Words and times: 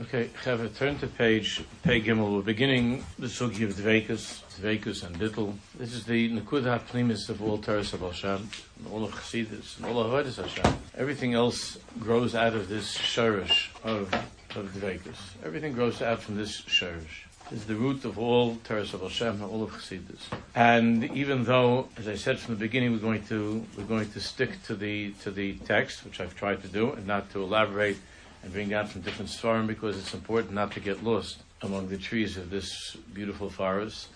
Okay, 0.00 0.30
Chava, 0.44 0.72
turn 0.76 0.96
to 0.98 1.08
page 1.08 1.60
Pei 1.82 2.00
Gimel. 2.00 2.36
We're 2.36 2.42
beginning 2.42 3.04
the 3.18 3.26
sugi 3.26 3.64
of 3.64 3.74
Dvekus, 3.74 4.44
Dvekus 4.60 5.04
and 5.04 5.18
Dittel. 5.18 5.56
This 5.76 5.92
is 5.92 6.04
the 6.04 6.30
Nekuda 6.30 6.80
Pnimis 6.82 7.28
of 7.28 7.42
all 7.42 7.58
Teres 7.58 7.92
of 7.92 8.02
Hashem, 8.02 8.48
all 8.92 9.02
of 9.02 9.10
Chassidus, 9.10 9.76
and 9.76 9.86
all 9.86 10.00
of 10.00 10.12
Avodas 10.12 10.36
Hashem. 10.36 10.78
Everything 10.96 11.34
else 11.34 11.78
grows 11.98 12.36
out 12.36 12.54
of 12.54 12.68
this 12.68 12.96
shirish 12.96 13.70
of, 13.82 14.14
of 14.54 14.72
Dvekus. 14.72 15.18
Everything 15.44 15.72
grows 15.72 16.00
out 16.00 16.22
from 16.22 16.36
this 16.36 16.62
shirish. 16.62 17.24
This 17.50 17.62
is 17.62 17.66
the 17.66 17.74
root 17.74 18.04
of 18.04 18.20
all 18.20 18.54
Teres 18.62 18.94
of 18.94 19.00
Hashem, 19.00 19.42
all 19.42 19.64
of 19.64 19.72
Chassidus. 19.72 20.20
And 20.54 21.10
even 21.10 21.42
though, 21.42 21.88
as 21.96 22.06
I 22.06 22.14
said 22.14 22.38
from 22.38 22.54
the 22.54 22.60
beginning, 22.60 22.92
we're 22.92 22.98
going 22.98 23.24
to 23.24 23.66
we're 23.76 23.82
going 23.82 24.12
to 24.12 24.20
stick 24.20 24.62
to 24.66 24.76
the 24.76 25.10
to 25.22 25.32
the 25.32 25.54
text, 25.54 26.04
which 26.04 26.20
I've 26.20 26.36
tried 26.36 26.62
to 26.62 26.68
do, 26.68 26.92
and 26.92 27.04
not 27.04 27.32
to 27.32 27.42
elaborate 27.42 27.98
and 28.42 28.52
bring 28.52 28.68
down 28.68 28.86
from 28.86 29.02
different 29.02 29.30
svarim 29.30 29.66
because 29.66 29.98
it's 29.98 30.14
important 30.14 30.54
not 30.54 30.72
to 30.72 30.80
get 30.80 31.02
lost 31.02 31.38
among 31.62 31.88
the 31.88 31.98
trees 31.98 32.36
of 32.36 32.50
this 32.50 32.96
beautiful 33.12 33.50
forest. 33.50 34.08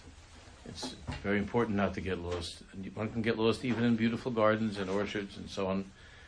It's 0.66 0.94
very 1.22 1.38
important 1.38 1.76
not 1.76 1.94
to 1.94 2.00
get 2.00 2.18
lost. 2.18 2.62
One 2.94 3.10
can 3.10 3.22
get 3.22 3.38
lost 3.38 3.64
even 3.64 3.84
in 3.84 3.96
beautiful 3.96 4.30
gardens 4.30 4.78
and 4.78 4.88
orchards 4.88 5.36
and 5.36 5.50
so 5.50 5.66
on. 5.66 5.84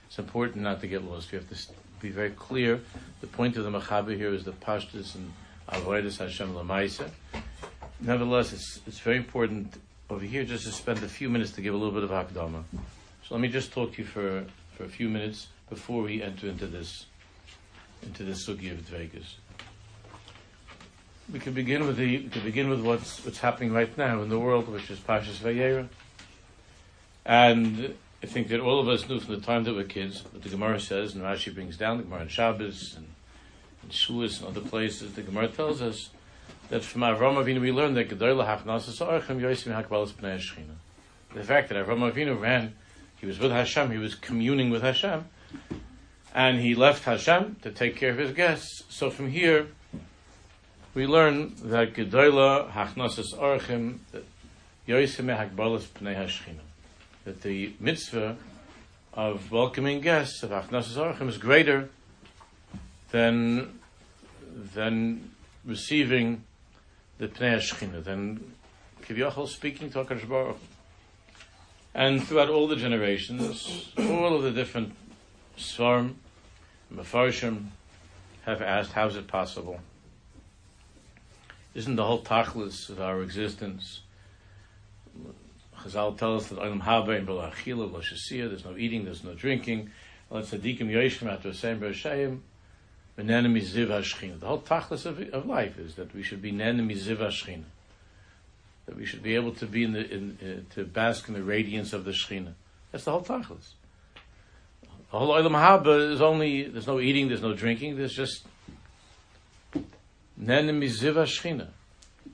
It's 0.06 0.18
important 0.18 0.62
not 0.62 0.80
to 0.80 0.86
get 0.86 1.04
lost. 1.04 1.32
You 1.32 1.38
have 1.38 1.48
to 1.48 1.72
be 2.00 2.10
very 2.10 2.30
clear. 2.30 2.80
The 3.20 3.26
point 3.28 3.56
of 3.56 3.64
the 3.64 3.70
Machaber 3.70 4.16
here 4.16 4.34
is 4.34 4.44
the 4.44 4.52
pashtus 4.52 5.14
and 5.14 5.32
avoidus 5.68 6.18
Hashem 6.18 6.52
lamaisa. 6.52 7.10
Nevertheless, 8.00 8.52
it's, 8.52 8.80
it's 8.86 8.98
very 8.98 9.16
important 9.16 9.80
over 10.10 10.24
here 10.24 10.44
just 10.44 10.64
to 10.64 10.72
spend 10.72 10.98
a 10.98 11.08
few 11.08 11.30
minutes 11.30 11.52
to 11.52 11.60
give 11.60 11.72
a 11.72 11.76
little 11.76 11.94
bit 11.94 12.02
of 12.02 12.10
akdama. 12.10 12.64
So 13.26 13.34
let 13.34 13.40
me 13.40 13.48
just 13.48 13.72
talk 13.72 13.94
to 13.94 14.02
you 14.02 14.06
for, 14.06 14.44
for 14.76 14.84
a 14.84 14.88
few 14.88 15.08
minutes 15.08 15.46
before 15.70 16.02
we 16.02 16.22
enter 16.22 16.48
into 16.48 16.66
this 16.66 17.06
into 18.04 18.24
the 18.24 18.32
sugi 18.32 18.72
of 18.72 18.78
Dvekus. 18.80 19.34
We 21.32 21.38
can 21.38 21.54
begin 21.54 21.86
with 21.86 21.96
the 21.96 22.18
we 22.18 22.28
can 22.28 22.42
begin 22.42 22.68
with 22.68 22.80
what's 22.80 23.24
what's 23.24 23.38
happening 23.38 23.72
right 23.72 23.96
now 23.96 24.22
in 24.22 24.28
the 24.28 24.38
world, 24.38 24.68
which 24.68 24.90
is 24.90 24.98
Pashas 24.98 25.38
Vayera. 25.38 25.88
And 27.24 27.94
I 28.22 28.26
think 28.26 28.48
that 28.48 28.60
all 28.60 28.80
of 28.80 28.88
us 28.88 29.08
knew 29.08 29.20
from 29.20 29.34
the 29.34 29.40
time 29.40 29.64
that 29.64 29.74
we're 29.74 29.84
kids 29.84 30.22
what 30.30 30.42
the 30.42 30.48
Gemara 30.48 30.80
says, 30.80 31.14
and 31.14 31.22
Rashi 31.22 31.54
brings 31.54 31.76
down 31.76 31.96
the 31.96 32.02
Gemara 32.02 32.22
in 32.22 32.28
Shabbos 32.28 32.94
and, 32.96 33.06
and 33.82 33.90
Shuas 33.90 34.40
and 34.40 34.48
other 34.48 34.60
places. 34.60 35.14
The 35.14 35.22
Gemara 35.22 35.48
tells 35.48 35.80
us 35.80 36.10
that 36.68 36.82
from 36.82 37.02
Avram 37.02 37.42
Avinu 37.42 37.60
we 37.60 37.72
learned 37.72 37.96
that 37.96 38.10
Gedolah 38.10 38.46
Hachnasas 38.46 39.00
Archem 39.06 39.40
Yosim 39.40 39.74
Hakbalas 39.74 40.12
Pnei. 40.12 40.42
The 41.34 41.42
fact 41.42 41.70
that 41.70 41.86
Avram 41.86 42.10
Avinu 42.12 42.38
ran, 42.38 42.74
he 43.16 43.26
was 43.26 43.38
with 43.38 43.50
Hashem, 43.50 43.90
he 43.90 43.98
was 43.98 44.14
communing 44.14 44.70
with 44.70 44.82
Hashem, 44.82 45.24
and 46.34 46.58
he 46.58 46.74
left 46.74 47.04
Hashem 47.04 47.56
to 47.62 47.70
take 47.70 47.96
care 47.96 48.10
of 48.10 48.18
his 48.18 48.32
guests. 48.32 48.82
So 48.88 49.08
from 49.08 49.30
here, 49.30 49.68
we 50.92 51.06
learn 51.06 51.54
that 51.62 51.94
Gedola 51.94 52.70
Hachnasas 52.72 53.32
Orchim 53.34 53.98
Pnei 54.88 56.16
Hashchina. 56.16 56.58
That 57.24 57.42
the 57.42 57.72
mitzvah 57.78 58.36
of 59.14 59.50
welcoming 59.52 60.00
guests 60.00 60.42
of 60.42 60.50
Hachnasas 60.50 60.96
Orchim 60.96 61.28
is 61.28 61.38
greater 61.38 61.88
than 63.10 63.78
than 64.74 65.30
receiving 65.64 66.44
the 67.18 67.28
Pnei 67.28 67.58
Hashchina, 67.58 68.02
than 68.02 68.52
Kivyochel 69.02 69.48
speaking 69.48 69.90
to 69.90 70.04
HaKadosh 70.04 70.56
And 71.94 72.26
throughout 72.26 72.48
all 72.48 72.66
the 72.66 72.76
generations, 72.76 73.92
all 73.96 74.34
of 74.36 74.42
the 74.42 74.50
different 74.50 74.94
Svarm, 75.56 76.16
Mefarshim 76.94 77.66
have 78.44 78.62
asked, 78.62 78.92
how 78.92 79.06
is 79.06 79.16
it 79.16 79.26
possible? 79.26 79.80
Isn't 81.74 81.96
the 81.96 82.04
whole 82.04 82.22
tachlis 82.22 82.88
of 82.88 83.00
our 83.00 83.22
existence? 83.22 84.00
Chazal 85.80 86.16
tell 86.16 86.36
us 86.36 86.46
that 86.48 86.58
Olam 86.58 86.82
Haba 86.82 87.16
and 87.16 87.26
Belachila, 87.26 87.90
Lashasiyah, 87.90 88.48
there's 88.48 88.64
no 88.64 88.76
eating, 88.76 89.04
there's 89.04 89.24
no 89.24 89.34
drinking. 89.34 89.90
Let's 90.30 90.50
Tzadikim 90.50 90.88
Yoshim 90.88 91.30
after 91.30 91.48
Hashem 91.48 91.80
Bereshayim, 91.80 92.40
Benenemi 93.18 93.62
Ziv 93.62 93.88
HaShchina. 93.88 94.40
The 94.40 94.46
whole 94.46 94.60
tachlis 94.60 95.04
of, 95.04 95.20
of 95.34 95.46
life 95.46 95.78
is 95.78 95.96
that 95.96 96.14
we 96.14 96.22
should 96.22 96.40
be 96.40 96.52
Nenemi 96.52 96.96
Ziv 96.96 97.18
HaShchina. 97.18 97.64
That 98.86 98.96
we 98.96 99.04
should 99.04 99.22
be 99.22 99.34
able 99.34 99.52
to 99.52 99.66
be 99.66 99.84
in 99.84 99.92
the, 99.92 100.10
in, 100.10 100.38
uh, 100.70 100.74
to 100.74 100.84
bask 100.84 101.28
in 101.28 101.34
the 101.34 101.42
radiance 101.42 101.92
of 101.92 102.04
the 102.04 102.12
Shechina. 102.12 102.54
That's 102.92 103.04
the 103.04 103.10
whole 103.10 103.22
tachlis. 103.22 103.72
The 105.14 105.20
whole 105.20 105.36
Olam 105.36 105.52
Haba 105.52 106.10
is 106.10 106.20
only, 106.20 106.64
there's 106.64 106.88
no 106.88 106.98
eating, 106.98 107.28
there's 107.28 107.40
no 107.40 107.54
drinking, 107.54 107.96
there's 107.96 108.14
just 108.14 108.44
Nen 110.36 110.66
Miziva 110.80 111.22
Shechina. 111.22 111.68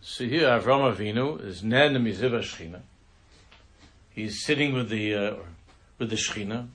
So 0.01 0.25
here 0.25 0.49
Avram 0.49 0.97
Avinu 0.97 1.45
is 1.45 1.63
Nen 1.63 1.93
Miziva 1.97 2.41
Shechina. 2.41 2.81
He's 4.09 4.43
sitting 4.47 4.73
with 4.73 4.89
the, 4.89 5.15
uh, 5.15 5.35
with 5.99 6.09
the 6.09 6.17
Shechina, 6.17 6.69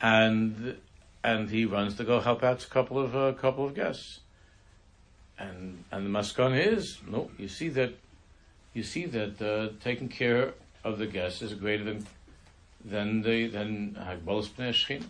and, 0.00 0.78
and 1.22 1.50
he 1.50 1.66
runs 1.66 1.96
to 1.96 2.04
go 2.04 2.20
help 2.20 2.42
out 2.42 2.64
a 2.64 2.68
couple 2.68 2.98
of, 2.98 3.14
uh, 3.14 3.34
couple 3.34 3.66
of 3.66 3.74
guests. 3.74 4.20
And, 5.38 5.84
and 5.92 6.06
the 6.06 6.18
maskana 6.18 6.66
is, 6.66 7.02
no, 7.06 7.30
you 7.36 7.48
see 7.48 7.68
that, 7.68 7.92
you 8.72 8.82
see 8.82 9.04
that, 9.04 9.42
uh, 9.42 9.74
taking 9.84 10.08
care 10.08 10.54
of 10.82 10.96
the 10.96 11.06
guests 11.06 11.42
is 11.42 11.52
greater 11.52 11.84
than 11.84 12.06
then 12.84 13.22
the 13.22 13.48
then 13.48 13.96
Hagbalas 13.98 14.48
Pnei 14.48 15.02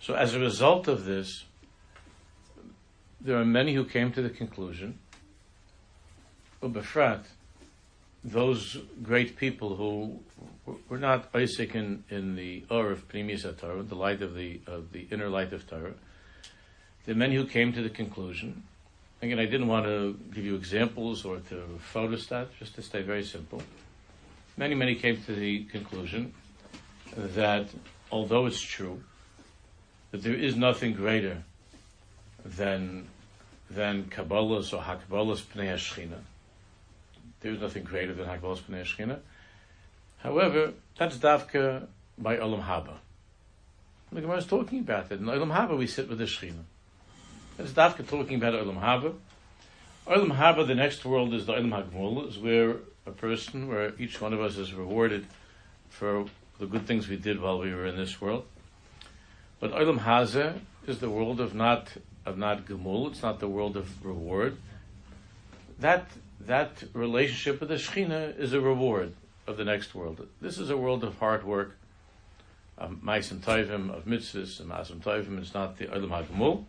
So 0.00 0.14
as 0.14 0.34
a 0.34 0.40
result 0.40 0.88
of 0.88 1.04
this, 1.04 1.44
there 3.20 3.36
are 3.36 3.44
many 3.44 3.74
who 3.74 3.84
came 3.84 4.12
to 4.12 4.22
the 4.22 4.30
conclusion, 4.30 4.98
Ubefrat, 6.62 7.24
those 8.22 8.78
great 9.02 9.36
people 9.36 9.76
who 9.76 10.20
were 10.88 10.98
not 10.98 11.28
Isaac 11.34 11.74
in, 11.74 12.04
in 12.10 12.36
the 12.36 12.64
Ur 12.70 12.90
of 12.90 13.08
Pnimis 13.08 13.44
Torah, 13.58 13.82
the 13.82 13.94
light 13.94 14.22
of 14.22 14.34
the 14.34 14.60
of 14.66 14.92
the 14.92 15.06
inner 15.10 15.28
light 15.28 15.52
of 15.52 15.68
Torah. 15.68 15.94
the 17.06 17.14
many 17.14 17.36
who 17.36 17.46
came 17.46 17.72
to 17.72 17.82
the 17.82 17.90
conclusion. 17.90 18.64
Again, 19.22 19.38
I 19.38 19.46
didn't 19.46 19.66
want 19.66 19.86
to 19.86 20.18
give 20.32 20.44
you 20.44 20.54
examples 20.54 21.24
or 21.24 21.38
to 21.48 21.80
photostat, 21.92 22.48
just 22.58 22.74
to 22.74 22.82
stay 22.82 23.02
very 23.02 23.24
simple 23.24 23.62
many, 24.58 24.74
many 24.74 24.96
came 24.96 25.22
to 25.22 25.34
the 25.34 25.64
conclusion 25.64 26.34
that 27.16 27.68
although 28.10 28.46
it's 28.46 28.60
true 28.60 29.02
that 30.10 30.22
there 30.22 30.34
is 30.34 30.56
nothing 30.56 30.92
greater 30.92 31.44
than 32.44 33.08
than 33.70 34.04
Kabbalah's 34.04 34.72
or 34.72 34.82
Hakbalah's 34.82 35.42
Pnei 35.42 35.72
Hashchina, 35.74 36.18
there 37.40 37.52
is 37.52 37.60
nothing 37.60 37.84
greater 37.84 38.14
than 38.14 38.26
Hakbalah's 38.26 38.60
Pnei 38.60 38.82
Hashchina. 38.82 39.18
However, 40.18 40.72
that's 40.98 41.18
Davka 41.18 41.86
by 42.16 42.36
Olam 42.36 42.64
Haba. 42.64 42.94
The 44.10 44.22
Gemara 44.22 44.38
is 44.38 44.46
talking 44.46 44.80
about 44.80 45.12
it. 45.12 45.20
In 45.20 45.26
Olam 45.26 45.54
Haba, 45.54 45.76
we 45.76 45.86
sit 45.86 46.08
with 46.08 46.18
the 46.18 46.24
Shechina. 46.24 46.64
That's 47.56 47.72
Davka 47.72 48.08
talking 48.08 48.36
about 48.36 48.54
Olam 48.54 48.80
Haba. 48.80 49.14
Olam 50.06 50.36
Haba, 50.36 50.66
the 50.66 50.74
next 50.74 51.04
world 51.04 51.34
is 51.34 51.44
the 51.44 51.52
Olam 51.52 51.70
Hagmul, 51.70 52.26
is 52.26 52.38
where 52.38 52.76
a 53.08 53.12
person 53.12 53.68
where 53.68 53.92
each 53.98 54.20
one 54.20 54.32
of 54.32 54.40
us 54.40 54.56
is 54.58 54.72
rewarded 54.74 55.26
for 55.88 56.26
the 56.58 56.66
good 56.66 56.86
things 56.86 57.08
we 57.08 57.16
did 57.16 57.40
while 57.40 57.58
we 57.58 57.74
were 57.74 57.86
in 57.86 57.96
this 57.96 58.20
world. 58.20 58.44
But 59.60 59.72
Olam 59.72 60.00
Hazeh 60.00 60.58
is 60.86 60.98
the 60.98 61.10
world 61.10 61.40
of 61.40 61.54
not 61.54 61.88
of 62.26 62.36
not 62.36 62.66
gemul. 62.66 63.10
It's 63.10 63.22
not 63.22 63.40
the 63.40 63.48
world 63.48 63.76
of 63.76 64.04
reward. 64.04 64.58
That 65.80 66.06
that 66.40 66.84
relationship 66.92 67.60
with 67.60 67.70
the 67.70 67.76
Shechina 67.76 68.38
is 68.38 68.52
a 68.52 68.60
reward 68.60 69.14
of 69.46 69.56
the 69.56 69.64
next 69.64 69.94
world. 69.94 70.28
This 70.40 70.58
is 70.58 70.70
a 70.70 70.76
world 70.76 71.02
of 71.02 71.18
hard 71.18 71.44
work, 71.44 71.76
of 72.76 72.90
ma'asim 73.02 73.40
tovim, 73.40 73.90
of 73.90 74.04
mitzvahs, 74.04 74.60
and 74.60 74.70
ma'asim 74.70 75.00
tovim. 75.00 75.38
It's 75.38 75.54
not 75.54 75.78
the 75.78 75.86
Olam 75.86 76.10
HaGemul. 76.10 76.64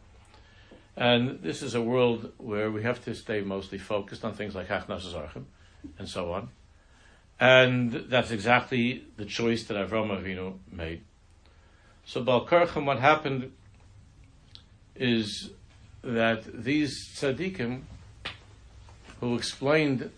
And 0.95 1.41
this 1.41 1.61
is 1.61 1.75
a 1.75 1.81
world 1.81 2.31
where 2.37 2.71
we 2.71 2.83
have 2.83 3.03
to 3.05 3.13
stay 3.13 3.41
mostly 3.41 3.77
focused 3.77 4.25
on 4.25 4.33
things 4.33 4.55
like 4.55 4.67
Hachnas 4.67 5.05
and 5.97 6.07
so 6.07 6.33
on. 6.33 6.49
And 7.39 7.91
that's 7.91 8.31
exactly 8.31 9.05
the 9.17 9.25
choice 9.25 9.63
that 9.65 9.75
Avram 9.75 10.09
Avinu 10.09 10.57
made. 10.71 11.03
So 12.05 12.23
Balkarchim, 12.23 12.85
what 12.85 12.99
happened 12.99 13.51
is 14.95 15.51
that 16.03 16.43
these 16.63 17.09
tzaddikim 17.15 17.81
who 19.19 19.35
explained 19.35 20.09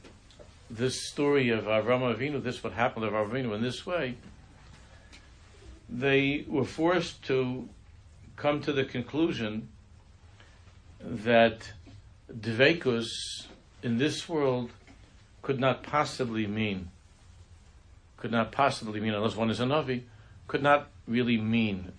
this 0.70 1.10
story 1.10 1.50
of 1.50 1.66
Avram 1.66 2.16
Avinu, 2.16 2.42
this 2.42 2.64
what 2.64 2.74
happened 2.74 3.06
to 3.06 3.12
Avram 3.12 3.32
Avinu 3.32 3.56
in 3.56 3.62
this 3.62 3.86
way, 3.86 4.16
they 5.90 6.46
were 6.48 6.66
forced 6.66 7.22
to 7.24 7.68
come 8.38 8.62
to 8.62 8.72
the 8.72 8.86
conclusion 8.86 9.68
that 11.02 11.74
Dvekus 12.32 13.10
in 13.84 13.98
this 13.98 14.30
world 14.30 14.72
could 15.42 15.60
not 15.60 15.84
possibly 15.84 16.48
mean, 16.48 16.90
could 18.18 18.32
not 18.32 18.52
possibly 18.52 19.00
mean, 19.00 19.14
unless 19.14 19.36
one 19.36 19.50
is 19.50 19.60
a 19.60 19.66
Navi, 19.66 20.04
could 20.48 20.62
not 20.62 20.90
really 21.08 21.38
mean 21.38 21.92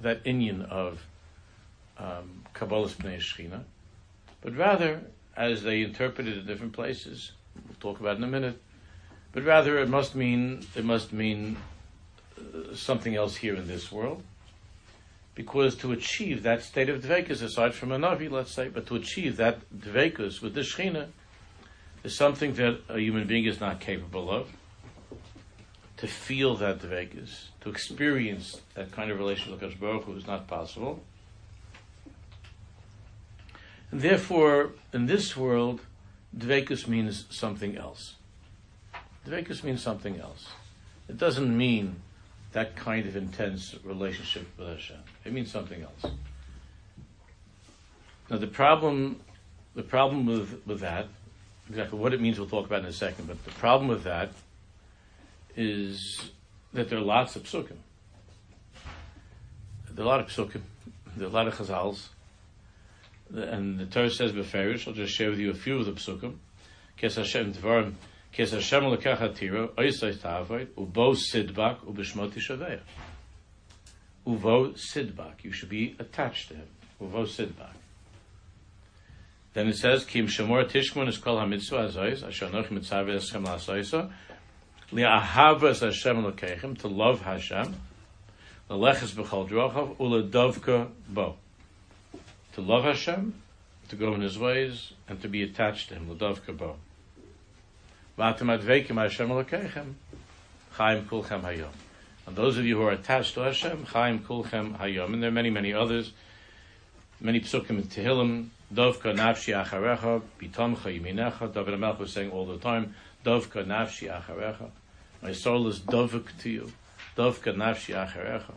that 0.00 0.22
inyan 0.24 0.68
of 0.68 1.04
um, 1.98 2.44
Kabbalah's 2.54 2.94
Pnei 2.94 3.18
Shechina, 3.18 3.62
but 4.40 4.56
rather, 4.56 5.02
as 5.36 5.62
they 5.62 5.82
interpret 5.82 6.28
it 6.28 6.38
in 6.38 6.46
different 6.46 6.72
places, 6.72 7.32
we'll 7.66 7.76
talk 7.80 8.00
about 8.00 8.16
in 8.16 8.24
a 8.24 8.28
minute, 8.28 8.60
but 9.32 9.42
rather 9.44 9.78
it 9.78 9.88
must 9.88 10.14
mean, 10.14 10.64
it 10.76 10.84
must 10.84 11.12
mean 11.12 11.56
uh, 12.38 12.74
something 12.74 13.16
else 13.16 13.36
here 13.36 13.56
in 13.56 13.66
this 13.66 13.90
world. 13.90 14.22
Because 15.34 15.74
to 15.76 15.90
achieve 15.90 16.44
that 16.44 16.62
state 16.62 16.88
of 16.88 17.02
dvekus, 17.02 17.42
aside 17.42 17.74
from 17.74 17.90
a 17.90 17.98
navi, 17.98 18.30
let's 18.30 18.52
say, 18.52 18.68
but 18.68 18.86
to 18.86 18.94
achieve 18.94 19.36
that 19.38 19.58
dvekus 19.76 20.40
with 20.40 20.54
the 20.54 20.60
Shechina, 20.60 21.08
is 22.04 22.14
something 22.14 22.54
that 22.54 22.80
a 22.88 23.00
human 23.00 23.26
being 23.26 23.46
is 23.46 23.58
not 23.58 23.80
capable 23.80 24.30
of. 24.30 24.50
To 25.98 26.06
feel 26.06 26.54
that 26.56 26.80
dvekus, 26.80 27.46
to 27.62 27.70
experience 27.70 28.60
that 28.74 28.92
kind 28.92 29.10
of 29.10 29.18
relationship 29.18 29.62
with 29.62 29.80
Baruch 29.80 30.04
Hu 30.04 30.16
is 30.16 30.26
not 30.26 30.46
possible. 30.46 31.02
And 33.90 34.02
therefore, 34.02 34.72
in 34.92 35.06
this 35.06 35.36
world, 35.36 35.80
dvekus 36.36 36.86
means 36.86 37.24
something 37.30 37.76
else. 37.76 38.16
Dvekus 39.26 39.64
means 39.64 39.82
something 39.82 40.20
else. 40.20 40.48
It 41.08 41.16
doesn't 41.16 41.56
mean 41.56 42.02
that 42.52 42.76
kind 42.76 43.06
of 43.06 43.16
intense 43.16 43.74
relationship 43.82 44.46
with 44.58 44.68
Hashem. 44.68 44.98
It 45.24 45.32
means 45.32 45.50
something 45.50 45.82
else. 45.82 46.12
Now 48.28 48.36
the 48.38 48.46
problem, 48.46 49.20
the 49.74 49.82
problem 49.82 50.26
with, 50.26 50.60
with 50.66 50.80
that, 50.80 51.08
exactly 51.68 51.98
what 51.98 52.12
it 52.12 52.20
means 52.20 52.38
we'll 52.38 52.48
talk 52.48 52.66
about 52.66 52.80
in 52.80 52.86
a 52.86 52.92
second, 52.92 53.26
but 53.26 53.42
the 53.44 53.50
problem 53.52 53.88
with 53.88 54.04
that 54.04 54.30
is 55.56 56.30
that 56.72 56.88
there 56.88 56.98
are 56.98 57.02
lots 57.02 57.36
of 57.36 57.44
psukim. 57.44 57.76
There 59.90 60.04
are 60.04 60.08
a 60.08 60.10
lot 60.10 60.20
of 60.20 60.26
psukim, 60.26 60.62
there 61.16 61.26
are 61.26 61.30
a 61.30 61.32
lot 61.32 61.46
of 61.46 61.54
chazals, 61.54 62.08
and 63.32 63.78
the 63.78 63.86
Torah 63.86 64.10
says 64.10 64.32
beferish, 64.32 64.86
I'll 64.86 64.94
just 64.94 65.14
share 65.14 65.30
with 65.30 65.38
you 65.38 65.50
a 65.50 65.54
few 65.54 65.78
of 65.78 65.86
the 65.86 65.92
psukim. 65.92 66.36
Kes 66.98 67.16
Hashem 67.16 67.54
Dvarim 67.54 67.94
Kes 68.36 68.50
Hashem 68.50 68.82
lekach 68.82 69.18
hatira, 69.18 69.68
oisay 69.74 70.12
tavoid, 70.16 70.66
ubo 70.76 71.14
sidbak, 71.14 71.78
ubishmoti 71.86 72.40
shaveya. 72.40 72.80
Uvo 74.26 74.74
sidbak, 74.74 75.44
you 75.44 75.52
should 75.52 75.68
be 75.68 75.94
attached 76.00 76.48
to 76.48 76.54
him. 76.54 76.66
Uvo 77.00 77.24
sidbak. 77.26 77.74
Then 79.54 79.68
it 79.68 79.76
says, 79.76 80.04
Kim 80.04 80.26
Shemor 80.26 80.64
Tishkman 80.64 81.08
is 81.08 81.16
called 81.16 81.38
Hamitzvah 81.38 81.88
Azois, 81.88 82.26
Asher 82.26 82.50
Noch 82.50 82.72
Mitzvah 82.72 83.04
Eschem 83.04 83.46
Lasoisa, 83.46 84.10
Li'ahavas 84.92 85.80
Hashem 85.80 86.24
Lekechem, 86.24 86.76
to 86.78 86.88
love 86.88 87.22
Hashem, 87.22 87.76
Leleches 88.68 89.12
B'chol 89.12 89.48
Drochav, 89.48 89.96
Uledovka 89.96 90.88
Bo. 91.08 91.36
To 92.54 92.60
love 92.60 92.82
Hashem, 92.82 93.32
to 93.88 93.96
go 93.96 94.12
in 94.14 94.22
His 94.22 94.36
ways, 94.36 94.92
and 95.08 95.22
to 95.22 95.28
be 95.28 95.44
attached 95.44 95.90
to 95.90 95.94
Him, 95.94 96.08
Ledovka 96.08 96.56
Bo. 96.56 96.74
Vatem 98.18 98.58
advekim 98.58 99.00
Hashem 99.00 99.28
Elokechem, 99.28 99.94
Chaim 100.72 101.04
Kulchem 101.04 101.42
Hayom. 101.42 101.70
And 102.26 102.34
those 102.34 102.58
of 102.58 102.64
you 102.64 102.78
who 102.78 102.82
are 102.82 102.92
attached 102.92 103.34
to 103.34 103.40
Hashem, 103.40 103.84
Chaim 103.84 104.18
Kulchem 104.18 104.76
Hayom. 104.78 105.12
And 105.12 105.22
there 105.22 105.28
are 105.28 105.32
many, 105.32 105.50
many 105.50 105.72
others. 105.72 106.12
Many 107.20 107.40
psukim 107.40 107.70
in 107.70 107.82
Tehillim, 107.84 108.48
Dovka 108.74 109.14
Nafshi 109.14 109.54
Acharecha, 109.54 110.20
Bitomcha 110.40 111.00
Yiminecha. 111.00 111.52
David 111.52 111.74
HaMelech 111.74 111.98
was 112.00 112.12
saying 112.12 112.30
all 112.32 112.44
the 112.44 112.58
time, 112.58 112.94
Dovka 113.24 113.64
Nafshi 113.64 114.10
Acharecha. 114.10 114.70
My 115.22 115.32
soul 115.32 115.68
is 115.68 115.78
dovuk 115.78 116.36
to 116.40 116.50
you. 116.50 116.72
Dovka 117.16 117.54
Nafshi 117.54 117.94
Acharecha. 117.94 118.54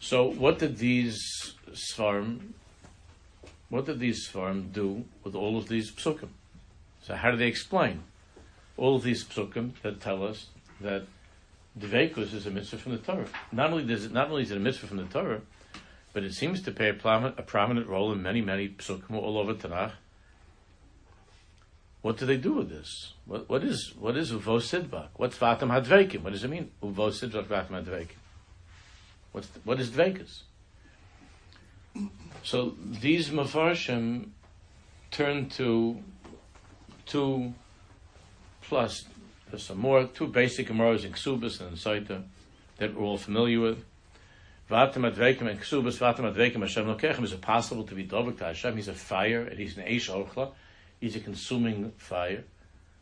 So 0.00 0.24
what 0.24 0.58
did 0.58 0.76
these 0.76 1.18
Svarim, 1.72 2.52
what 3.70 3.86
did 3.86 4.00
these 4.00 4.28
Svarim 4.28 4.70
do 4.72 5.04
with 5.24 5.34
all 5.34 5.56
of 5.56 5.68
these 5.68 5.90
psukim? 5.90 6.28
So 7.02 7.14
how 7.14 7.30
do 7.30 7.38
they 7.38 7.48
explain 7.48 8.02
all 8.76 8.96
of 8.96 9.02
these 9.02 9.24
psukim 9.24 9.72
that 9.82 10.00
tell 10.00 10.24
us 10.24 10.46
that 10.82 11.04
Dveikus 11.78 12.34
is 12.34 12.46
a 12.46 12.50
mitzvah 12.50 12.78
from 12.78 12.92
the 12.92 12.98
Torah? 12.98 13.26
Not 13.50 13.70
only 13.70 13.84
does 13.84 14.04
it, 14.04 14.12
not 14.12 14.28
only 14.28 14.42
is 14.42 14.50
it 14.50 14.58
a 14.58 14.60
mitzvah 14.60 14.86
from 14.86 14.98
the 14.98 15.04
Torah, 15.04 15.40
but 16.12 16.22
it 16.24 16.34
seems 16.34 16.62
to 16.62 16.70
play 16.70 16.88
a 16.88 16.94
prominent, 16.94 17.86
role 17.86 18.12
in 18.12 18.22
many, 18.22 18.40
many 18.40 18.68
psukim 18.68 19.14
all 19.14 19.38
over 19.38 19.54
Tanakh. 19.54 19.92
What 22.00 22.16
do 22.16 22.26
they 22.26 22.36
do 22.36 22.54
with 22.54 22.70
this? 22.70 23.12
What, 23.26 23.48
what 23.48 23.64
is 23.64 23.92
what 23.98 24.16
is 24.16 24.32
uvo 24.32 24.60
sidbak? 24.60 25.08
What's 25.16 25.36
vatam 25.36 25.70
hadveikim? 25.70 26.22
What 26.22 26.32
does 26.32 26.44
it 26.44 26.48
mean? 26.48 26.70
Uvo 26.82 27.10
sidbak 27.10 27.46
vatam 27.46 27.70
hadveikim. 27.70 28.16
What's 29.32 29.48
what 29.64 29.80
is 29.80 29.90
dveikus? 29.90 30.42
So 32.44 32.76
these 32.80 33.30
mafarshim 33.30 34.30
turn 35.10 35.48
to 35.50 36.02
two 37.04 37.52
plus 38.62 39.04
some 39.56 39.78
more, 39.78 40.04
two 40.04 40.26
basic 40.26 40.68
Gemaras 40.68 41.00
in 41.00 41.12
and 41.66 41.76
Saita 41.76 42.22
that 42.76 42.94
we're 42.94 43.02
all 43.02 43.16
familiar 43.16 43.60
with. 43.60 43.84
Is 44.70 44.96
it 47.32 47.40
possible 47.40 47.84
to 47.84 47.94
be 47.94 48.04
dovek 48.04 48.38
to 48.38 48.44
Hashem? 48.44 48.76
He's 48.76 48.88
a 48.88 48.94
fire, 48.94 49.42
and 49.42 49.58
he's 49.58 49.76
an 49.76 49.84
eish 49.84 50.10
ochla. 50.10 50.52
He's 51.00 51.16
a 51.16 51.20
consuming 51.20 51.92
fire. 51.96 52.44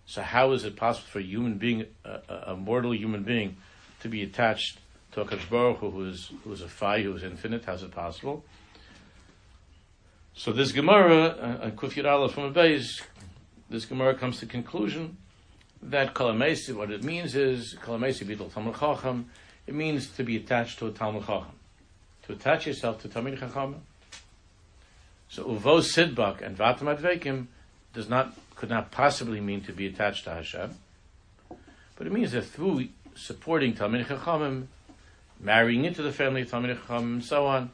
So 0.05 0.23
how 0.23 0.53
is 0.53 0.65
it 0.65 0.77
possible 0.77 1.09
for 1.09 1.19
a 1.19 1.23
human 1.23 1.59
being, 1.59 1.87
a, 2.05 2.21
a 2.49 2.57
mortal 2.57 2.95
human 2.95 3.25
being, 3.25 3.57
to 4.01 4.09
be 4.09 4.23
attached 4.23 4.79
to 5.13 5.23
a 5.23 5.25
Baruch 5.25 5.79
Hu, 5.79 5.91
who 5.91 6.05
is, 6.09 6.31
who 6.45 6.53
is 6.53 6.63
a 6.63 6.69
fire, 6.69 7.03
who 7.03 7.17
is 7.17 7.25
infinite? 7.25 7.65
How 7.65 7.73
is 7.73 7.83
it 7.83 7.91
possible? 7.91 8.45
So 10.35 10.53
this 10.53 10.71
Gemara, 10.71 11.25
uh, 11.25 11.71
Kuf 11.71 11.95
Yud 11.95 12.31
from 12.31 12.45
a 12.45 12.51
base, 12.51 13.03
this 13.71 13.87
Gemara 13.87 14.15
comes 14.15 14.39
to 14.41 14.47
conclusion 14.47 15.17
that 15.83 16.15
kalamesi, 16.15 16.75
what 16.75 16.91
it 16.91 17.03
means 17.03 17.35
is 17.35 17.75
kalamesi 17.83 18.25
bidol 18.25 18.53
talmud 18.53 18.75
chacham. 18.79 19.31
It 19.67 19.75
means 19.75 20.09
to 20.17 20.23
be 20.23 20.37
attached 20.37 20.79
to 20.81 20.87
a 20.87 20.91
talmud 20.91 21.27
chacham, 21.27 21.56
to 22.27 22.33
attach 22.33 22.67
yourself 22.67 23.01
to 23.03 23.09
talmud 23.09 23.39
chacham. 23.39 23.77
So 25.29 25.45
uvo 25.45 25.81
sidbak 25.81 26.43
and 26.43 26.57
vatam 26.57 26.97
advekim 26.97 27.47
does 27.93 28.09
not 28.09 28.37
could 28.55 28.71
not 28.71 28.91
possibly 28.91 29.41
mean 29.41 29.61
to 29.63 29.73
be 29.73 29.87
attached 29.87 30.25
to 30.25 30.31
Hashem, 30.31 30.75
but 31.97 32.07
it 32.07 32.13
means 32.13 32.33
that 32.33 32.43
through 32.43 32.89
supporting 33.15 33.75
talmud 33.75 34.07
chachamim, 34.07 34.67
marrying 35.41 35.85
into 35.85 36.03
the 36.03 36.13
family 36.13 36.43
of 36.43 36.51
talmud 36.51 36.77
chachamim, 36.77 37.15
and 37.15 37.25
so 37.25 37.47
on, 37.47 37.71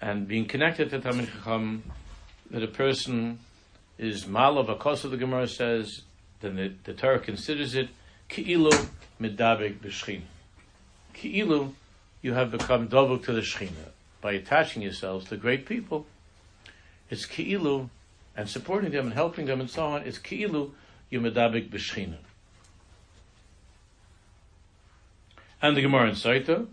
and 0.00 0.26
being 0.26 0.46
connected 0.46 0.90
to 0.90 1.00
talmud 1.00 1.28
chacham, 1.28 1.84
that 2.50 2.62
a 2.62 2.68
person 2.68 3.38
is 3.98 4.24
malav 4.24 4.68
of 4.68 5.10
the 5.10 5.16
Gemara 5.16 5.48
says, 5.48 6.02
then 6.40 6.56
the, 6.56 6.72
the 6.84 6.92
Torah 6.92 7.18
considers 7.18 7.74
it 7.74 7.88
ki'ilu 8.28 8.88
midabik 9.20 9.78
b'shchina. 9.78 10.22
Ki'ilu, 11.14 11.72
you 12.22 12.34
have 12.34 12.50
become 12.50 12.88
dovuk 12.88 13.24
to 13.24 13.32
the 13.32 13.40
shchina 13.40 13.90
by 14.20 14.32
attaching 14.32 14.82
yourselves 14.82 15.26
to 15.28 15.36
great 15.36 15.66
people. 15.66 16.06
It's 17.10 17.26
ki'ilu, 17.26 17.88
and 18.36 18.48
supporting 18.48 18.90
them 18.90 19.06
and 19.06 19.14
helping 19.14 19.46
them 19.46 19.60
and 19.60 19.70
so 19.70 19.86
on. 19.86 20.02
It's 20.02 20.18
ki'ilu 20.18 20.72
you 21.10 21.20
medabik 21.20 21.70
b'shchina. 21.70 22.16
And 25.62 25.76
the 25.76 25.82
Gemara 25.82 26.08
in 26.08 26.14
Saita, 26.14 26.66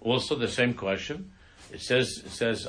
also 0.00 0.34
the 0.34 0.48
same 0.48 0.74
question. 0.74 1.32
It 1.72 1.80
says, 1.80 2.22
it 2.24 2.30
says, 2.30 2.68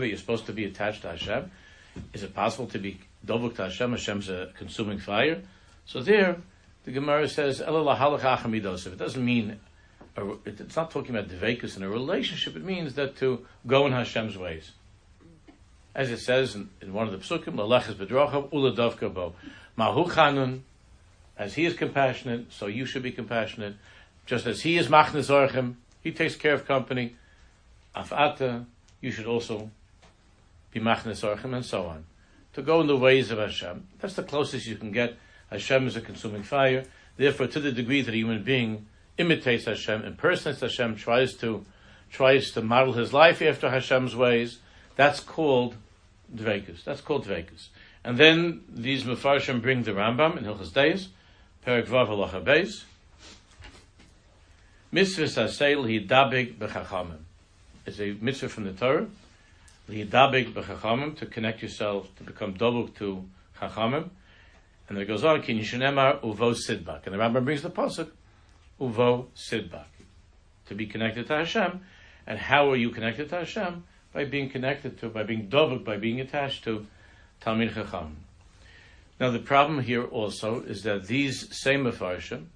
that 0.00 0.08
you're 0.08 0.16
supposed 0.16 0.46
to 0.46 0.52
be 0.52 0.64
attached 0.64 1.02
to 1.02 1.10
Hashem. 1.10 1.50
Is 2.12 2.22
it 2.22 2.34
possible 2.34 2.66
to 2.68 2.78
be 2.78 3.00
dovuk 3.26 3.56
to 3.56 3.64
Hashem? 3.64 3.92
Hashem's 3.92 4.28
a 4.28 4.50
consuming 4.56 4.98
fire. 4.98 5.42
So 5.86 6.00
there, 6.00 6.38
the 6.84 6.92
Gemara 6.92 7.28
says, 7.28 7.60
it 7.60 8.98
doesn't 8.98 9.24
mean, 9.24 9.60
it's 10.44 10.76
not 10.76 10.90
talking 10.90 11.16
about 11.16 11.28
devekus 11.28 11.76
in 11.76 11.82
a 11.82 11.88
relationship, 11.88 12.56
it 12.56 12.64
means 12.64 12.94
that 12.94 13.16
to 13.16 13.46
go 13.66 13.86
in 13.86 13.92
Hashem's 13.92 14.36
ways. 14.36 14.72
As 15.94 16.10
it 16.10 16.18
says 16.18 16.54
in, 16.54 16.70
in 16.82 16.92
one 16.92 17.06
of 17.06 17.12
the 17.12 17.18
psukim, 17.18 17.54
Laleches 17.54 17.94
bedrochav 17.94 18.50
uladovka 18.50 19.12
bo. 19.12 19.34
Mahu 19.76 20.60
as 21.36 21.54
he 21.54 21.64
is 21.64 21.74
compassionate, 21.74 22.52
so 22.52 22.66
you 22.66 22.86
should 22.86 23.02
be 23.02 23.10
compassionate. 23.10 23.74
Just 24.26 24.46
as 24.46 24.62
he 24.62 24.78
is 24.78 24.88
machnes 24.88 25.28
orchem, 25.28 25.74
he 26.00 26.12
takes 26.12 26.36
care 26.36 26.54
of 26.54 26.66
company 26.66 27.16
afata, 27.94 28.66
you 29.00 29.10
should 29.10 29.26
also 29.26 29.70
be 30.70 30.80
machnes 30.80 31.22
orchim, 31.22 31.54
and 31.54 31.64
so 31.64 31.86
on. 31.86 32.04
To 32.54 32.62
go 32.62 32.80
in 32.80 32.86
the 32.86 32.96
ways 32.96 33.30
of 33.30 33.38
Hashem. 33.38 33.88
That's 34.00 34.14
the 34.14 34.22
closest 34.22 34.66
you 34.66 34.76
can 34.76 34.92
get. 34.92 35.16
Hashem 35.54 35.86
is 35.86 35.96
a 35.96 36.00
consuming 36.00 36.42
fire. 36.42 36.84
Therefore, 37.16 37.46
to 37.46 37.60
the 37.60 37.72
degree 37.72 38.02
that 38.02 38.12
a 38.12 38.16
human 38.16 38.42
being 38.42 38.86
imitates 39.18 39.64
Hashem, 39.64 40.04
impersonates 40.04 40.60
Hashem, 40.60 40.96
tries 40.96 41.34
to 41.36 41.64
tries 42.10 42.52
to 42.52 42.62
model 42.62 42.92
his 42.92 43.12
life 43.12 43.42
after 43.42 43.70
Hashem's 43.70 44.14
ways, 44.14 44.60
that's 44.94 45.18
called 45.18 45.74
dvekus. 46.32 46.84
That's 46.84 47.00
called 47.00 47.26
dvekus. 47.26 47.68
And 48.04 48.18
then 48.18 48.62
these 48.68 49.04
Mefarshim 49.04 49.60
bring 49.60 49.82
the 49.82 49.92
Rambam 49.92 50.36
in 50.36 50.44
Hilchas 50.44 50.70
Deis, 50.70 51.08
Perik 51.66 51.86
Vav 51.86 52.08
Halacha 52.08 52.44
Beis, 52.44 52.84
Mitzvah 54.92 55.24
sasei 55.24 55.74
lihidabig 55.74 56.54
b'chachamim. 56.54 57.18
It's 57.84 57.98
a 57.98 58.16
mitzvah 58.20 58.48
from 58.48 58.64
the 58.64 58.72
Torah, 58.72 59.08
lihidabig 59.88 60.52
b'chachamim, 60.52 61.16
to 61.18 61.26
connect 61.26 61.62
yourself, 61.62 62.14
to 62.18 62.22
become 62.22 62.52
double 62.52 62.86
to 62.88 63.24
chachamim. 63.60 64.10
And 64.88 64.96
then 64.96 65.02
it 65.02 65.06
goes 65.06 65.24
on, 65.24 65.42
kin 65.42 65.58
yishunemar 65.58 66.20
uvo 66.20 66.54
sidbak. 66.54 67.06
And 67.06 67.14
the 67.14 67.18
Rambam 67.18 67.44
brings 67.44 67.62
the 67.62 67.70
pasuk, 67.70 68.10
uvo 68.80 69.26
sidbak. 69.34 69.86
To 70.66 70.74
be 70.74 70.86
connected 70.86 71.26
to 71.28 71.36
Hashem. 71.36 71.80
And 72.26 72.38
how 72.38 72.70
are 72.70 72.76
you 72.76 72.90
connected 72.90 73.28
to 73.30 73.36
Hashem? 73.36 73.84
By 74.12 74.24
being 74.24 74.50
connected 74.50 74.98
to, 75.00 75.08
by 75.08 75.22
being 75.22 75.48
doubled, 75.48 75.84
by 75.84 75.96
being 75.96 76.20
attached 76.20 76.64
to 76.64 76.86
Talmid 77.40 77.74
Chacham. 77.74 78.16
Now 79.20 79.30
the 79.30 79.38
problem 79.38 79.80
here 79.80 80.04
also 80.04 80.60
is 80.62 80.82
that 80.82 81.06
these 81.06 81.48
same 81.56 81.84
Mefarshim, 81.84 82.46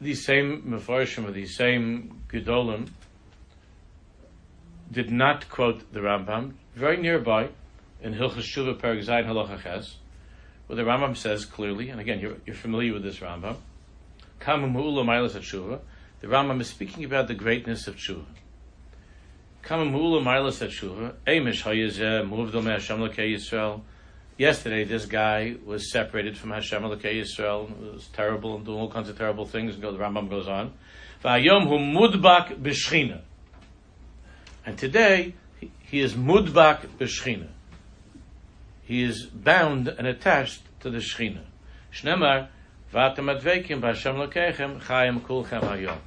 these 0.00 0.24
same 0.24 0.62
Mefarshim 0.62 1.26
or 1.26 1.32
these 1.32 1.56
same 1.56 2.22
Gedolim 2.28 2.88
did 4.90 5.10
not 5.10 5.48
quote 5.48 5.92
the 5.92 6.00
Rambam. 6.00 6.54
Very 6.74 6.96
nearby, 6.96 7.48
in 8.04 8.14
Hilchas 8.14 8.42
Shuvah 8.42 8.78
Perek 8.78 9.04
Zayin 9.04 9.26
Halacha 9.26 9.60
Ches, 9.62 9.96
where 10.66 10.76
the 10.76 10.82
Rambam 10.82 11.16
says 11.16 11.46
clearly, 11.46 11.88
and 11.88 12.00
again, 12.00 12.20
you're, 12.20 12.36
you're 12.46 12.54
familiar 12.54 12.92
with 12.92 13.02
this 13.02 13.18
Rambam, 13.18 13.56
Kamam 14.40 14.64
um 14.64 14.74
Hu'ula 14.74 15.04
Mailas 15.04 15.40
Shuvah, 15.40 15.80
the 16.20 16.26
Rambam 16.26 16.60
is 16.60 16.68
speaking 16.68 17.04
about 17.04 17.26
the 17.28 17.34
greatness 17.34 17.88
of 17.88 17.96
Shuvah. 17.96 18.26
Kamam 19.64 19.88
um 19.88 19.94
Hu'ula 19.94 20.22
Mailas 20.22 20.68
Shuvah, 20.68 21.14
Amish 21.26 21.62
Hayezeh, 21.62 22.28
Movdom 22.28 22.70
Hashem 22.70 22.98
Yisrael, 22.98 23.80
Yesterday, 24.36 24.82
this 24.82 25.06
guy 25.06 25.54
was 25.64 25.92
separated 25.92 26.36
from 26.36 26.50
Hashem 26.50 26.82
Elokei 26.82 27.22
Yisrael. 27.22 27.70
It 27.70 27.92
was 27.94 28.08
terrible 28.08 28.56
and 28.56 28.66
doing 28.66 28.80
all 28.80 28.90
kinds 28.90 29.08
of 29.08 29.16
terrible 29.16 29.46
things. 29.46 29.76
And 29.76 29.82
the 29.84 29.92
Rambam 29.92 30.28
goes 30.28 30.48
on. 30.48 30.72
V'ayom 31.24 31.68
hu 31.68 31.78
mudbak 31.78 32.60
b'shchina. 32.60 33.20
And 34.66 34.76
today, 34.76 35.34
he 35.60 36.00
is 36.00 36.14
mudbak 36.14 36.88
b'shchina. 36.98 37.46
He 38.84 39.02
is 39.02 39.24
bound 39.26 39.88
and 39.88 40.06
attached 40.06 40.62
to 40.80 40.90
the 40.90 40.98
shchina. 40.98 41.44
Shnemar, 41.92 42.48
v'atam 42.92 43.40
advekim 43.40 43.80
b'Hashem 43.80 44.16
Elokechem 44.16 44.80
chayim 44.80 45.20
kulchem 45.22 45.62
hayom. 45.62 45.98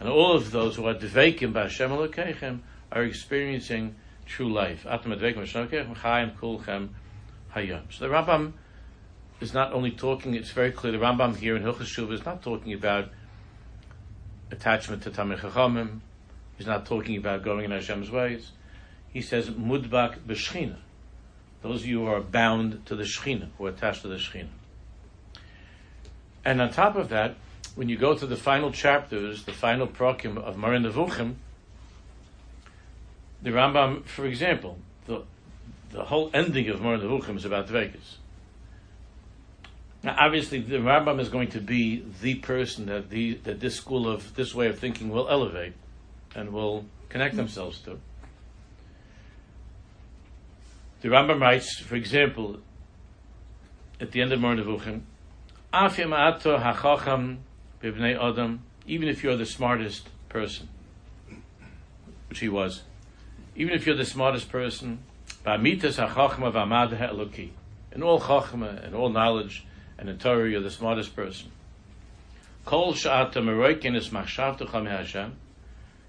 And 0.00 0.08
all 0.08 0.34
of 0.34 0.50
those 0.50 0.76
who 0.76 0.86
are 0.86 0.94
dvekim 0.94 1.52
b'Hashem 1.52 1.90
Elokechem 1.90 2.60
are 2.92 3.02
experiencing 3.02 3.96
true 4.26 4.52
life. 4.52 4.86
Atam 4.86 5.12
advekim 5.12 5.38
b'Hashem 5.38 5.68
Elokechem 5.68 5.96
chayim 5.96 6.36
kulchem 6.36 6.88
Hayom. 7.54 7.82
So 7.92 8.08
the 8.08 8.14
Rambam 8.14 8.52
is 9.40 9.54
not 9.54 9.72
only 9.72 9.90
talking, 9.90 10.34
it's 10.34 10.50
very 10.50 10.72
clear, 10.72 10.92
the 10.92 10.98
Rambam 10.98 11.36
here 11.36 11.56
in 11.56 11.62
Hilchas 11.62 11.86
Shuv 11.86 12.12
is 12.12 12.24
not 12.24 12.42
talking 12.42 12.72
about 12.72 13.10
attachment 14.50 15.02
to 15.02 15.10
Tamil 15.10 15.38
Chachamim, 15.38 16.00
he's 16.56 16.66
not 16.66 16.86
talking 16.86 17.16
about 17.16 17.42
going 17.42 17.64
in 17.64 17.70
Hashem's 17.70 18.10
ways. 18.10 18.52
He 19.12 19.20
says, 19.20 19.50
Mudbak 19.50 20.20
b'shchina. 20.20 20.76
Those 21.64 21.80
of 21.80 21.86
you 21.86 22.00
who 22.00 22.06
are 22.08 22.20
bound 22.20 22.84
to 22.84 22.94
the 22.94 23.04
Shechina, 23.04 23.48
who 23.56 23.64
are 23.64 23.70
attached 23.70 24.02
to 24.02 24.08
the 24.08 24.16
Shechina. 24.16 24.50
And 26.44 26.60
on 26.60 26.70
top 26.70 26.94
of 26.94 27.08
that, 27.08 27.36
when 27.74 27.88
you 27.88 27.96
go 27.96 28.14
to 28.14 28.26
the 28.26 28.36
final 28.36 28.70
chapters, 28.70 29.44
the 29.44 29.52
final 29.52 29.86
prokim 29.86 30.36
of 30.36 30.58
Moreh 30.58 30.78
Nevuchim, 30.78 31.36
the 33.40 33.48
Rambam, 33.48 34.04
for 34.04 34.26
example, 34.26 34.76
the, 35.06 35.22
the 35.90 36.04
whole 36.04 36.30
ending 36.34 36.68
of 36.68 36.82
Moreh 36.82 36.98
Nevuchim 36.98 37.36
is 37.36 37.46
about 37.46 37.68
Dvekas. 37.68 38.16
Now, 40.02 40.16
obviously, 40.18 40.60
the 40.60 40.76
Rambam 40.76 41.18
is 41.18 41.30
going 41.30 41.48
to 41.52 41.62
be 41.62 42.04
the 42.20 42.34
person 42.34 42.84
that 42.86 43.08
the 43.08 43.36
that 43.44 43.60
this 43.60 43.74
school 43.74 44.06
of 44.06 44.34
this 44.34 44.54
way 44.54 44.66
of 44.66 44.78
thinking 44.78 45.08
will 45.08 45.30
elevate 45.30 45.72
and 46.34 46.52
will 46.52 46.84
connect 47.08 47.36
themselves 47.36 47.78
to. 47.86 47.98
The 51.04 51.10
Rambam 51.10 51.38
writes, 51.38 51.78
for 51.80 51.96
example, 51.96 52.60
at 54.00 54.12
the 54.12 54.22
end 54.22 54.32
of 54.32 54.40
Moreh 54.40 54.56
Nevuchim, 54.56 55.02
Afim 55.70 56.14
ato 56.14 56.56
hachacham 56.56 57.40
b'bnei 57.82 58.18
adam, 58.18 58.62
even 58.86 59.08
if 59.08 59.22
you're 59.22 59.36
the 59.36 59.44
smartest 59.44 60.08
person, 60.30 60.66
which 62.30 62.38
he 62.38 62.48
was, 62.48 62.84
even 63.54 63.74
if 63.74 63.84
you're 63.84 63.94
the 63.94 64.06
smartest 64.06 64.50
person, 64.50 65.00
Ba'mitas 65.44 65.96
ha'chachma 65.96 66.50
v'amad 66.50 66.96
ha'eloki. 66.96 67.50
In 67.92 68.02
all 68.02 68.18
chachma, 68.18 68.82
and 68.82 68.94
all 68.94 69.10
knowledge, 69.10 69.66
and 69.98 70.08
in 70.08 70.16
Torah, 70.16 70.48
you're 70.48 70.62
the 70.62 70.70
smartest 70.70 71.14
person. 71.14 71.50
Kol 72.64 72.94
sha'ata 72.94 73.42
meroikin 73.42 73.94
is 73.94 74.08
machshavtucha 74.08 74.88
Hashem. 74.88 75.36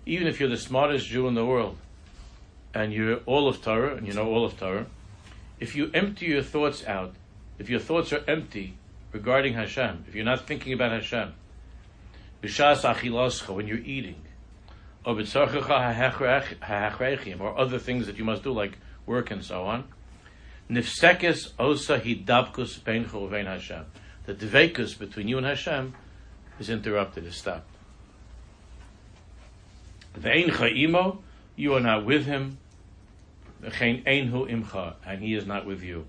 Even 0.05 0.27
if 0.27 0.39
you're 0.39 0.47
the 0.47 0.55
smartest 0.55 1.07
Jew 1.07 1.27
in 1.27 1.33
the 1.33 1.45
world, 1.45 1.79
and 2.75 2.91
you're 2.91 3.21
all 3.25 3.47
of 3.47 3.63
Torah, 3.63 3.95
and 3.95 4.05
you 4.05 4.13
know 4.13 4.27
all 4.27 4.43
of 4.43 4.59
Torah, 4.59 4.85
if 5.61 5.75
you 5.75 5.89
empty 5.93 6.25
your 6.25 6.43
thoughts 6.43 6.85
out, 6.85 7.15
if 7.57 7.69
your 7.69 7.79
thoughts 7.79 8.11
are 8.11 8.21
empty 8.27 8.73
regarding 9.13 9.53
Hashem, 9.53 10.03
if 10.09 10.13
you're 10.13 10.25
not 10.25 10.45
thinking 10.45 10.73
about 10.73 10.91
Hashem, 10.91 11.33
b'shas 12.43 12.81
achilascha, 12.81 13.55
when 13.55 13.65
you're 13.65 13.77
eating, 13.77 14.17
or 15.05 15.13
or 15.13 17.57
other 17.57 17.79
things 17.79 18.07
that 18.07 18.17
you 18.17 18.25
must 18.25 18.43
do, 18.43 18.51
like 18.51 18.77
work 19.05 19.31
and 19.31 19.43
so 19.43 19.63
on. 19.63 19.85
Nifsekes 20.69 21.53
osa 21.57 21.99
hidabkus 21.99 22.81
beinchu 22.81 23.29
uvein 23.29 23.45
Hashem. 23.45 23.85
The 24.25 24.33
dvekus 24.33 24.99
between 24.99 25.29
you 25.29 25.37
and 25.37 25.45
Hashem 25.45 25.93
is 26.59 26.69
interrupted, 26.69 27.25
is 27.25 27.37
stopped. 27.37 27.69
Ve'ein 30.19 30.77
imo, 30.77 31.23
you 31.55 31.73
are 31.73 31.79
not 31.79 32.03
with 32.03 32.25
him. 32.25 32.57
Einhu 33.63 34.49
imcha, 34.49 34.95
and 35.05 35.21
he 35.21 35.33
is 35.33 35.45
not 35.45 35.65
with 35.65 35.81
you. 35.81 36.07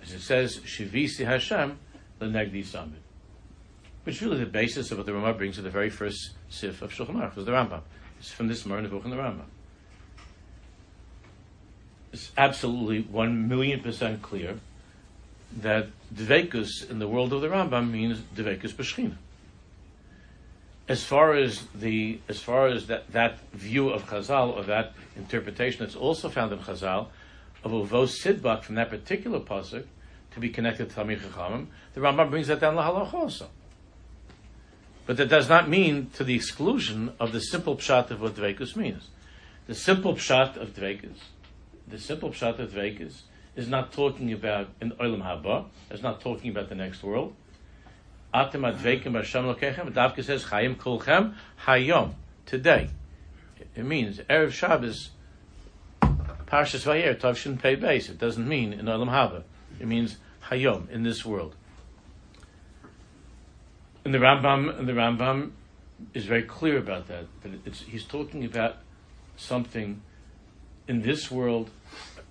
As 0.00 0.12
it 0.12 0.20
says, 0.20 0.58
shivisi 0.58 1.24
Hashem 1.24 1.78
lenegdi 2.20 2.64
samid. 2.64 2.92
Which 4.04 4.16
is 4.16 4.22
really 4.22 4.38
the 4.38 4.46
basis 4.46 4.90
of 4.90 4.98
what 4.98 5.06
the 5.06 5.14
Ramah 5.14 5.34
brings 5.34 5.56
to 5.56 5.62
the 5.62 5.70
very 5.70 5.90
first 5.90 6.30
sif 6.48 6.82
of 6.82 6.92
Shulchan 6.92 7.14
Aruch, 7.14 7.36
was 7.36 7.44
the 7.44 7.52
Rambam. 7.52 7.82
It's 8.18 8.30
from 8.30 8.48
this 8.48 8.66
Mar 8.66 8.82
book 8.82 9.04
in 9.04 9.10
the 9.10 9.16
Rambam 9.16 9.46
it's 12.12 12.30
absolutely 12.36 13.00
one 13.00 13.48
million 13.48 13.80
percent 13.80 14.22
clear 14.22 14.58
that 15.60 15.88
dvekus 16.14 16.88
in 16.90 16.98
the 16.98 17.08
world 17.08 17.32
of 17.32 17.40
the 17.40 17.48
Rambam 17.48 17.90
means 17.90 18.18
dvekus 18.36 18.72
b'shchina. 18.72 19.16
As 20.92 21.02
far 21.02 21.32
as 21.32 21.62
the 21.74 22.20
as 22.28 22.40
far 22.40 22.66
as 22.66 22.86
that, 22.88 23.10
that 23.12 23.40
view 23.52 23.88
of 23.88 24.04
Chazal 24.04 24.54
or 24.54 24.62
that 24.64 24.92
interpretation 25.16 25.78
that's 25.80 25.96
also 25.96 26.28
found 26.28 26.52
in 26.52 26.58
Chazal 26.58 27.06
of 27.64 27.70
uvos 27.72 28.12
sidbak 28.22 28.62
from 28.62 28.74
that 28.74 28.90
particular 28.90 29.40
pasuk 29.40 29.86
to 30.32 30.40
be 30.40 30.50
connected 30.50 30.90
to 30.90 30.94
Talmid 30.94 31.20
Chachamim, 31.20 31.68
the 31.94 32.00
Rambam 32.02 32.28
brings 32.28 32.48
that 32.48 32.60
down 32.60 32.74
lahalach 32.74 33.14
also. 33.14 33.48
But 35.06 35.16
that 35.16 35.30
does 35.30 35.48
not 35.48 35.66
mean 35.66 36.10
to 36.10 36.24
the 36.24 36.34
exclusion 36.34 37.12
of 37.18 37.32
the 37.32 37.40
simple 37.40 37.76
pshat 37.76 38.10
of 38.10 38.20
what 38.20 38.34
dvekus 38.34 38.76
means. 38.76 39.08
The 39.68 39.74
simple 39.74 40.14
pshat 40.14 40.58
of 40.58 40.74
dvekus 40.74 41.20
the 41.88 41.98
simple 41.98 42.30
pshat 42.30 42.58
of 42.58 42.70
Vekas 42.70 43.22
is 43.56 43.68
not 43.68 43.92
talking 43.92 44.32
about 44.32 44.68
an 44.80 44.92
olam 45.00 45.22
haba. 45.22 45.66
It's 45.90 46.02
not 46.02 46.20
talking 46.20 46.50
about 46.50 46.68
the 46.68 46.74
next 46.74 47.02
world. 47.02 47.34
Atem 48.34 48.72
advekim 48.72 49.14
Hashem 49.14 49.44
lokechem. 49.44 49.92
Davka 49.92 50.24
says 50.24 50.44
chayim 50.44 50.76
kulchem 50.76 51.34
hayom 51.64 52.14
today. 52.46 52.88
It 53.74 53.84
means 53.84 54.18
erev 54.18 54.52
Shabbos. 54.52 55.10
Parshas 56.00 56.84
Vayer 56.84 57.14
Tavshin 57.14 57.60
Pei 57.60 57.76
Beis. 57.76 58.10
It 58.10 58.18
doesn't 58.18 58.46
mean 58.46 58.74
in 58.74 58.86
olam 58.86 59.08
haba. 59.08 59.42
It 59.80 59.86
means 59.86 60.18
hayom 60.48 60.90
in 60.90 61.02
this 61.02 61.24
world. 61.24 61.54
And 64.04 64.12
the 64.12 64.18
Rambam, 64.18 64.78
and 64.78 64.86
the 64.88 64.92
Rambam 64.92 65.52
is 66.12 66.26
very 66.26 66.42
clear 66.42 66.76
about 66.78 67.06
that. 67.08 67.26
That 67.42 67.74
he's 67.74 68.04
talking 68.04 68.44
about 68.44 68.76
something 69.36 70.02
in 70.88 71.02
this 71.02 71.30
world, 71.30 71.70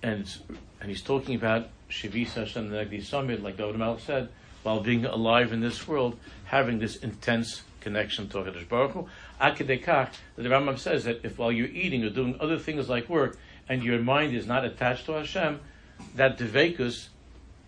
and 0.02 0.32
and 0.80 0.88
he's 0.90 1.02
talking 1.02 1.34
about 1.34 1.68
Shavis 1.90 2.34
Hashem 2.34 2.70
Negdi 2.70 3.02
Summit, 3.02 3.42
like 3.42 3.56
David 3.56 3.76
Malach 3.76 4.00
said, 4.00 4.28
while 4.62 4.80
being 4.80 5.04
alive 5.04 5.52
in 5.52 5.60
this 5.60 5.86
world, 5.86 6.18
having 6.44 6.78
this 6.78 6.96
intense 6.96 7.62
connection 7.80 8.28
to 8.28 8.38
Hakadosh 8.38 8.68
Baruch 8.68 8.92
Hu. 8.92 9.08
Akidekach, 9.40 10.10
the 10.36 10.48
Rambam 10.48 10.78
says 10.78 11.04
that 11.04 11.24
if 11.24 11.38
while 11.38 11.50
you're 11.50 11.68
eating 11.68 12.04
or 12.04 12.10
doing 12.10 12.36
other 12.40 12.58
things 12.58 12.88
like 12.88 13.08
work, 13.08 13.38
and 13.68 13.82
your 13.82 13.98
mind 13.98 14.34
is 14.34 14.46
not 14.46 14.64
attached 14.64 15.06
to 15.06 15.12
Hashem, 15.12 15.60
that 16.14 16.38
devekus 16.38 17.08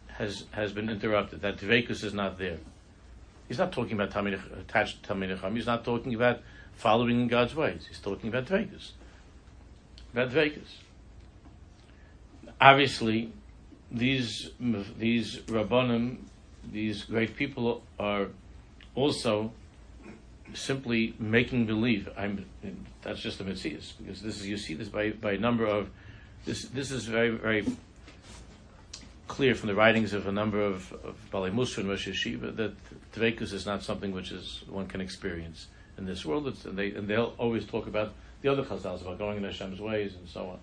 has 0.08 0.44
has 0.52 0.72
been 0.72 0.88
interrupted. 0.88 1.40
That 1.40 1.58
devekus 1.58 2.04
is 2.04 2.14
not 2.14 2.38
there. 2.38 2.58
He's 3.48 3.58
not 3.58 3.72
talking 3.72 3.92
about 3.92 4.10
tamid, 4.10 4.40
attached 4.58 5.02
to 5.02 5.14
Tamid 5.14 5.54
He's 5.54 5.66
not 5.66 5.84
talking 5.84 6.14
about 6.14 6.40
following 6.74 7.22
in 7.22 7.28
God's 7.28 7.54
ways. 7.54 7.86
He's 7.88 8.00
talking 8.00 8.28
about 8.28 8.46
devekus. 8.46 8.90
About 10.12 10.30
devekus 10.30 10.68
obviously, 12.60 13.32
these 13.90 14.50
these 14.98 15.38
rabbanim, 15.46 16.18
these 16.72 17.04
great 17.04 17.36
people, 17.36 17.82
are 17.98 18.28
also 18.94 19.52
simply 20.54 21.14
making 21.18 21.66
believe. 21.66 22.08
I'm 22.16 22.46
that's 23.02 23.20
just 23.20 23.40
a 23.40 23.44
mitzvah 23.44 23.80
because 24.02 24.22
this 24.22 24.40
is 24.40 24.46
you 24.46 24.56
see 24.56 24.74
this 24.74 24.88
by 24.88 25.10
by 25.10 25.32
a 25.32 25.38
number 25.38 25.66
of 25.66 25.90
this 26.44 26.62
this 26.66 26.90
is 26.90 27.06
very 27.06 27.30
very 27.30 27.66
clear 29.26 29.54
from 29.54 29.68
the 29.68 29.74
writings 29.74 30.12
of 30.12 30.26
a 30.26 30.32
number 30.32 30.60
of, 30.60 30.92
of 31.04 31.16
Balei 31.32 31.52
Musa 31.52 31.80
and 31.80 31.88
Rosh 31.88 32.08
Yeshiva 32.08 32.54
that 32.56 32.74
Dvekus 33.12 33.52
is 33.52 33.66
not 33.66 33.82
something 33.82 34.12
which 34.12 34.30
is 34.30 34.62
one 34.68 34.86
can 34.86 35.00
experience 35.00 35.66
in 35.96 36.04
this 36.04 36.24
world. 36.24 36.46
It's, 36.48 36.64
and, 36.64 36.78
they, 36.78 36.90
and 36.92 37.08
they'll 37.08 37.34
always 37.38 37.64
talk 37.64 37.86
about 37.86 38.12
the 38.42 38.50
other 38.50 38.62
Chazals, 38.62 39.02
about 39.02 39.18
going 39.18 39.38
in 39.38 39.44
Hashem's 39.44 39.80
ways 39.80 40.14
and 40.14 40.28
so 40.28 40.50
on. 40.50 40.58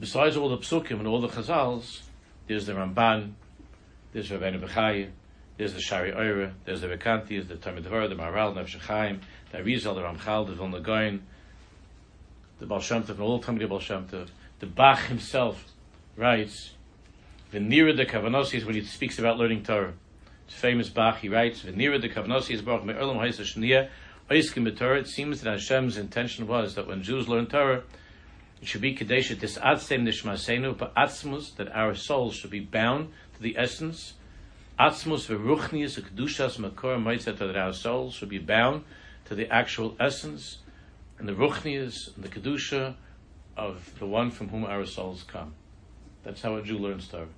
Besides 0.00 0.36
all 0.36 0.48
the 0.48 0.58
Psukim 0.58 0.98
and 0.98 1.06
all 1.06 1.20
the 1.20 1.28
Chazals, 1.28 2.00
there's 2.46 2.66
the 2.66 2.72
Ramban, 2.72 3.32
there's 4.16 4.30
Rabbeinu 4.30 4.66
Bechaya, 4.66 5.10
there's 5.58 5.74
the 5.74 5.80
Shari 5.80 6.10
Oira, 6.10 6.50
there's 6.64 6.80
the 6.80 6.86
Recanati, 6.86 7.28
there's 7.28 7.48
the 7.48 7.56
Talmud 7.56 7.82
Devar, 7.82 8.08
the 8.08 8.14
Maharal, 8.14 8.54
the 8.54 8.78
Chaim, 8.78 9.20
the 9.52 9.58
Arizal, 9.58 9.94
the 9.94 10.00
Ramchal, 10.00 10.46
the 10.46 10.54
Vilna 10.54 10.80
Gaon, 10.80 11.22
the 12.58 12.64
Baal 12.64 12.80
Shem 12.80 13.02
Tov, 13.02 13.18
the 13.18 13.38
Talmud 13.44 13.68
Baal 13.68 13.78
Shem 13.78 14.06
Tov. 14.06 14.28
The 14.60 14.66
Bach 14.68 15.00
himself 15.00 15.62
writes, 16.16 16.70
Venira 17.52 17.94
de 17.94 18.06
Kavanosis, 18.06 18.64
when 18.64 18.74
he 18.74 18.84
speaks 18.84 19.18
about 19.18 19.36
learning 19.36 19.64
Torah. 19.64 19.92
It's 20.46 20.56
famous 20.56 20.88
Bach, 20.88 21.18
he 21.18 21.28
writes, 21.28 21.60
Venira 21.60 22.00
de 22.00 22.08
Kavanosis, 22.08 22.64
Baruch 22.64 22.86
Me'olam 22.86 23.18
Haisa 23.18 23.42
Shnia, 23.42 23.90
Oiskim 24.30 24.74
Torah. 24.78 25.00
It 25.00 25.08
seems 25.08 25.42
that 25.42 25.50
Hashem's 25.50 25.98
intention 25.98 26.46
was 26.46 26.74
that 26.76 26.86
when 26.86 27.02
Jews 27.02 27.28
learn 27.28 27.48
Torah, 27.48 27.82
it 28.62 28.68
should 28.68 28.80
be 28.80 28.96
Kadesha 28.96 29.38
Tis 29.38 29.58
Atzem 29.58 30.08
Nishmasenu, 30.08 30.78
but 30.78 30.94
Atzmus, 30.94 31.54
that 31.56 31.68
our 31.72 31.94
souls 31.94 32.34
should 32.36 32.50
be 32.50 32.60
bound 32.60 33.12
the 33.40 33.56
essence. 33.58 34.14
Atzmus 34.78 35.26
Veruchnius, 35.26 36.00
Kedushas 36.00 36.58
Makor 36.58 37.02
Moitzet, 37.02 37.56
our 37.56 37.72
souls 37.72 38.14
should 38.14 38.28
be 38.28 38.38
bound 38.38 38.84
to 39.24 39.34
the 39.34 39.50
actual 39.52 39.96
essence 39.98 40.58
and 41.18 41.28
the 41.28 41.32
Ruchnius 41.32 42.14
and 42.14 42.24
the 42.24 42.28
Kedusha 42.28 42.94
of 43.56 43.98
the 43.98 44.06
one 44.06 44.30
from 44.30 44.48
whom 44.48 44.64
our 44.64 44.84
souls 44.84 45.22
come. 45.22 45.54
That's 46.24 46.42
how 46.42 46.56
a 46.56 46.62
Jew 46.62 46.78
learns 46.78 47.08
Torah 47.08 47.28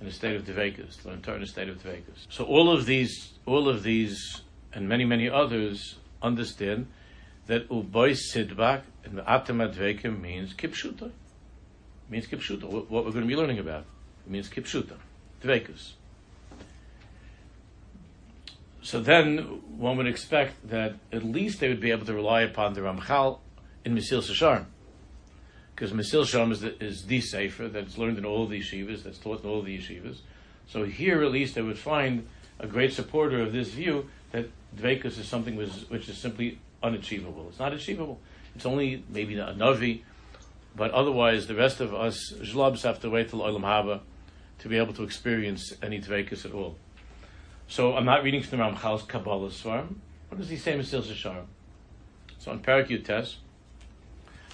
in 0.00 0.06
a 0.06 0.12
state 0.12 0.36
of 0.36 0.44
Devekas, 0.44 1.04
learn 1.04 1.22
Torah 1.22 1.38
in 1.38 1.42
a 1.42 1.46
state 1.46 1.68
of 1.68 1.82
Devekas. 1.82 2.26
So 2.28 2.44
all 2.44 2.70
of 2.70 2.86
these, 2.86 3.32
all 3.46 3.68
of 3.68 3.82
these, 3.82 4.42
and 4.72 4.88
many, 4.88 5.04
many 5.04 5.28
others 5.28 5.96
understand 6.22 6.86
that 7.46 7.68
Uboy 7.68 8.16
Sidbak 8.16 8.82
and 9.04 9.20
Atam 9.20 9.58
Advekim 9.58 10.20
means 10.20 10.52
Kipshuta. 10.52 11.10
means 12.08 12.26
Kipshuta. 12.26 12.64
What 12.64 13.04
we're 13.04 13.12
going 13.12 13.22
to 13.22 13.26
be 13.26 13.36
learning 13.36 13.58
about. 13.58 13.84
It 14.26 14.30
means 14.30 14.48
Kipshuta. 14.48 14.96
So 18.82 19.00
then 19.00 19.38
one 19.78 19.96
would 19.96 20.06
expect 20.06 20.68
that 20.68 20.94
at 21.12 21.24
least 21.24 21.60
they 21.60 21.68
would 21.68 21.80
be 21.80 21.90
able 21.90 22.06
to 22.06 22.14
rely 22.14 22.42
upon 22.42 22.74
the 22.74 22.82
Ramchal 22.82 23.40
in 23.84 23.94
Mesilas 23.94 24.30
Yesharim 24.30 24.66
because 25.76 25.92
Mesil 25.92 26.26
Sham 26.26 26.50
is 26.52 26.62
the, 26.62 26.82
is 26.82 27.04
the 27.04 27.20
Sefer 27.20 27.68
that's 27.68 27.98
learned 27.98 28.16
in 28.16 28.24
all 28.24 28.46
the 28.46 28.58
yeshivas, 28.60 29.02
that's 29.02 29.18
taught 29.18 29.44
in 29.44 29.50
all 29.50 29.60
the 29.60 29.76
yeshivas. 29.76 30.20
So 30.68 30.84
here, 30.84 31.22
at 31.22 31.30
least, 31.30 31.54
they 31.54 31.60
would 31.60 31.78
find 31.78 32.26
a 32.58 32.66
great 32.66 32.94
supporter 32.94 33.42
of 33.42 33.52
this 33.52 33.68
view 33.68 34.08
that 34.32 34.48
Dvekus 34.74 35.18
is 35.18 35.28
something 35.28 35.54
which, 35.54 35.70
which 35.88 36.08
is 36.08 36.16
simply 36.16 36.58
unachievable. 36.82 37.46
It's 37.50 37.58
not 37.58 37.74
achievable. 37.74 38.18
It's 38.54 38.64
only 38.64 39.04
maybe 39.10 39.38
a 39.38 39.52
Navi, 39.52 40.00
but 40.74 40.92
otherwise, 40.92 41.46
the 41.46 41.54
rest 41.54 41.80
of 41.80 41.94
us 41.94 42.32
Zhlabs 42.32 42.82
have 42.82 43.00
to 43.00 43.10
wait 43.10 43.28
till 43.28 43.40
Olam 43.40 43.60
Haba 43.60 44.00
to 44.58 44.68
be 44.68 44.76
able 44.78 44.92
to 44.94 45.02
experience 45.02 45.74
any 45.82 46.00
Dvekus 46.00 46.44
at 46.44 46.52
all. 46.52 46.76
So 47.68 47.96
I'm 47.96 48.04
not 48.04 48.22
reading 48.22 48.42
from 48.42 48.58
the 48.58 48.64
Ramchal's 48.64 49.02
Kabbalah 49.02 49.50
Svarm. 49.50 49.96
What 50.28 50.38
does 50.38 50.48
he 50.48 50.56
say 50.56 50.72
in 50.72 50.80
Mesilas 50.80 51.12
Yesharim? 51.12 51.46
So 52.38 52.50
on 52.50 52.60
Parak 52.60 52.88
Yutes, 52.88 53.36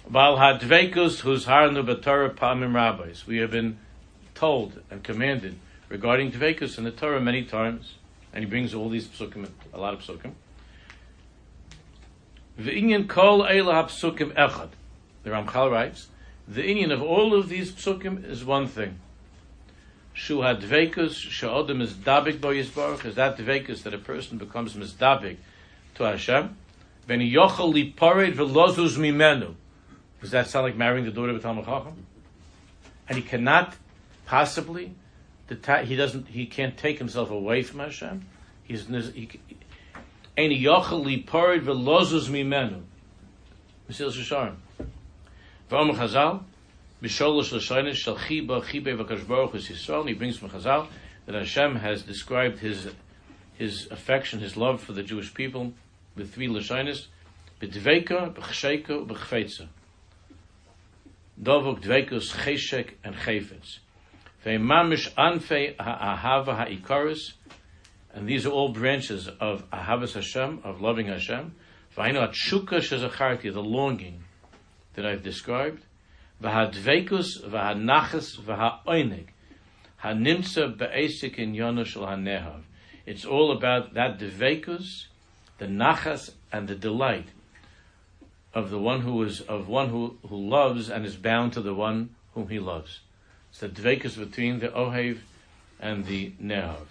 Bal 0.09 0.37
hadvekus 0.37 1.21
whose 1.21 1.47
harnu 1.47 1.87
b'Torah 1.87 2.35
pamim 2.35 2.75
rabbis. 2.75 3.27
We 3.27 3.39
have 3.39 3.51
been 3.51 3.79
told 4.35 4.81
and 4.91 5.03
commanded 5.03 5.59
regarding 5.89 6.33
dvekus 6.33 6.77
in 6.79 6.85
the 6.85 6.91
Torah 6.91 7.21
many 7.21 7.45
times, 7.45 7.95
and 8.33 8.43
he 8.43 8.51
brings 8.51 8.75
all 8.75 8.89
these 8.89 9.07
psukim, 9.07 9.49
a 9.73 9.79
lot 9.79 9.95
of 9.95 10.01
psukim. 10.01 10.33
V'inyan 12.59 13.09
kol 13.09 13.43
eila 13.43 13.85
psukim 13.85 14.33
echad. 14.35 14.71
The 15.23 15.31
Ramchal 15.31 15.71
writes, 15.71 16.09
the 16.49 16.67
Indian 16.67 16.91
of 16.91 17.01
all 17.01 17.35
of 17.35 17.49
these 17.49 17.71
psukim 17.71 18.29
is 18.29 18.45
one 18.45 18.67
thing. 18.67 18.99
Shu 20.15 20.39
hadvekus 20.39 21.15
she'odem 21.15 21.81
is 21.81 21.95
dabik 21.95 22.41
bo 22.41 22.49
yisbarach. 22.49 23.05
Is 23.05 23.15
that 23.15 23.39
dvekus 23.39 23.83
that 23.83 23.95
a 23.95 23.99
person 23.99 24.39
becomes 24.39 24.75
mizdabik 24.75 25.37
to 25.95 26.05
Hashem? 26.05 26.57
Ben 27.07 27.21
yochel 27.21 27.73
li 27.73 27.91
pared 27.91 28.35
v'lozus 28.35 28.97
mimenu 28.97 29.55
does 30.23 30.31
that 30.31 30.47
sound 30.47 30.65
like 30.65 30.77
marrying 30.77 31.05
the 31.05 31.11
daughter 31.11 31.31
of 31.31 31.37
a 31.37 31.41
Talmud? 31.41 31.67
And 33.09 33.19
he 33.19 33.23
cannot 33.23 33.75
possibly, 34.25 34.95
he 35.49 35.97
doesn't, 35.97 36.29
he 36.29 36.47
can't 36.47 36.79
take 36.79 36.99
himself 36.99 37.31
away 37.31 37.65
from 37.65 37.81
Hashem. 37.81 38.25
He's 38.63 38.87
he, 38.87 39.29
Ein 40.39 40.51
yochel 40.51 41.05
li 41.05 41.25
parid 41.25 41.65
velozus 41.65 42.29
mimenu. 42.29 42.83
Mesilas 43.91 44.17
Yesharim. 44.17 44.55
V'om 45.69 45.91
Chazal, 45.97 46.45
b'sholosh 47.03 47.51
l'shaynish 47.53 47.97
shal 47.97 48.17
chiba 48.17 48.63
chibe 48.63 48.97
v'kash 48.97 49.27
baruch 49.27 49.57
is 49.57 49.69
Yisrael. 49.69 50.07
He 50.07 50.15
brings 50.15 50.39
from 50.39 50.51
Chazal 50.51 50.87
that 51.27 51.35
Hashem 51.35 51.77
has 51.77 52.03
described 52.03 52.61
his 52.61 52.89
his 53.55 53.89
affection, 53.91 54.41
his 54.41 54.57
love 54.57 54.81
for 54.81 54.93
the 54.93 55.03
Jewish 55.03 55.35
people 55.35 55.73
with 56.15 56.33
three 56.33 56.49
l'shaynis, 56.49 57.07
b'dveika, 57.61 58.35
b'chsheika, 58.35 59.07
b'chfeitza. 59.07 59.67
Dovuk 61.41 61.83
Dvekus 61.83 62.33
Cheshek 62.35 62.91
and 63.03 63.17
Chefetz. 63.17 63.79
Ve'mamish 64.45 65.13
Anfei 65.15 65.77
Ha'ahava 65.77 66.57
Ha'ikaris, 66.57 67.33
and 68.15 68.29
these 68.29 68.47
are 68.47 68.51
all 68.51 68.69
branches 68.69 69.29
of 69.41 69.69
Ahavas 69.71 70.15
Hashem, 70.15 70.61
of 70.63 70.81
loving 70.81 71.07
Hashem. 71.07 71.55
V'ainu 71.97 72.29
Atshuka 72.29 72.79
Shezacharti, 72.79 73.53
the 73.53 73.63
longing 73.63 74.23
that 74.95 75.05
I've 75.05 75.23
described. 75.23 75.85
V'hadvekus 76.43 77.45
v'hanachas 77.45 78.41
v'ha'oinig. 78.41 79.29
Hanimtza 80.03 80.77
be'esik 80.77 81.39
in 81.39 81.55
yonush 81.55 81.95
hanehav. 81.95 82.63
It's 83.07 83.25
all 83.25 83.53
about 83.53 83.95
that 83.95 84.19
dvekus, 84.19 85.07
the 85.59 85.67
nachas, 85.67 86.31
and 86.53 86.69
the 86.69 86.75
delight 86.75 87.29
of 88.55 88.71
the 88.71 88.79
one 88.79 89.01
who 89.01 89.23
is 89.23 89.41
of 89.43 89.69
one 89.69 89.89
who, 89.89 90.19
who 90.29 90.37
loves 90.37 90.91
and 90.91 91.07
is 91.07 91.17
bound 91.17 91.53
to 91.55 91.61
the 91.61 91.75
one 91.75 92.15
whom 92.35 92.49
he 92.49 92.59
loves. 92.59 93.01
It's 93.51 93.61
the 93.61 93.69
dvekus 93.69 94.19
between 94.19 94.59
the 94.59 94.69
ohev 94.69 95.19
and 95.81 96.05
the 96.05 96.33
nehav. 96.43 96.87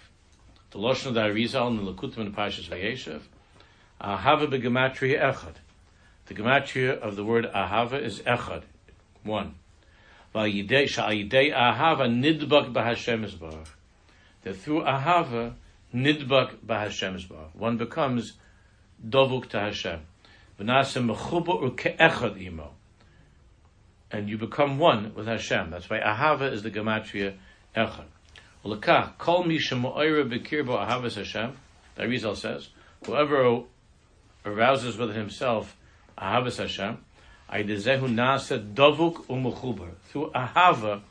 The 0.70 0.78
lashon 0.78 1.06
of 1.06 1.14
the 1.14 1.20
Arizal 1.20 1.68
and 1.68 1.78
the 1.78 1.92
Lakutim 1.92 2.18
and 2.18 2.34
Pashas 2.34 2.68
Vayeshev. 2.68 3.20
Ahava 4.00 4.46
begematria 4.46 5.20
echad. 5.20 5.54
The 6.26 6.34
gematria 6.34 6.98
of 6.98 7.16
the 7.16 7.24
word 7.24 7.44
ahava 7.54 8.02
is 8.02 8.20
echad, 8.20 8.62
one. 9.24 9.54
That 10.32 10.48
through 14.56 14.82
ahava 14.82 15.54
nidbak 15.94 16.56
b'Hashem 16.66 17.54
One 17.54 17.76
becomes 17.76 18.32
dovuk 19.06 19.48
to 19.50 19.60
Hashem. 19.60 20.00
And 20.58 20.68
you 24.28 24.36
become 24.38 24.78
one 24.78 25.14
with 25.14 25.26
Hashem. 25.26 25.70
That's 25.70 25.90
why 25.90 26.00
Ahava 26.00 26.52
is 26.52 26.62
the 26.62 26.70
Gematria 26.70 27.34
Echad. 27.74 28.04
Ulakah, 28.64 29.16
Kol 29.18 29.44
Ahavas 29.44 31.16
Hashem, 31.16 31.56
the 31.94 32.02
Arizal 32.02 32.36
says, 32.36 32.68
whoever 33.06 33.62
arouses 34.44 34.98
within 34.98 35.16
himself 35.16 35.76
Ahavas 36.16 36.58
Hashem, 36.58 36.98
Aidezehu 37.52 38.08
Nasa 38.08 38.58
Dovuk 38.58 39.26
Umuchubar. 39.26 39.90
Through 40.08 40.30
Ahava, 40.30 41.02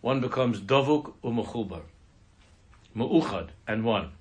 one 0.00 0.20
becomes 0.20 0.60
Dovuk 0.60 1.14
Umuchubar. 1.24 1.82
Mu'uchad, 2.96 3.48
and 3.66 3.84
one. 3.84 4.12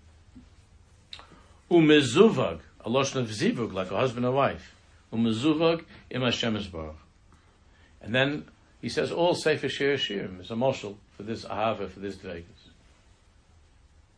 Umezuvag, 1.70 2.60
a 2.84 2.90
lotion 2.90 3.22
of 3.22 3.30
zivug, 3.30 3.74
like 3.74 3.92
a 3.92 3.98
husband 3.98 4.26
and 4.26 4.36
wife. 4.36 4.74
Umezuvag 5.14 5.84
im 6.10 6.22
Hashem 6.22 6.54
Baruch. 6.72 6.96
And 8.02 8.14
then 8.14 8.46
he 8.82 8.90
says 8.90 9.12
all 9.12 9.34
Sefer 9.34 9.70
Shir 9.70 9.96
Shirim 9.96 10.42
is 10.42 10.52
a 10.52 10.56
moshel 10.56 10.96
for 11.16 11.24
this 11.24 11.46
ahava, 11.46 11.90
for 11.90 12.00
this 12.00 12.16
dvegas. 12.18 12.44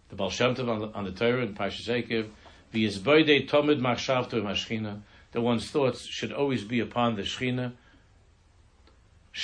The 0.09 0.15
Baal 0.15 0.29
Shem 0.29 0.55
Tov 0.55 0.93
on 0.95 1.03
the, 1.03 1.11
Torah 1.11 1.41
in 1.43 1.53
Parshas 1.53 1.87
Ekev, 1.87 2.29
the 2.71 2.85
Yizboide 2.85 3.49
Tomid 3.49 3.79
Machshavto 3.79 4.41
Mashchina, 4.41 5.01
that 5.37 5.43
one's 5.43 5.69
thoughts 5.69 6.07
should 6.07 6.33
always 6.33 6.63
be 6.63 6.79
upon 6.79 7.15
the 7.15 7.21
Shechina. 7.21 7.73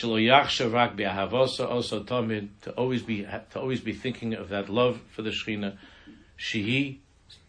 Also 0.01 2.03
Tomid, 2.03 2.49
to 2.63 2.71
always 2.71 3.03
be, 3.03 3.21
to 3.21 3.59
always 3.59 3.79
be 3.79 3.93
thinking 3.93 4.33
of 4.33 4.49
that 4.49 4.69
love 4.69 4.99
for 5.11 5.21
the 5.21 5.29
Shechina. 5.29 5.77
Shehi 6.39 6.97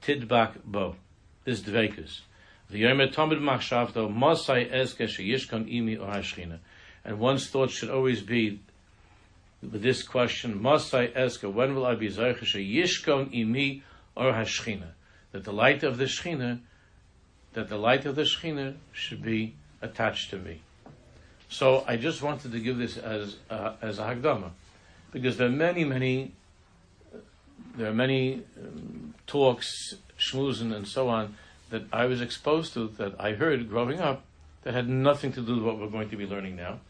tidbak 0.03 0.63
bo. 0.63 0.97
This 1.45 1.63
dvekus. 1.63 2.21
The 2.69 2.83
yomer 2.83 3.11
tamid 3.11 3.41
machshavto 3.41 4.15
mosai 4.15 4.71
eske 4.71 5.09
sheyishkon 5.09 5.67
imi 5.67 5.99
or 5.99 6.13
hashchina. 6.13 6.59
And 7.03 7.19
one's 7.19 7.49
thoughts 7.49 7.73
should 7.73 7.89
always 7.89 8.21
be 8.21 8.61
with 9.63 9.81
this 9.81 10.03
question, 10.03 10.61
Mosai 10.61 11.15
Eska, 11.15 11.51
when 11.51 11.75
will 11.75 11.87
I 11.87 11.95
be 11.95 12.09
Zaychasha 12.09 12.61
Yishkon 12.61 13.35
Imi 13.35 13.81
or 14.15 14.33
Hashchina? 14.33 14.89
That 15.33 15.45
the 15.45 15.53
light 15.55 15.83
of 15.83 15.97
the 15.97 16.05
Shchina, 16.05 16.61
that 17.55 17.69
the 17.69 17.79
light 17.79 18.05
of 18.05 18.17
the 18.17 18.23
Shchina 18.23 18.75
should 18.93 19.23
be 19.23 19.55
attached 19.81 20.31
to 20.31 20.38
me. 20.38 20.61
So 21.49 21.85
I 21.87 21.97
just 21.97 22.23
wanted 22.23 22.53
to 22.53 22.61
give 22.61 22.79
this 22.79 22.97
as 22.97 23.37
uh, 23.49 23.75
as 23.81 23.99
a 23.99 24.03
Hagdama, 24.03 24.51
because 25.12 25.37
there 25.37 25.47
are 25.47 25.51
many, 25.51 25.85
many, 25.85 26.33
there 27.77 27.88
are 27.90 27.95
many 27.95 28.43
um, 28.61 29.14
talks, 29.27 29.95
schmoozen 30.19 30.75
and 30.75 30.87
so 30.87 31.09
on, 31.09 31.37
that 31.71 31.83
I 31.93 32.07
was 32.07 32.21
exposed 32.21 32.75
to, 32.75 32.88
that 32.99 33.14
I 33.21 33.33
heard 33.33 33.69
growing 33.69 34.01
up, 34.01 34.25
that 34.62 34.75
had 34.75 34.88
nothing 34.88 35.33
to 35.33 35.40
do 35.40 35.55
with 35.57 35.64
what 35.64 35.79
we're 35.79 35.88
going 35.88 36.11
to 36.11 36.17
be 36.17 36.27
learning 36.27 36.57
now. 36.57 36.81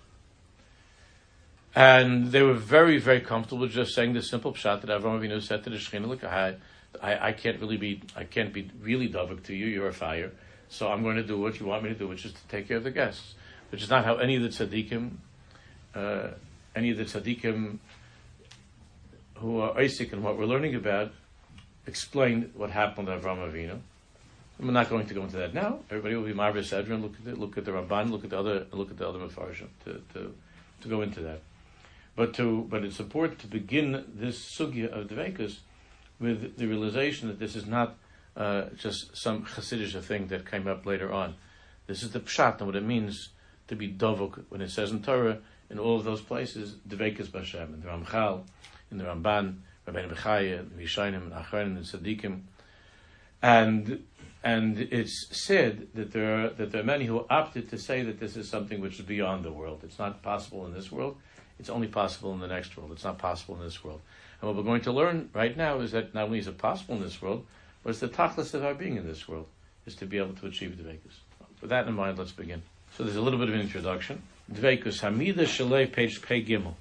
And 1.74 2.30
they 2.30 2.42
were 2.42 2.54
very, 2.54 2.98
very 2.98 3.20
comfortable 3.20 3.66
just 3.66 3.94
saying 3.94 4.14
the 4.14 4.22
simple 4.22 4.52
pshat 4.52 4.82
that 4.82 4.90
Avram 4.90 5.20
Avinu 5.20 5.42
said 5.42 5.64
to 5.64 5.70
the 5.70 5.76
Shekhinah, 5.76 6.06
look, 6.06 6.22
I, 6.22 6.54
I, 7.02 7.28
I 7.28 7.32
can't 7.32 7.60
really 7.60 7.76
be, 7.76 8.02
I 8.16 8.24
can't 8.24 8.52
be 8.52 8.70
really 8.80 9.08
davik 9.08 9.42
to 9.44 9.54
you, 9.54 9.66
you're 9.66 9.88
a 9.88 9.92
fire, 9.92 10.30
so 10.74 10.88
I'm 10.88 11.02
going 11.02 11.16
to 11.16 11.22
do 11.22 11.38
what 11.38 11.60
you 11.60 11.66
want 11.66 11.84
me 11.84 11.90
to 11.90 11.94
do, 11.94 12.08
which 12.08 12.24
is 12.24 12.32
to 12.32 12.46
take 12.48 12.68
care 12.68 12.76
of 12.76 12.84
the 12.84 12.90
guests. 12.90 13.34
Which 13.70 13.82
is 13.82 13.90
not 13.90 14.04
how 14.04 14.16
any 14.16 14.36
of 14.36 14.42
the 14.42 14.48
tzaddikim, 14.48 15.12
uh, 15.94 16.28
any 16.76 16.90
of 16.90 16.98
the 16.98 17.04
tzaddikim 17.04 17.78
who 19.36 19.60
are 19.60 19.78
Isaac 19.78 20.12
and 20.12 20.22
what 20.22 20.38
we're 20.38 20.46
learning 20.46 20.74
about, 20.74 21.12
explained 21.86 22.52
what 22.54 22.70
happened 22.70 23.06
to 23.06 23.16
Avram 23.16 23.38
Avinu. 23.38 23.80
I'm 24.60 24.72
not 24.72 24.88
going 24.88 25.06
to 25.06 25.14
go 25.14 25.22
into 25.22 25.36
that 25.38 25.52
now. 25.52 25.80
Everybody 25.90 26.14
will 26.14 26.24
be 26.24 26.32
Marvis 26.32 26.70
Edrin. 26.70 27.02
Look 27.02 27.14
at 27.14 27.24
the, 27.24 27.34
look 27.34 27.58
at 27.58 27.64
the 27.64 27.72
Ramban. 27.72 28.10
Look 28.10 28.24
at 28.24 28.30
the 28.30 28.38
other. 28.38 28.66
Look 28.72 28.90
at 28.90 28.98
the 28.98 29.08
other 29.08 29.18
Mefarshim 29.18 29.68
to, 29.84 30.00
to 30.12 30.34
to 30.82 30.88
go 30.88 31.02
into 31.02 31.20
that. 31.20 31.40
But 32.14 32.34
to 32.34 32.66
but 32.70 32.84
it's 32.84 33.00
important 33.00 33.40
to 33.40 33.46
begin 33.48 34.04
this 34.14 34.38
sugya 34.38 34.86
of 34.86 35.08
Dvekus 35.08 35.58
with 36.20 36.56
the 36.56 36.66
realization 36.66 37.28
that 37.28 37.40
this 37.40 37.56
is 37.56 37.66
not 37.66 37.96
uh, 38.36 38.64
just 38.76 39.16
some 39.16 39.44
Hasidic 39.44 40.02
thing 40.02 40.28
that 40.28 40.50
came 40.50 40.66
up 40.66 40.86
later 40.86 41.12
on. 41.12 41.34
This 41.86 42.02
is 42.02 42.12
the 42.12 42.20
pshat 42.20 42.58
and 42.58 42.66
what 42.66 42.76
it 42.76 42.82
means 42.82 43.30
to 43.68 43.76
be 43.76 43.92
dovuk 43.92 44.44
when 44.48 44.60
it 44.60 44.70
says 44.70 44.90
in 44.90 45.02
Torah 45.02 45.38
in 45.70 45.78
all 45.78 45.96
of 45.96 46.04
those 46.04 46.20
places 46.20 46.76
Dvekus 46.88 47.28
Bashem 47.28 47.74
in 47.74 47.80
the 47.80 47.88
Ramchal, 47.88 48.42
in 48.90 48.98
the 48.98 49.04
Ramban, 49.04 49.56
Rabbeinu 49.86 50.14
Bechaya, 50.14 50.60
and 50.60 51.32
Acharon, 51.32 51.76
and 51.76 51.78
Tzaddikim, 51.78 52.40
and 53.42 54.04
and 54.42 54.78
it's 54.78 55.26
said 55.30 55.88
that 55.94 56.12
there 56.12 56.44
are 56.44 56.50
that 56.50 56.72
there 56.72 56.82
are 56.82 56.84
many 56.84 57.06
who 57.06 57.24
opted 57.30 57.70
to 57.70 57.78
say 57.78 58.02
that 58.02 58.20
this 58.20 58.36
is 58.36 58.48
something 58.48 58.80
which 58.80 58.98
is 58.98 59.06
beyond 59.06 59.44
the 59.44 59.52
world. 59.52 59.80
It's 59.84 59.98
not 59.98 60.22
possible 60.22 60.66
in 60.66 60.74
this 60.74 60.92
world. 60.92 61.16
It's 61.58 61.70
only 61.70 61.88
possible 61.88 62.32
in 62.32 62.40
the 62.40 62.48
next 62.48 62.76
world. 62.76 62.92
It's 62.92 63.04
not 63.04 63.18
possible 63.18 63.56
in 63.56 63.62
this 63.62 63.82
world. 63.82 64.00
And 64.40 64.48
what 64.48 64.56
we're 64.56 64.68
going 64.68 64.82
to 64.82 64.92
learn 64.92 65.30
right 65.32 65.56
now 65.56 65.80
is 65.80 65.92
that 65.92 66.14
not 66.14 66.24
only 66.24 66.38
is 66.38 66.48
it 66.48 66.58
possible 66.58 66.96
in 66.96 67.02
this 67.02 67.22
world, 67.22 67.46
but 67.84 68.00
the 68.00 68.08
tachlis 68.08 68.54
of 68.54 68.64
our 68.64 68.74
being 68.74 68.96
in 68.96 69.06
this 69.06 69.28
world, 69.28 69.46
is 69.86 69.94
to 69.96 70.06
be 70.06 70.18
able 70.18 70.34
to 70.34 70.46
achieve 70.46 70.70
dvekus. 70.70 71.18
With 71.60 71.70
that 71.70 71.86
in 71.86 71.94
mind, 71.94 72.18
let's 72.18 72.32
begin. 72.32 72.62
So 72.96 73.04
there's 73.04 73.16
a 73.16 73.20
little 73.20 73.38
bit 73.38 73.48
of 73.48 73.54
an 73.54 73.60
introduction. 73.60 74.22
Dvekus, 74.50 75.00
Hamida 75.00 75.44
Shalev, 75.44 75.92
page 75.92 76.20
Pei 76.22 76.42
Gimel. 76.42 76.74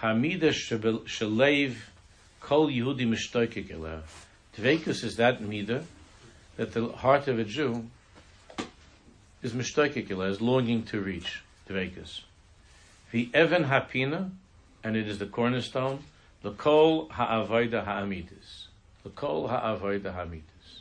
Hamida 0.00 0.50
Shalev, 0.50 1.76
Kol 2.40 2.68
Yehudi 2.68 3.06
Mishtoikik 3.06 4.02
Dvekus 4.56 5.04
is 5.04 5.16
that 5.16 5.40
midah 5.40 5.84
that 6.56 6.72
the 6.72 6.88
heart 6.88 7.28
of 7.28 7.38
a 7.38 7.44
Jew 7.44 7.86
is 9.42 9.52
mishtoikikila, 9.52 10.30
is 10.30 10.40
longing 10.40 10.82
to 10.84 11.00
reach 11.00 11.42
dvekus. 11.68 12.22
The 13.12 13.28
Evan 13.34 13.64
Hapina, 13.64 14.30
and 14.82 14.96
it 14.96 15.06
is 15.06 15.18
the 15.18 15.26
cornerstone, 15.26 16.02
the 16.42 16.52
Kol 16.52 17.08
Ha'avoida 17.08 17.84
Ha'amitis. 17.84 18.65
The 19.06 19.12
Kol 19.12 19.46
Ha'avoida 19.46 20.12
Ha'amitis. 20.12 20.80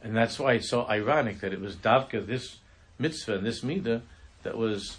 And 0.00 0.16
that's 0.16 0.38
why 0.38 0.52
it's 0.52 0.70
so 0.70 0.86
ironic 0.86 1.40
that 1.40 1.52
it 1.52 1.60
was 1.60 1.74
Davka, 1.74 2.24
this 2.24 2.58
mitzvah, 3.00 3.38
and 3.38 3.44
this 3.44 3.62
midah, 3.62 4.02
that 4.44 4.56
was 4.56 4.96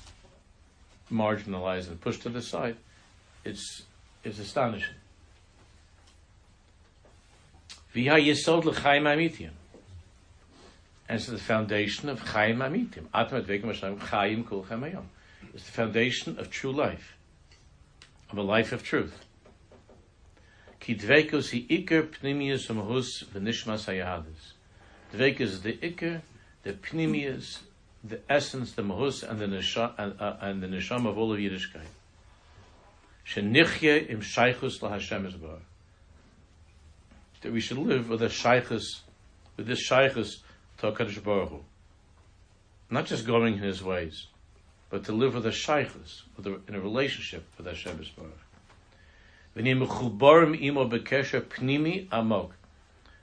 marginalized 1.10 1.88
and 1.88 2.02
pushed 2.02 2.24
to 2.24 2.30
the 2.30 2.42
side. 2.42 2.76
It's, 3.46 3.84
it's 4.26 4.39
astonishing. 4.39 4.96
V'ha 7.96 8.20
yesod 8.28 8.65
l'chaim 8.65 9.06
amitim. 9.06 9.52
And 11.08 11.18
it's 11.18 11.28
the 11.28 11.38
foundation 11.38 12.10
of 12.10 12.20
chaim 12.20 12.58
amitim. 12.58 13.06
Atam 13.13 13.42
advekim 13.42 13.68
Hashem 13.68 14.00
chaim 14.00 14.44
kol 14.44 14.65
hayom. 14.65 15.06
It's 15.54 15.63
the 15.63 15.72
foundation 15.72 16.38
of 16.38 16.52
true 16.52 16.74
life, 16.74 17.15
of 18.32 18.38
a 18.38 18.42
life 18.42 18.74
of 18.74 18.84
truth. 18.84 19.24
Ki 20.89 20.95
dvekus 20.95 21.52
hi 21.54 21.60
iker 21.69 22.08
pnimius 22.10 22.63
umhus 22.73 23.23
v'nishmas 23.25 23.86
hayadis. 23.86 24.54
Dvekus 25.13 25.41
is 25.41 25.62
the 25.62 25.73
iker, 25.73 26.21
the 26.63 26.73
pnimius, 26.73 27.60
the 28.04 28.19
essence, 28.28 28.71
the 28.71 28.82
mahus, 28.82 29.21
and 29.21 29.39
the 29.39 29.45
nisham, 29.45 29.93
and, 29.99 30.19
uh, 30.19 30.38
and 30.41 30.63
the 30.63 30.67
nisham 30.67 31.06
of 31.06 31.15
all 31.15 31.32
of 31.32 31.38
Yiddishkeit. 31.38 31.86
Shenichye 33.23 34.10
im 34.10 34.21
shaychus 34.21 34.80
lahashem 34.80 35.32
esbar 35.32 35.60
that 37.41 37.54
we 37.54 37.62
should 37.62 37.78
live 37.78 38.10
with 38.10 38.23
a 38.23 38.30
shaykhus, 38.30 39.02
with 39.58 39.67
this 39.67 39.88
shaykhus 39.88 40.38
to 40.80 40.91
HaKadosh 40.91 41.23
Baruch 41.23 41.49
Hu. 41.49 41.63
Not 42.89 43.06
just 43.06 43.28
going 43.28 43.58
in 43.58 43.60
his 43.60 43.84
ways, 43.84 44.25
but 44.89 45.04
to 45.04 45.12
live 45.12 45.36
with 45.36 45.45
a 45.45 45.52
shaykhus, 45.52 46.23
with 46.36 46.47
a, 46.47 46.60
in 46.67 46.73
a 46.73 46.80
relationship 46.80 47.45
with 47.60 47.67
Hashem 47.67 48.04
Baruch. 48.17 48.48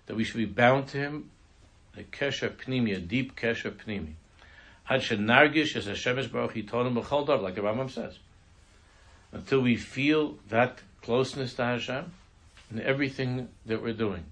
That 0.07 0.14
we 0.14 0.25
should 0.25 0.37
be 0.37 0.44
bound 0.44 0.88
to 0.88 0.99
him, 0.99 1.31
a 1.96 2.03
kesher 2.03 2.51
pnimi, 2.51 2.94
a 2.96 3.01
deep 3.01 3.35
kesher 3.35 3.72
pnimi. 3.72 4.12
Ad 4.88 5.01
shenargish 5.01 5.77
as 5.77 5.87
Hashem 5.87 6.16
Baruch 6.29 6.55
Yitonim 6.55 6.94
b'chol 7.03 7.42
like 7.42 7.55
the 7.55 7.62
Rambam 7.62 7.90
says. 7.90 8.18
Until 9.33 9.62
we 9.62 9.77
feel 9.77 10.37
that 10.49 10.83
closeness 11.03 11.55
to 11.55 11.64
Hashem, 11.64 12.12
in 12.70 12.81
everything 12.81 13.49
that 13.64 13.83
we're 13.83 13.92
doing. 13.92 14.25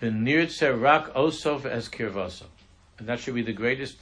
The 0.00 0.10
rak 0.10 1.12
osov 1.14 1.64
as 1.64 1.88
kirvasa. 1.88 2.44
And 2.98 3.08
that 3.08 3.18
should 3.20 3.34
be 3.34 3.42
the 3.42 3.52
greatest 3.52 3.96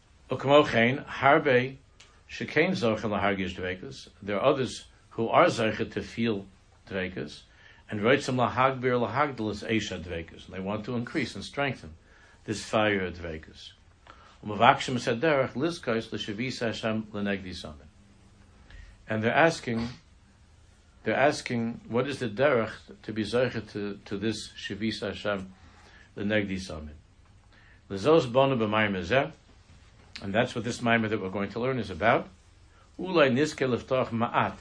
There 4.22 4.36
are 4.36 4.44
others 4.44 4.84
who 5.10 5.28
are 5.28 5.46
zeicha 5.46 5.90
to 5.92 6.02
feel 6.02 6.44
dvekas, 6.90 7.42
and 7.90 8.00
reitzim 8.00 8.36
lahagbir 8.36 8.98
lahagdal 9.00 9.50
is 9.50 9.62
esha 9.62 10.02
dvekas. 10.02 10.46
And 10.46 10.54
they 10.54 10.60
want 10.60 10.84
to 10.86 10.96
increase 10.96 11.34
and 11.34 11.44
strengthen 11.44 11.94
this 12.44 12.64
fire 12.64 13.06
of 13.06 13.18
dvekas. 13.18 13.72
And 19.08 19.22
they're 19.22 19.32
asking, 19.32 19.88
they're 21.04 21.16
asking, 21.16 21.80
what 21.88 22.08
is 22.08 22.18
the 22.18 22.28
derech 22.28 22.70
to 23.02 23.12
be 23.12 23.22
zeicha 23.22 23.70
to, 23.72 23.98
to 24.04 24.16
this 24.16 24.52
shavis 24.52 25.00
Hashem 25.00 25.52
l'negdi 26.16 26.58
samin? 26.58 26.90
Lezos 27.90 28.26
bonu 28.30 29.32
and 30.22 30.34
that's 30.34 30.54
what 30.54 30.64
this 30.64 30.80
mimer 30.80 31.08
that 31.08 31.20
we're 31.20 31.28
going 31.28 31.50
to 31.50 31.60
learn 31.60 31.78
is 31.78 31.90
about. 31.90 32.28
Ulay 32.98 33.30
niske 33.30 33.68
leftoch 33.68 34.08
ma'at, 34.08 34.56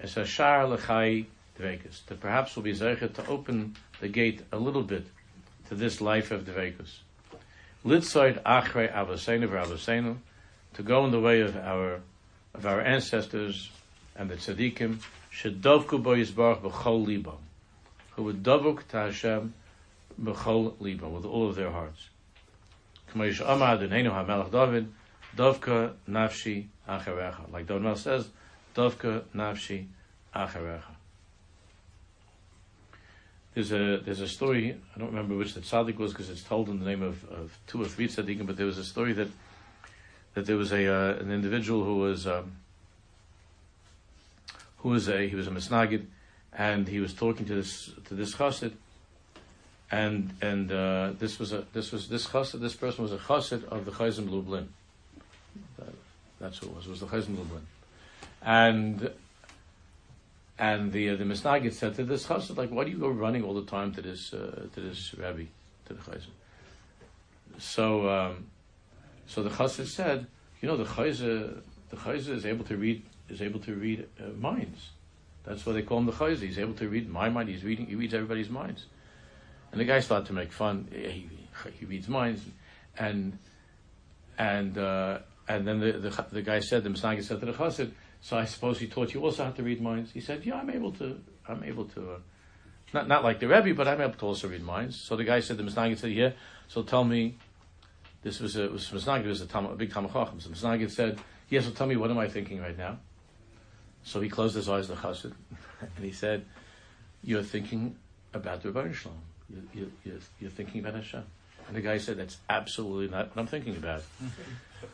es 0.00 0.14
hashar 0.14 0.76
lechai 0.76 1.26
dvekus. 1.58 2.04
That 2.06 2.20
perhaps 2.20 2.56
will 2.56 2.62
be 2.62 2.72
zeichet 2.72 3.14
to 3.14 3.26
open 3.26 3.76
the 4.00 4.08
gate 4.08 4.42
a 4.52 4.58
little 4.58 4.82
bit 4.82 5.06
to 5.68 5.74
this 5.74 6.00
life 6.00 6.30
of 6.30 6.44
dvekus. 6.44 6.98
Litzoid 7.84 8.42
avosenu 8.42 9.48
v'avosenu, 9.48 10.16
to 10.74 10.82
go 10.82 11.04
in 11.04 11.10
the 11.10 11.20
way 11.20 11.40
of 11.40 11.56
our 11.56 12.00
of 12.54 12.66
our 12.66 12.80
ancestors 12.82 13.70
and 14.14 14.28
the 14.28 14.36
tzaddikim, 14.36 15.00
shedovku 15.32 16.02
bo 16.02 16.14
yisbarach 16.14 16.60
b'chol 16.60 17.38
who 18.10 18.22
would 18.22 18.42
dovuk 18.42 18.86
to 18.88 18.96
Hashem 18.98 19.54
b'chol 20.20 20.78
with 20.78 21.24
all 21.24 21.48
of 21.48 21.56
their 21.56 21.70
hearts. 21.70 22.08
HaMelech 23.14 24.50
David, 24.50 24.92
Dovka 25.36 25.94
nafshi. 26.08 26.66
Like 26.86 27.66
Donmel 27.66 27.96
says, 27.96 28.28
Dovka 28.74 29.22
nafshi. 29.34 29.86
There's 33.54 33.72
a 33.72 33.98
there's 33.98 34.20
a 34.20 34.28
story 34.28 34.74
I 34.94 34.98
don't 34.98 35.08
remember 35.08 35.36
which 35.36 35.54
the 35.54 35.60
tzaddik 35.60 35.98
was 35.98 36.12
because 36.12 36.30
it's 36.30 36.42
told 36.42 36.68
in 36.68 36.78
the 36.78 36.86
name 36.86 37.02
of, 37.02 37.24
of 37.30 37.58
two 37.66 37.82
or 37.82 37.86
three 37.86 38.08
tzaddikim, 38.08 38.46
but 38.46 38.56
there 38.56 38.66
was 38.66 38.78
a 38.78 38.84
story 38.84 39.12
that 39.14 39.28
that 40.34 40.46
there 40.46 40.56
was 40.56 40.72
a 40.72 40.86
uh, 40.86 41.16
an 41.16 41.30
individual 41.30 41.84
who 41.84 41.96
was 41.98 42.26
um, 42.26 42.52
who 44.78 44.88
was 44.88 45.08
a 45.08 45.28
he 45.28 45.36
was 45.36 45.46
a 45.46 45.50
misnagid, 45.50 46.06
and 46.52 46.88
he 46.88 46.98
was 46.98 47.12
talking 47.12 47.44
to 47.46 47.54
this 47.54 47.90
to 48.06 48.14
this 48.14 48.34
chassid, 48.34 48.72
and 49.90 50.34
and 50.40 50.72
uh, 50.72 51.12
this 51.18 51.38
was 51.38 51.52
a 51.52 51.66
this 51.74 51.92
was 51.92 52.08
this 52.08 52.26
chassid 52.28 52.60
this 52.60 52.74
person 52.74 53.02
was 53.02 53.12
a 53.12 53.18
chassid 53.18 53.64
of 53.64 53.84
the 53.84 53.90
Chayzim 53.90 54.30
Lublin. 54.30 54.68
That, 55.78 55.92
that's 56.40 56.58
who 56.58 56.68
it 56.68 56.74
was. 56.74 56.86
It 56.86 56.90
was 56.90 57.00
the 57.00 57.06
Chayzim 57.06 57.36
Lublin, 57.36 57.66
and 58.40 59.10
and 60.58 60.92
the 60.92 61.10
uh, 61.10 61.16
the 61.16 61.24
Misnagid 61.24 61.72
said 61.72 61.94
to 61.96 62.04
this 62.04 62.26
chassid, 62.26 62.56
like, 62.56 62.70
why 62.70 62.84
do 62.84 62.90
you 62.90 62.98
go 62.98 63.08
running 63.08 63.42
all 63.42 63.54
the 63.54 63.64
time 63.64 63.92
to 63.94 64.02
this 64.02 64.32
uh, 64.32 64.66
to 64.74 64.80
this 64.80 65.14
rabbi 65.14 65.44
to 65.86 65.94
the 65.94 66.00
chayzer? 66.00 66.26
So 67.58 68.08
um, 68.08 68.46
so 69.26 69.42
the 69.42 69.50
chassid 69.50 69.86
said, 69.86 70.26
you 70.60 70.68
know, 70.68 70.76
the 70.76 70.84
chayzer 70.84 71.62
the 71.90 71.96
chayzer 71.96 72.30
is 72.30 72.46
able 72.46 72.64
to 72.64 72.76
read 72.76 73.02
is 73.28 73.40
able 73.40 73.60
to 73.60 73.74
read 73.74 74.06
uh, 74.20 74.28
minds. 74.38 74.90
That's 75.44 75.66
why 75.66 75.72
they 75.72 75.82
call 75.82 75.98
him 75.98 76.06
the 76.06 76.12
chayzer. 76.12 76.40
He's 76.40 76.58
able 76.58 76.74
to 76.74 76.88
read 76.88 77.08
my 77.08 77.28
mind. 77.28 77.48
He's 77.48 77.64
reading. 77.64 77.86
He 77.86 77.94
reads 77.94 78.14
everybody's 78.14 78.50
minds. 78.50 78.86
And 79.72 79.80
the 79.80 79.84
guy 79.84 80.00
started 80.00 80.26
to 80.26 80.32
make 80.34 80.52
fun. 80.52 80.88
He, 80.92 81.28
he 81.78 81.86
reads 81.86 82.08
minds, 82.08 82.42
and 82.98 83.38
and 84.38 84.76
uh, 84.76 85.18
and 85.48 85.66
then 85.66 85.80
the, 85.80 85.92
the 85.92 86.26
the 86.30 86.42
guy 86.42 86.60
said 86.60 86.84
the 86.84 86.90
Misnagid 86.90 87.24
said 87.24 87.40
to 87.40 87.46
the 87.46 87.52
chassid 87.52 87.92
so 88.22 88.38
I 88.38 88.44
suppose 88.44 88.78
he 88.78 88.86
taught 88.86 89.12
you 89.12 89.20
also 89.24 89.44
how 89.44 89.50
to 89.50 89.62
read 89.64 89.82
minds. 89.82 90.12
He 90.12 90.20
said, 90.20 90.46
"Yeah, 90.46 90.54
I'm 90.54 90.70
able 90.70 90.92
to. 90.92 91.20
I'm 91.48 91.64
able 91.64 91.86
to. 91.86 92.12
Uh, 92.12 92.18
not 92.94 93.08
not 93.08 93.24
like 93.24 93.40
the 93.40 93.48
Rebbe, 93.48 93.74
but 93.74 93.88
I'm 93.88 94.00
able 94.00 94.14
to 94.14 94.26
also 94.26 94.48
read 94.48 94.62
minds." 94.62 94.96
So 94.96 95.16
the 95.16 95.24
guy 95.24 95.40
said, 95.40 95.56
"The 95.56 95.64
Misnagid 95.64 95.98
said, 95.98 96.12
yeah. 96.12 96.30
So 96.68 96.84
tell 96.84 97.02
me, 97.02 97.36
this 98.22 98.38
was 98.38 98.56
a 98.56 98.68
was 98.68 98.88
Misnagid 98.90 99.26
was 99.26 99.40
a, 99.40 99.46
tam, 99.46 99.66
a 99.66 99.74
big 99.74 99.90
Tamachachim. 99.90 100.40
So 100.40 100.50
Misnagid 100.50 100.92
said, 100.92 101.18
"Yes, 101.48 101.64
so 101.64 101.72
tell 101.72 101.88
me, 101.88 101.96
what 101.96 102.12
am 102.12 102.18
I 102.18 102.28
thinking 102.28 102.60
right 102.60 102.78
now?" 102.78 102.98
So 104.04 104.20
he 104.20 104.28
closed 104.28 104.54
his 104.54 104.68
eyes, 104.68 104.86
the 104.86 104.94
Chassid, 104.94 105.34
and 105.80 106.04
he 106.04 106.12
said, 106.12 106.44
"You're 107.24 107.42
thinking 107.42 107.96
about 108.32 108.62
the 108.62 108.70
Rebbe 108.70 108.94
Shalom. 108.94 109.18
You, 109.50 109.68
you, 109.74 109.92
you're, 110.04 110.20
you're 110.40 110.50
thinking 110.50 110.80
about 110.80 110.94
Hashem." 110.94 111.24
And 111.66 111.76
the 111.76 111.80
guy 111.80 111.98
said, 111.98 112.18
"That's 112.18 112.38
absolutely 112.48 113.08
not 113.08 113.30
what 113.30 113.38
I'm 113.38 113.48
thinking 113.48 113.76
about." 113.76 114.04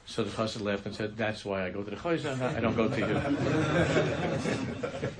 So 0.06 0.24
the 0.24 0.30
chassid 0.30 0.62
laughed 0.62 0.86
and 0.86 0.94
said, 0.94 1.16
"That's 1.16 1.44
why 1.44 1.66
I 1.66 1.70
go 1.70 1.82
to 1.82 1.90
the 1.90 1.96
chayzer. 1.96 2.40
I 2.40 2.60
don't 2.60 2.76
go 2.76 2.88
to 2.88 2.98
you." 2.98 3.20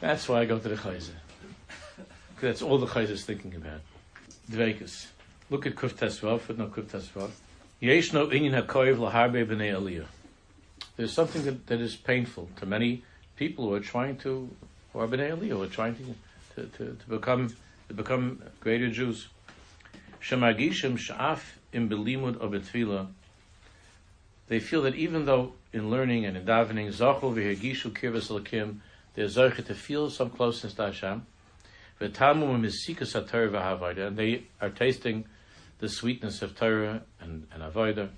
That's 0.00 0.28
why 0.28 0.40
I 0.42 0.44
go 0.44 0.58
to 0.58 0.68
the 0.68 0.76
chayzer. 0.76 1.14
That's 2.40 2.62
all 2.62 2.78
the 2.78 2.86
chayzer 2.86 3.10
is 3.10 3.24
thinking 3.24 3.54
about. 3.54 3.80
Dveikus. 4.50 5.06
Look 5.50 5.66
at 5.66 5.74
Kuf 5.74 5.94
Tesvav, 5.94 6.40
footnote 6.40 6.72
Kuf 6.74 6.84
Tesvav. 6.84 7.30
Yesh 7.80 8.12
no 8.12 8.26
inyan 8.28 8.62
hakoyev 8.62 8.98
laharbe 8.98 9.46
b'nei 9.46 9.72
aliyah. 9.74 10.06
There's 10.96 11.12
something 11.12 11.44
that, 11.44 11.66
that 11.66 11.80
is 11.80 11.96
painful 11.96 12.48
to 12.56 12.66
many 12.66 13.02
people 13.36 13.68
who 13.68 13.74
are 13.74 13.80
trying 13.80 14.16
to, 14.18 14.48
who 14.92 14.98
are 14.98 15.08
b'nei 15.08 15.30
aliyah, 15.36 15.48
who 15.48 15.62
are 15.62 15.66
trying 15.66 15.94
to, 15.96 16.14
to, 16.54 16.66
to, 16.76 16.96
to 16.96 17.08
become 17.08 17.54
to 17.88 17.94
become 17.94 18.42
greater 18.60 18.88
Jews. 18.88 19.28
Shemagishim 20.20 20.98
sha'af 20.98 21.40
im 21.72 21.88
belimud 21.88 22.36
of 22.38 22.52
they 24.48 24.60
feel 24.60 24.82
that 24.82 24.94
even 24.94 25.26
though 25.26 25.52
in 25.72 25.90
learning 25.90 26.24
and 26.24 26.36
in 26.36 26.44
davening, 26.44 26.88
zachol 26.88 27.34
v'hergishu 27.34 27.92
kirvas 27.92 28.30
lakim, 28.30 28.78
they're 29.14 29.26
zoche 29.26 29.64
to 29.64 29.74
feel 29.74 30.10
some 30.10 30.30
closeness 30.30 30.74
to 30.74 30.86
Hashem. 30.86 31.26
And 32.00 32.14
they 34.16 34.42
are 34.60 34.70
tasting 34.70 35.24
the 35.80 35.88
sweetness 35.88 36.42
of 36.42 36.56
Torah 36.56 37.02
and, 37.20 37.46
and 37.52 37.62
avodah. 37.62 38.10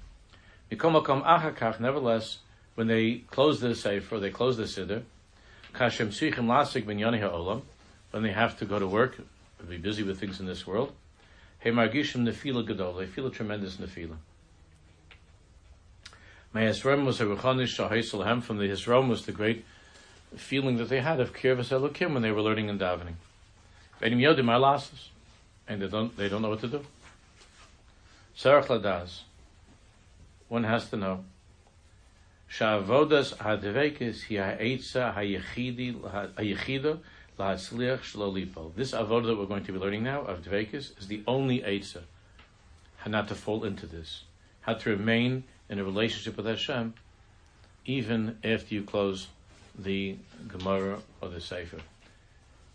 Nevertheless, 1.80 2.38
when 2.74 2.86
they 2.86 3.24
close 3.30 3.60
the 3.60 3.74
sefer, 3.74 4.20
they 4.20 4.30
close 4.30 4.56
the 4.56 4.64
siddur, 4.64 5.02
when 8.10 8.22
they 8.22 8.32
have 8.32 8.58
to 8.58 8.64
go 8.64 8.78
to 8.78 8.86
work, 8.86 9.16
be 9.68 9.76
busy 9.78 10.02
with 10.02 10.20
things 10.20 10.40
in 10.40 10.46
this 10.46 10.66
world, 10.66 10.92
they 11.62 11.70
feel 11.70 13.26
a 13.26 13.30
tremendous 13.30 13.76
nefila. 13.76 14.16
My 16.52 16.62
Yisrael 16.62 17.04
was 17.04 17.20
a 17.20 17.26
Ruchanish 17.26 17.76
Shahaisel 17.76 18.42
from 18.42 18.58
the 18.58 18.66
was 19.08 19.24
the 19.24 19.32
great 19.32 19.64
feeling 20.34 20.78
that 20.78 20.88
they 20.88 21.00
had 21.00 21.20
of 21.20 21.32
Kirvas 21.32 21.70
Elokim 21.70 22.12
when 22.12 22.22
they 22.22 22.32
were 22.32 22.42
learning 22.42 22.68
and 22.68 22.80
davening. 22.80 23.14
Venim 24.00 24.18
Yodim 24.18 24.46
Alasis. 24.46 25.08
And 25.68 25.80
they 25.80 25.86
don't, 25.86 26.16
they 26.16 26.28
don't 26.28 26.42
know 26.42 26.48
what 26.50 26.60
to 26.60 26.66
do. 26.66 26.84
Sarach 28.36 28.66
Ladaz. 28.66 29.20
One 30.48 30.64
has 30.64 30.90
to 30.90 30.96
know. 30.96 31.24
Sha'avodas 32.50 33.38
ha'devekis 33.38 34.24
hi 34.26 34.56
ha'etza 34.56 35.12
ha'yechida 35.12 36.98
la'atzliach 37.38 38.00
shlolipo. 38.00 38.74
This 38.74 38.90
avodah 38.90 39.26
that 39.26 39.38
we're 39.38 39.46
going 39.46 39.64
to 39.64 39.72
be 39.72 39.78
learning 39.78 40.02
now 40.02 40.22
of 40.22 40.42
dvekis 40.42 40.98
is 40.98 41.06
the 41.06 41.22
only 41.28 41.60
etza. 41.60 42.02
How 42.96 43.10
not 43.12 43.28
to 43.28 43.36
fall 43.36 43.62
into 43.62 43.86
this. 43.86 44.24
How 44.62 44.74
to 44.74 44.90
remain 44.90 45.44
in 45.70 45.78
a 45.78 45.84
relationship 45.84 46.36
with 46.36 46.46
Hashem, 46.46 46.92
even 47.86 48.36
after 48.44 48.74
you 48.74 48.82
close 48.82 49.28
the 49.78 50.16
Gemara 50.48 50.98
or 51.22 51.28
the 51.28 51.40
Sefer 51.40 51.78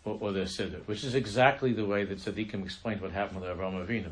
or, 0.06 0.18
or 0.20 0.32
the 0.32 0.42
Siddur, 0.42 0.80
which 0.88 1.04
is 1.04 1.14
exactly 1.14 1.74
the 1.74 1.86
way 1.86 2.06
that 2.06 2.18
Tzaddikim 2.18 2.64
explained 2.64 3.02
what 3.02 3.12
happened 3.12 3.42
with 3.42 3.50
Avram 3.50 3.86
Avinu. 3.86 4.12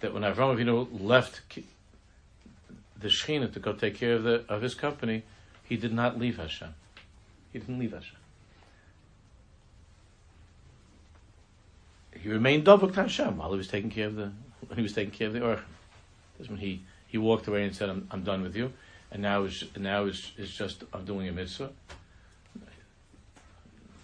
That 0.00 0.14
when 0.14 0.22
Avram 0.22 0.56
Avinu 0.56 0.88
left 1.00 1.40
the 2.98 3.08
Shechina 3.08 3.52
to 3.52 3.58
go 3.58 3.72
take 3.72 3.96
care 3.96 4.14
of, 4.14 4.22
the, 4.22 4.44
of 4.48 4.62
his 4.62 4.74
company, 4.74 5.24
he 5.64 5.76
did 5.76 5.92
not 5.92 6.18
leave 6.18 6.38
Hashem. 6.38 6.74
He 7.52 7.58
didn't 7.58 7.80
leave 7.80 7.92
Hashem. 7.92 8.16
He 12.20 12.30
remained 12.30 12.64
double 12.64 12.88
to 12.88 13.02
Hashem 13.02 13.36
while 13.36 13.50
he 13.50 13.58
was 13.58 13.68
taking 13.68 13.90
care 13.90 14.06
of 14.06 14.14
the 14.14 14.30
when 14.68 14.76
he 14.78 14.82
was 14.82 14.92
taking 14.92 15.10
care 15.10 15.26
of 15.26 15.32
the 15.32 15.40
Orchim. 15.40 15.60
That's 16.38 16.48
when 16.48 16.58
he 16.58 16.82
he 17.14 17.18
walked 17.18 17.46
away 17.46 17.62
and 17.62 17.76
said, 17.76 17.88
"I'm, 17.88 18.08
I'm 18.10 18.24
done 18.24 18.42
with 18.42 18.56
you," 18.56 18.72
and 19.12 19.22
now 19.22 19.44
is 19.44 19.62
now 19.76 20.06
is 20.06 20.32
is 20.36 20.50
just 20.50 20.82
I'm 20.92 21.04
doing 21.04 21.28
a 21.28 21.32
mitzvah. 21.32 21.70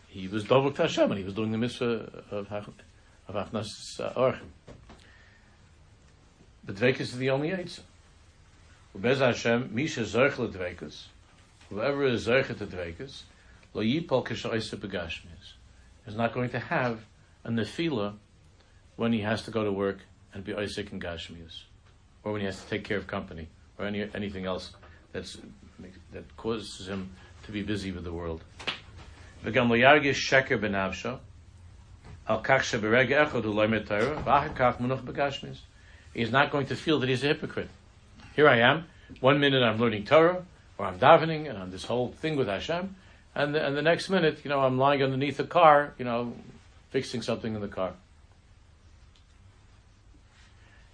He 0.07 0.29
was 0.29 0.45
dovuk 0.45 0.77
Hashem, 0.77 1.11
and 1.11 1.19
he 1.19 1.25
was 1.25 1.35
doing 1.35 1.51
the 1.51 1.59
mitzvah 1.59 2.25
of 2.31 2.53
of 2.53 3.35
Achnas 3.35 4.15
Orchim. 4.15 4.51
The 6.63 6.73
dvekus 6.73 7.01
is 7.01 7.17
the 7.17 7.31
only 7.31 7.51
yitzah. 7.51 7.81
Bez 8.95 9.19
Hashem, 9.19 9.71
Misha 9.75 10.03
Zerchle 10.03 10.49
dvekus, 10.53 11.07
whoever 11.69 12.05
is 12.05 12.29
Zerchle 12.29 12.59
to 12.59 12.67
dvekus, 12.67 13.23
lo 13.75 13.83
yipol 13.83 14.25
k'shoyse 14.25 14.77
begashmis, 14.77 15.55
is 16.07 16.15
not 16.15 16.33
going 16.33 16.51
to 16.51 16.61
have 16.61 17.01
a 17.43 17.51
nefila 17.51 18.15
when 18.95 19.13
he 19.13 19.23
has 19.23 19.43
to 19.43 19.51
go 19.51 19.65
to 19.65 19.73
work 19.73 19.99
and 20.33 20.45
be 20.45 20.55
Isaac 20.55 20.93
in 20.93 21.01
Gashmias 21.01 21.65
or 22.25 22.33
when 22.33 22.41
he 22.41 22.47
has 22.47 22.61
to 22.63 22.69
take 22.69 22.85
care 22.85 22.97
of 22.97 23.07
company, 23.07 23.49
or 23.79 23.87
any, 23.87 24.09
anything 24.15 24.47
else 24.47 24.73
that's, 25.13 25.39
that 26.13 26.37
causes 26.37 26.89
him 26.89 27.11
to 27.45 27.53
be 27.53 27.63
busy 27.63 27.93
with 27.93 28.05
the 28.05 28.13
world. 28.13 28.43
He's 36.15 36.31
not 36.31 36.51
going 36.51 36.67
to 36.67 36.77
feel 36.77 37.01
that 37.01 37.09
he's 37.09 37.25
a 37.25 37.29
hypocrite. 37.29 37.69
Here 38.37 38.49
I 38.49 38.59
am, 38.59 38.85
one 39.21 39.41
minute 39.41 39.63
I'm 39.63 39.79
learning 39.79 40.05
Torah, 40.05 40.45
or 40.79 40.87
I'm 40.87 40.99
davening, 40.99 41.49
and 41.49 41.59
I'm 41.59 41.71
this 41.71 41.85
whole 41.85 42.13
thing 42.13 42.37
with 42.37 42.49
Hashem, 42.49 42.95
and 43.35 43.55
the, 43.55 43.67
and 43.67 43.77
the 43.77 43.83
next 43.83 44.11
minute, 44.11 44.41
you 44.45 44.51
know, 44.51 44.61
I'm 44.61 44.79
lying 44.79 45.03
underneath 45.03 45.41
a 45.41 45.45
car, 45.45 45.95
you 45.99 46.05
know, 46.05 46.35
fixing 46.91 47.23
something 47.23 47.55
in 47.55 47.61
the 47.61 47.69
car. 47.69 47.95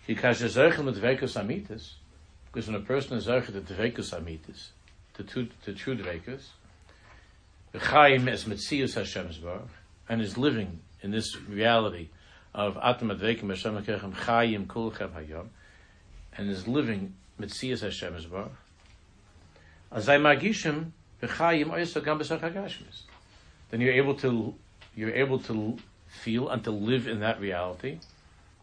Because 0.06 0.38
the 0.38 0.48
when 2.66 2.76
a 2.76 2.80
person 2.80 3.18
is 3.18 3.26
Zeuchel 3.26 3.46
to 3.46 3.60
Dvekus 3.60 4.14
Amitis, 4.14 4.68
two, 5.14 5.48
to 5.64 5.74
true 5.74 5.96
Dvekus, 5.96 6.42
Chaim 7.74 8.28
is 8.28 8.44
Metzius 8.44 8.94
Hashem's 8.94 9.38
Baruch, 9.38 9.68
and 10.08 10.22
is 10.22 10.38
living 10.38 10.80
in 11.02 11.10
this 11.10 11.36
reality 11.36 12.08
of 12.54 12.78
Atam 12.78 13.10
Advekim 13.10 13.48
Hashem 13.48 13.82
HaKechem 13.82 14.14
Chaim 14.14 14.66
Kulchem 14.66 15.10
Hayom, 15.10 15.48
and 16.36 16.48
is 16.48 16.66
living 16.68 17.14
Metzius 17.40 17.80
Hashem's 17.80 18.26
Baruch, 18.26 18.52
Azai 19.92 20.20
Magishim 20.20 20.92
V'Chaim 21.20 21.66
Oysa 21.66 22.02
Gam 22.04 22.18
B'Sach 22.18 22.40
HaGashmis. 22.40 23.02
Then 23.70 23.80
you're 23.80 23.94
able 23.94 24.14
to, 24.14 24.54
you're 24.94 25.14
able 25.14 25.40
to 25.40 25.76
feel 26.06 26.48
and 26.48 26.62
to 26.64 26.70
live 26.70 27.08
in 27.08 27.20
that 27.20 27.40
reality, 27.40 27.98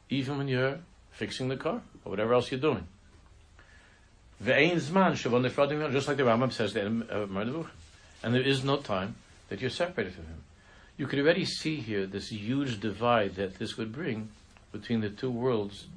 even 0.10 0.38
when 0.38 0.48
you're 0.48 0.80
fixing 1.14 1.48
the 1.48 1.58
car 1.58 1.82
or 2.04 2.10
whatever 2.10 2.34
else 2.34 2.52
you're 2.52 2.60
doing. 2.60 2.88
Just 4.44 4.92
like 4.94 6.18
the 6.18 6.24
Rambam 6.24 6.52
says 6.52 6.76
in 6.76 7.04
uh, 7.04 7.64
And 8.24 8.36
there 8.36 8.42
is 8.42 8.64
no 8.64 8.78
time 8.78 9.16
that 9.50 9.62
you're 9.62 9.70
separated 9.70 10.14
from 10.14 10.26
him. 10.26 10.44
You 10.98 11.08
could 11.08 11.20
already 11.20 11.46
see 11.46 11.78
here 11.78 12.06
this 12.06 12.30
huge 12.30 12.80
divide 12.80 13.36
that 13.36 13.58
this 13.58 13.78
would 13.78 13.94
bring 13.94 14.30
between 14.72 15.02
the 15.02 15.10
two 15.10 15.32
worlds 15.32 15.88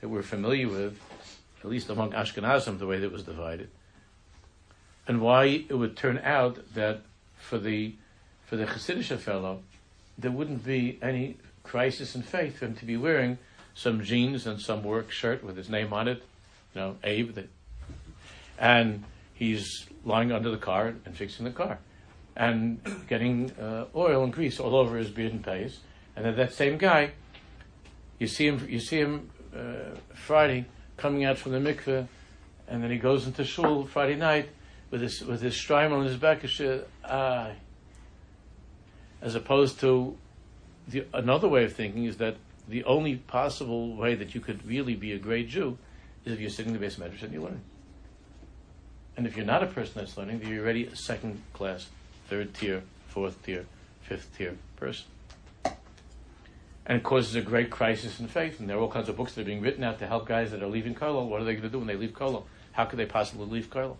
that 0.00 0.08
we're 0.08 0.22
familiar 0.22 0.68
with, 0.68 0.98
at 1.62 1.70
least 1.70 1.88
among 1.88 2.12
Ashkenazim, 2.12 2.78
the 2.78 2.86
way 2.86 2.98
that 2.98 3.12
was 3.12 3.22
divided, 3.22 3.68
and 5.06 5.20
why 5.20 5.64
it 5.68 5.74
would 5.74 5.96
turn 5.96 6.18
out 6.18 6.74
that 6.74 7.02
for 7.38 7.58
the 7.58 7.94
for 8.46 8.56
the 8.56 8.66
Hasidic 8.66 9.18
fellow, 9.18 9.62
there 10.18 10.30
wouldn't 10.30 10.64
be 10.64 10.98
any 11.00 11.36
crisis 11.62 12.14
in 12.14 12.22
faith 12.22 12.58
for 12.58 12.66
him 12.66 12.74
to 12.74 12.84
be 12.84 12.96
wearing 12.96 13.38
some 13.74 14.02
jeans 14.02 14.46
and 14.46 14.60
some 14.60 14.82
work 14.82 15.10
shirt 15.10 15.42
with 15.42 15.56
his 15.56 15.68
name 15.68 15.92
on 15.92 16.08
it, 16.08 16.22
you 16.74 16.80
know, 16.80 16.96
Abe, 17.04 17.34
the, 17.34 17.46
and 18.58 19.04
he's 19.34 19.86
lying 20.04 20.32
under 20.32 20.50
the 20.50 20.56
car 20.56 20.94
and 21.04 21.16
fixing 21.16 21.44
the 21.44 21.50
car, 21.50 21.78
and 22.36 22.80
getting 23.08 23.50
uh, 23.52 23.86
oil 23.94 24.24
and 24.24 24.32
grease 24.32 24.60
all 24.60 24.74
over 24.74 24.96
his 24.96 25.10
beard 25.10 25.32
and 25.32 25.44
face, 25.44 25.80
and 26.16 26.24
then 26.24 26.36
that 26.36 26.52
same 26.52 26.78
guy, 26.78 27.10
you 28.18 28.26
see 28.26 28.46
him, 28.46 28.66
you 28.68 28.80
see 28.80 28.98
him 28.98 29.30
uh, 29.56 29.96
Friday 30.14 30.66
coming 30.96 31.24
out 31.24 31.38
from 31.38 31.52
the 31.52 31.58
mikveh, 31.58 32.06
and 32.68 32.82
then 32.82 32.90
he 32.90 32.98
goes 32.98 33.26
into 33.26 33.44
shul 33.44 33.86
Friday 33.86 34.16
night 34.16 34.48
with 34.90 35.00
his 35.00 35.22
with 35.22 35.40
his 35.40 35.54
shtreimel 35.54 35.98
on 35.98 36.04
his 36.04 36.16
back, 36.16 36.44
ah, 37.04 37.50
as 39.20 39.34
opposed 39.34 39.80
to 39.80 40.16
the, 40.88 41.04
another 41.14 41.48
way 41.48 41.64
of 41.64 41.72
thinking 41.72 42.04
is 42.04 42.18
that 42.18 42.36
the 42.72 42.84
only 42.84 43.16
possible 43.16 43.94
way 43.94 44.14
that 44.14 44.34
you 44.34 44.40
could 44.40 44.66
really 44.66 44.94
be 44.94 45.12
a 45.12 45.18
great 45.18 45.48
Jew 45.48 45.78
is 46.24 46.32
if 46.32 46.40
you're 46.40 46.50
sitting 46.50 46.74
in 46.74 46.80
the 46.80 46.84
beis 46.84 46.96
medrash 46.96 47.22
and 47.22 47.32
you're 47.32 47.42
learning. 47.42 47.62
And 49.16 49.26
if 49.26 49.36
you're 49.36 49.46
not 49.46 49.62
a 49.62 49.66
person 49.66 49.92
that's 49.96 50.16
learning, 50.16 50.40
then 50.40 50.50
you're 50.50 50.64
already 50.64 50.86
a 50.86 50.96
second 50.96 51.42
class, 51.52 51.88
third 52.28 52.54
tier, 52.54 52.82
fourth 53.08 53.42
tier, 53.44 53.66
fifth 54.00 54.36
tier 54.36 54.56
person. 54.76 55.04
And 56.86 56.98
it 56.98 57.04
causes 57.04 57.34
a 57.34 57.42
great 57.42 57.70
crisis 57.70 58.18
in 58.18 58.26
faith. 58.26 58.58
And 58.58 58.68
there 58.68 58.76
are 58.76 58.80
all 58.80 58.90
kinds 58.90 59.08
of 59.08 59.16
books 59.16 59.34
that 59.34 59.42
are 59.42 59.44
being 59.44 59.60
written 59.60 59.84
out 59.84 59.98
to 60.00 60.06
help 60.06 60.26
guys 60.26 60.50
that 60.50 60.62
are 60.62 60.66
leaving 60.66 60.94
Kollel. 60.94 61.28
What 61.28 61.40
are 61.40 61.44
they 61.44 61.52
going 61.52 61.62
to 61.62 61.68
do 61.68 61.78
when 61.78 61.86
they 61.86 61.94
leave 61.94 62.12
Kollel? 62.12 62.44
How 62.72 62.86
could 62.86 62.98
they 62.98 63.06
possibly 63.06 63.46
leave 63.46 63.70
Kollel? 63.70 63.96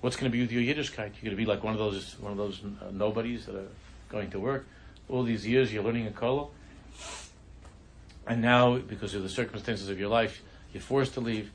What's 0.00 0.16
going 0.16 0.30
to 0.30 0.34
be 0.34 0.40
with 0.40 0.52
your 0.52 0.62
Yiddishkeit? 0.62 0.96
You're 1.20 1.24
going 1.24 1.30
to 1.30 1.36
be 1.36 1.44
like 1.44 1.64
one 1.64 1.74
of 1.74 1.78
those 1.78 2.18
one 2.20 2.30
of 2.32 2.38
those 2.38 2.62
uh, 2.62 2.90
nobodies 2.92 3.46
that 3.46 3.56
are 3.56 3.68
going 4.08 4.30
to 4.30 4.38
work 4.38 4.66
all 5.08 5.22
these 5.22 5.46
years 5.46 5.72
you're 5.72 5.82
learning 5.82 6.06
a 6.06 6.10
kollel, 6.10 6.50
and 8.28 8.42
now 8.42 8.78
because 8.78 9.14
of 9.14 9.22
the 9.22 9.28
circumstances 9.28 9.88
of 9.88 9.98
your 9.98 10.08
life, 10.08 10.42
you're 10.72 10.80
forced 10.82 11.14
to 11.14 11.20
leave. 11.20 11.50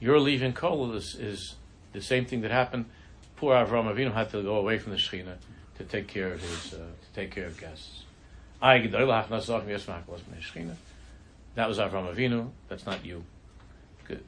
Your 0.00 0.20
leaving 0.20 0.52
kollel 0.52 0.94
is, 0.94 1.14
is 1.14 1.56
the 1.92 2.00
same 2.00 2.26
thing 2.26 2.42
that 2.42 2.50
happened. 2.50 2.86
Poor 3.36 3.54
Avram 3.54 3.92
Avinu 3.92 4.12
had 4.12 4.30
to 4.30 4.42
go 4.42 4.56
away 4.56 4.78
from 4.78 4.92
the 4.92 4.98
Shechina 4.98 5.36
to 5.76 5.84
take 5.84 6.06
care 6.06 6.32
of 6.32 6.40
his 6.40 6.74
uh, 6.74 6.78
to 6.78 7.12
take 7.14 7.30
care 7.30 7.46
of 7.46 7.58
guests. 7.60 8.04
That 11.56 11.68
was 11.68 11.78
Avram 11.78 12.14
Avinu. 12.14 12.50
That's 12.68 12.86
not 12.86 13.04
you. 13.04 13.24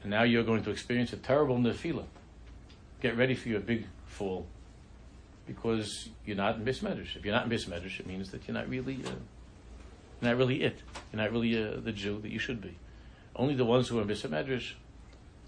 Now 0.03 0.23
you're 0.23 0.43
going 0.43 0.63
to 0.63 0.71
experience 0.71 1.13
a 1.13 1.17
terrible 1.17 1.57
nefila. 1.57 2.05
Get 3.01 3.15
ready 3.15 3.33
for 3.35 3.49
your 3.49 3.61
big 3.61 3.85
fall 4.05 4.45
because 5.47 6.09
you're 6.25 6.37
not 6.37 6.57
in 6.57 6.65
Beis 6.65 6.81
Medrash. 6.81 7.15
If 7.15 7.25
you're 7.25 7.33
not 7.33 7.45
in 7.45 7.51
Beis 7.51 7.67
Medrash, 7.67 7.99
it 7.99 8.05
means 8.05 8.29
that 8.31 8.47
you're 8.47 8.55
not 8.55 8.69
really, 8.69 8.99
uh, 9.05 9.11
not 10.21 10.37
really 10.37 10.63
it. 10.63 10.79
You're 11.11 11.21
not 11.21 11.31
really 11.31 11.61
uh, 11.61 11.79
the 11.79 11.91
Jew 11.91 12.19
that 12.21 12.31
you 12.31 12.39
should 12.39 12.61
be. 12.61 12.77
Only 13.35 13.55
the 13.55 13.65
ones 13.65 13.87
who 13.87 13.99
are 13.99 14.01
in 14.01 14.07
Beis 14.07 14.27
Medrash 14.27 14.73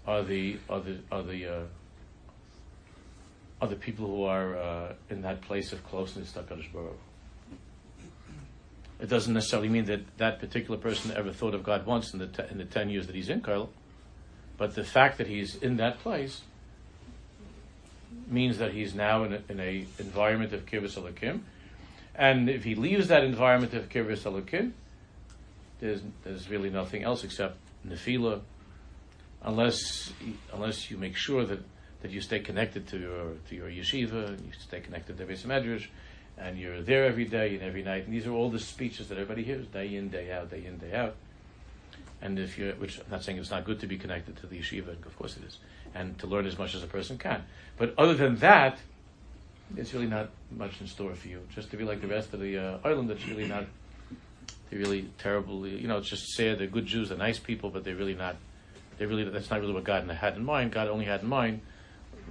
are 0.06 0.22
the 0.22 0.58
are 0.68 0.80
the 0.80 0.98
are 1.10 1.22
the 1.22 1.46
uh, 1.46 1.62
are 3.60 3.68
the 3.68 3.76
people 3.76 4.06
who 4.06 4.24
are 4.24 4.56
uh, 4.56 4.92
in 5.10 5.22
that 5.22 5.40
place 5.42 5.72
of 5.72 5.86
closeness 5.86 6.32
to 6.32 6.40
Hakadosh 6.40 6.72
Baruch. 6.72 6.98
It 9.00 9.08
doesn't 9.08 9.34
necessarily 9.34 9.68
mean 9.68 9.84
that 9.86 10.16
that 10.18 10.38
particular 10.38 10.78
person 10.78 11.12
ever 11.16 11.32
thought 11.32 11.54
of 11.54 11.64
God 11.64 11.86
once 11.86 12.12
in 12.12 12.18
the 12.18 12.28
te- 12.28 12.50
in 12.50 12.58
the 12.58 12.64
ten 12.64 12.88
years 12.88 13.06
that 13.08 13.16
he's 13.16 13.28
in 13.28 13.40
kollel, 13.40 13.68
but 14.56 14.74
the 14.74 14.84
fact 14.84 15.18
that 15.18 15.26
he's 15.26 15.56
in 15.56 15.76
that 15.76 15.98
place 15.98 16.42
means 18.28 18.58
that 18.58 18.72
he's 18.72 18.94
now 18.94 19.24
in 19.24 19.32
a, 19.32 19.40
in 19.48 19.60
a 19.60 19.86
environment 19.98 20.52
of 20.52 20.66
kibbutz 20.66 20.96
alakim, 20.96 21.40
and 22.14 22.48
if 22.48 22.64
he 22.64 22.74
leaves 22.74 23.08
that 23.08 23.24
environment 23.24 23.74
of 23.74 23.88
kibbutz 23.88 24.22
alakim, 24.22 24.72
there's 25.80 26.00
there's 26.24 26.48
really 26.48 26.70
nothing 26.70 27.02
else 27.02 27.24
except 27.24 27.56
nefila, 27.86 28.40
unless 29.42 30.12
unless 30.52 30.90
you 30.90 30.96
make 30.96 31.16
sure 31.16 31.44
that, 31.44 31.60
that 32.02 32.10
you 32.10 32.20
stay 32.20 32.40
connected 32.40 32.86
to 32.88 32.98
your 32.98 33.32
to 33.48 33.54
your 33.54 33.68
yeshiva, 33.68 34.28
and 34.28 34.40
you 34.40 34.52
stay 34.58 34.80
connected 34.80 35.18
to 35.18 35.24
Beis 35.24 35.44
Medrash, 35.44 35.86
and 36.38 36.58
you're 36.58 36.82
there 36.82 37.04
every 37.04 37.24
day 37.24 37.54
and 37.54 37.62
every 37.62 37.82
night. 37.82 38.04
And 38.04 38.12
these 38.12 38.26
are 38.26 38.32
all 38.32 38.50
the 38.50 38.60
speeches 38.60 39.08
that 39.08 39.18
everybody 39.18 39.42
hears 39.42 39.66
day 39.66 39.94
in, 39.94 40.08
day 40.08 40.30
out, 40.32 40.50
day 40.50 40.64
in, 40.64 40.78
day 40.78 40.94
out. 40.94 41.16
And 42.20 42.38
if 42.38 42.56
you, 42.56 42.72
which 42.78 43.00
I'm 43.00 43.10
not 43.10 43.24
saying 43.24 43.38
it's 43.38 43.50
not 43.50 43.64
good 43.64 43.80
to 43.80 43.88
be 43.88 43.98
connected 43.98 44.36
to 44.38 44.46
the 44.46 44.58
yeshiva, 44.60 44.90
of 45.04 45.18
course 45.18 45.36
it 45.36 45.44
is, 45.44 45.58
and 45.94 46.16
to 46.20 46.28
learn 46.28 46.46
as 46.46 46.56
much 46.56 46.74
as 46.76 46.82
a 46.84 46.86
person 46.86 47.18
can. 47.18 47.42
But 47.76 47.94
other 47.98 48.14
than 48.14 48.36
that, 48.36 48.78
it's 49.76 49.94
really 49.94 50.06
not 50.06 50.30
much 50.50 50.80
in 50.80 50.86
store 50.86 51.14
for 51.14 51.28
you. 51.28 51.40
Just 51.54 51.70
to 51.70 51.76
be 51.76 51.84
like 51.84 52.00
the 52.00 52.06
rest 52.06 52.32
of 52.32 52.40
the 52.40 52.58
uh, 52.58 52.78
island, 52.84 53.10
that's 53.10 53.26
really 53.26 53.46
not. 53.46 53.66
They're 54.70 54.78
really 54.78 55.10
terrible. 55.18 55.66
You 55.66 55.86
know, 55.86 55.98
it's 55.98 56.08
just 56.08 56.28
sad. 56.30 56.58
They're 56.58 56.66
good 56.66 56.86
Jews. 56.86 57.10
They're 57.10 57.18
nice 57.18 57.38
people, 57.38 57.70
but 57.70 57.84
they're 57.84 57.96
really 57.96 58.14
not. 58.14 58.36
They 58.98 59.06
really. 59.06 59.24
That's 59.24 59.50
not 59.50 59.60
really 59.60 59.74
what 59.74 59.84
God 59.84 60.08
had 60.08 60.36
in 60.36 60.44
mind. 60.44 60.72
God 60.72 60.88
only 60.88 61.04
had 61.04 61.22
in 61.22 61.28
mind 61.28 61.60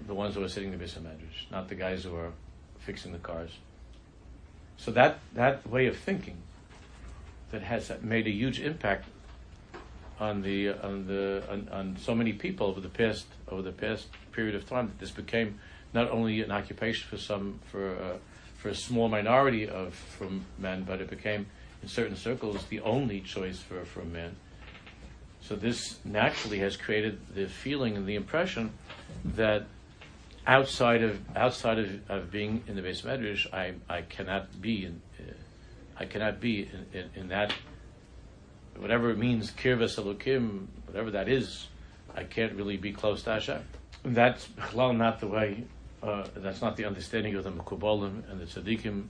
the 0.08 0.14
ones 0.14 0.36
who 0.36 0.44
are 0.44 0.50
sitting 0.50 0.72
in 0.72 0.80
the 0.80 0.84
Medrash, 0.84 1.52
not 1.52 1.68
the 1.68 1.76
guys 1.76 2.04
who 2.04 2.16
are 2.16 2.32
fixing 2.80 3.12
the 3.12 3.20
cars. 3.20 3.52
So 4.78 4.92
that 4.92 5.20
that 5.34 5.68
way 5.68 5.88
of 5.88 5.98
thinking 5.98 6.38
that 7.52 7.62
has 7.62 7.92
made 8.02 8.28
a 8.28 8.32
huge 8.32 8.60
impact 8.60 9.06
on 10.20 10.42
the 10.42 10.70
on 10.70 11.08
the 11.08 11.44
on, 11.50 11.70
on, 11.72 11.98
so 11.98 12.16
many 12.16 12.34
people 12.34 12.68
over 12.68 12.80
the 12.80 12.90
past 12.90 13.26
over 13.50 13.62
the 13.62 13.72
past 13.72 14.08
period 14.32 14.56
of 14.56 14.68
time 14.68 14.88
that 14.88 15.00
this 15.00 15.12
became 15.12 15.60
not 15.94 16.10
only 16.10 16.42
an 16.42 16.52
occupation 16.52 17.08
for 17.10 17.18
some 17.18 17.60
for 17.72 17.96
uh, 17.96 18.18
for 18.58 18.70
a 18.70 18.76
small 18.76 19.10
minority 19.10 19.68
of 19.68 19.94
from 19.94 20.46
men, 20.58 20.84
but 20.84 21.02
it 21.02 21.10
became 21.10 21.48
in 21.82 21.88
certain 21.88 22.16
circles 22.16 22.66
the 22.66 22.80
only 22.82 23.22
choice 23.22 23.60
for 23.60 23.84
for 23.86 24.04
men. 24.04 24.36
So 25.42 25.56
this 25.56 26.00
naturally 26.06 26.60
has 26.60 26.78
created 26.78 27.20
the 27.34 27.48
feeling 27.48 27.98
and 27.98 28.06
the 28.06 28.16
impression 28.16 28.72
that 29.26 29.66
outside 30.46 31.04
of 31.04 31.20
outside 31.36 31.80
of, 31.80 32.10
of 32.10 32.32
being 32.32 32.64
in 32.68 32.76
the 32.76 32.82
beis 32.82 33.04
medrash, 33.04 33.52
I 33.54 33.74
I 33.90 34.02
cannot 34.02 34.62
be 34.62 34.86
in 34.86 35.02
uh, 35.20 35.34
I 35.98 36.06
cannot 36.06 36.40
be 36.40 36.62
in, 36.62 37.00
in, 37.00 37.10
in 37.16 37.28
that 37.30 37.54
whatever 38.78 39.12
it 39.12 39.18
means, 39.18 39.52
kirvas 39.52 40.00
elokim, 40.00 40.66
whatever 40.86 41.12
that 41.12 41.30
is, 41.30 41.68
I 42.16 42.24
can't 42.24 42.54
really 42.54 42.78
be 42.78 42.92
close 42.92 43.24
to 43.24 43.32
Hashem. 43.34 43.64
That's 44.04 44.48
well, 44.74 44.94
not 44.94 45.20
the 45.20 45.28
way. 45.28 45.66
Uh, 46.02 46.26
that's 46.36 46.62
not 46.62 46.78
the 46.78 46.86
understanding 46.86 47.36
of 47.36 47.44
the 47.44 47.52
Mekubalim 47.52 48.24
and 48.30 48.40
the 48.40 48.46
Tzaddikim. 48.46 49.08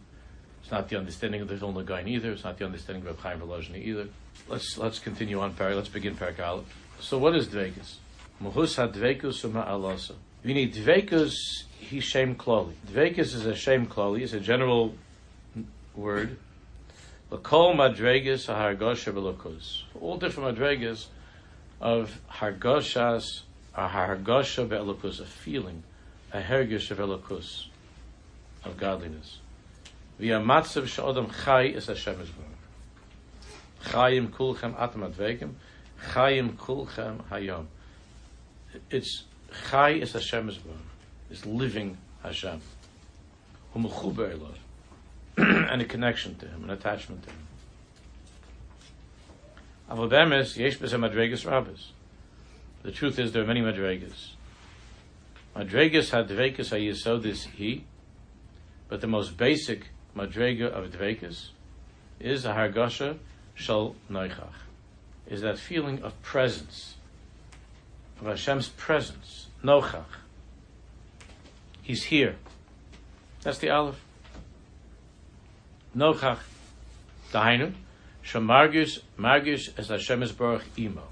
It's 0.62 0.71
not 0.71 0.89
the 0.89 0.97
understanding 0.97 1.41
of 1.41 1.47
the 1.47 1.56
Vilna 1.56 1.84
Gaon 1.84 2.08
either. 2.08 2.32
It's 2.32 2.43
not 2.43 2.58
the 2.58 2.65
understanding 2.65 3.08
of 3.08 3.17
Chaim 3.19 3.39
Volozhny 3.39 3.84
either. 3.84 4.08
Let's 4.47 4.77
let's 4.77 4.99
continue 4.99 5.39
on. 5.39 5.54
Par- 5.54 5.73
let's 5.73 5.89
begin 5.89 6.17
Aleph. 6.19 6.65
So 6.99 7.17
what 7.17 7.36
is 7.36 7.47
Dvekus? 7.47 7.95
Muhus 8.43 8.75
ha-Dvekus 8.75 9.43
u'ma'alasa. 9.49 10.13
need 10.43 10.73
Dvekus 10.73 11.34
he 11.80 11.99
shem 11.99 12.36
kloli. 12.36 12.73
Dvekus 12.88 13.34
is 13.34 13.45
a 13.45 13.56
shem 13.56 13.88
kloli. 13.88 14.21
It's 14.21 14.34
a 14.34 14.39
general 14.39 14.93
word 15.95 16.38
L'kol 17.32 17.75
madregas 17.75 18.47
hargosha 18.54 19.13
belokus. 19.13 19.84
All 20.01 20.18
different 20.18 20.57
madregas 20.57 21.05
of 21.80 22.20
hargoshas, 22.30 23.43
hargosha 23.74 24.68
belokus, 24.68 25.22
a 25.22 25.26
feeling, 25.26 25.82
a 26.34 26.41
hergish 26.41 26.91
of 26.91 26.99
elokus, 26.99 27.65
of 28.63 28.77
godliness. 28.77 29.39
Via 30.19 30.39
matzav 30.39 30.88
she'odam 30.88 31.29
chai 31.43 31.63
is 31.63 31.88
Hashem 31.88 32.15
Yisborach. 32.15 33.91
Chayim 33.91 34.29
kulchem 34.29 34.79
atam 34.79 35.01
advegim, 35.01 35.53
chayim 36.11 36.55
kulchem 36.55 37.23
hayom. 37.29 37.65
It's 38.89 39.23
chai 39.69 39.91
is 39.91 40.13
Hashem 40.13 40.49
Yisborach. 40.49 40.77
It's 41.29 41.45
living 41.45 41.97
Hashem. 42.23 42.61
Humuchuber 43.75 44.38
elov. 44.38 44.55
and 45.71 45.82
a 45.82 45.86
connection 45.86 46.36
to 46.36 46.47
him, 46.47 46.65
an 46.65 46.69
attachment 46.71 47.23
to 47.23 47.29
him. 47.29 47.38
The 52.84 52.91
truth 52.93 53.19
is 53.19 53.32
there 53.32 53.43
are 53.43 53.47
many 53.47 53.61
madregas. 53.61 54.32
Madregas 55.56 56.12
had 56.12 56.30
dvekus 56.30 56.72
hayisodis 56.72 57.45
he, 57.45 57.84
but 58.88 59.02
the 59.02 59.08
most 59.08 59.38
basic 59.38 59.88
madrega 60.16 60.66
of 60.66 60.91
dvekus 60.91 61.49
is 62.20 62.45
a 62.45 62.49
hargasha 62.49 63.18
shal 63.56 63.95
noichach, 64.10 64.54
is 65.28 65.41
that 65.41 65.58
feeling 65.58 66.02
of 66.04 66.20
presence, 66.22 66.95
of 68.20 68.28
Hashem's 68.28 68.70
presence, 68.70 69.47
Nochach. 69.64 70.06
He's 71.82 72.04
here. 72.06 72.36
That's 73.41 73.58
the 73.58 73.70
Aleph. 73.70 73.99
Nochach. 75.95 76.39
Dahainu. 77.32 77.74
Shemargish, 78.24 78.99
margus 79.18 79.70
as 79.78 79.89
Hashem 79.89 80.24
is 80.24 80.32
Baruch 80.32 80.64
Imo. 80.78 81.04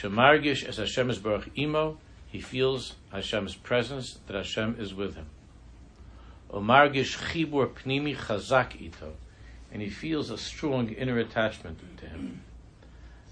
Shemargish 0.00 0.64
as 0.64 0.76
Hashem 0.76 1.10
is 1.10 1.18
Baruch 1.18 1.50
Imo. 1.58 1.98
He 2.28 2.40
feels 2.40 2.94
Hashem's 3.10 3.56
presence, 3.56 4.18
that 4.26 4.36
Hashem 4.36 4.76
is 4.78 4.94
with 4.94 5.16
him. 5.16 5.26
Omargish 6.52 7.18
chibur 7.18 7.70
pnimi 7.70 8.16
chazak 8.16 8.80
ito. 8.80 9.14
And 9.72 9.82
he 9.82 9.90
feels 9.90 10.30
a 10.30 10.38
strong 10.38 10.90
inner 10.90 11.18
attachment 11.18 11.80
to 11.98 12.06
him. 12.06 12.42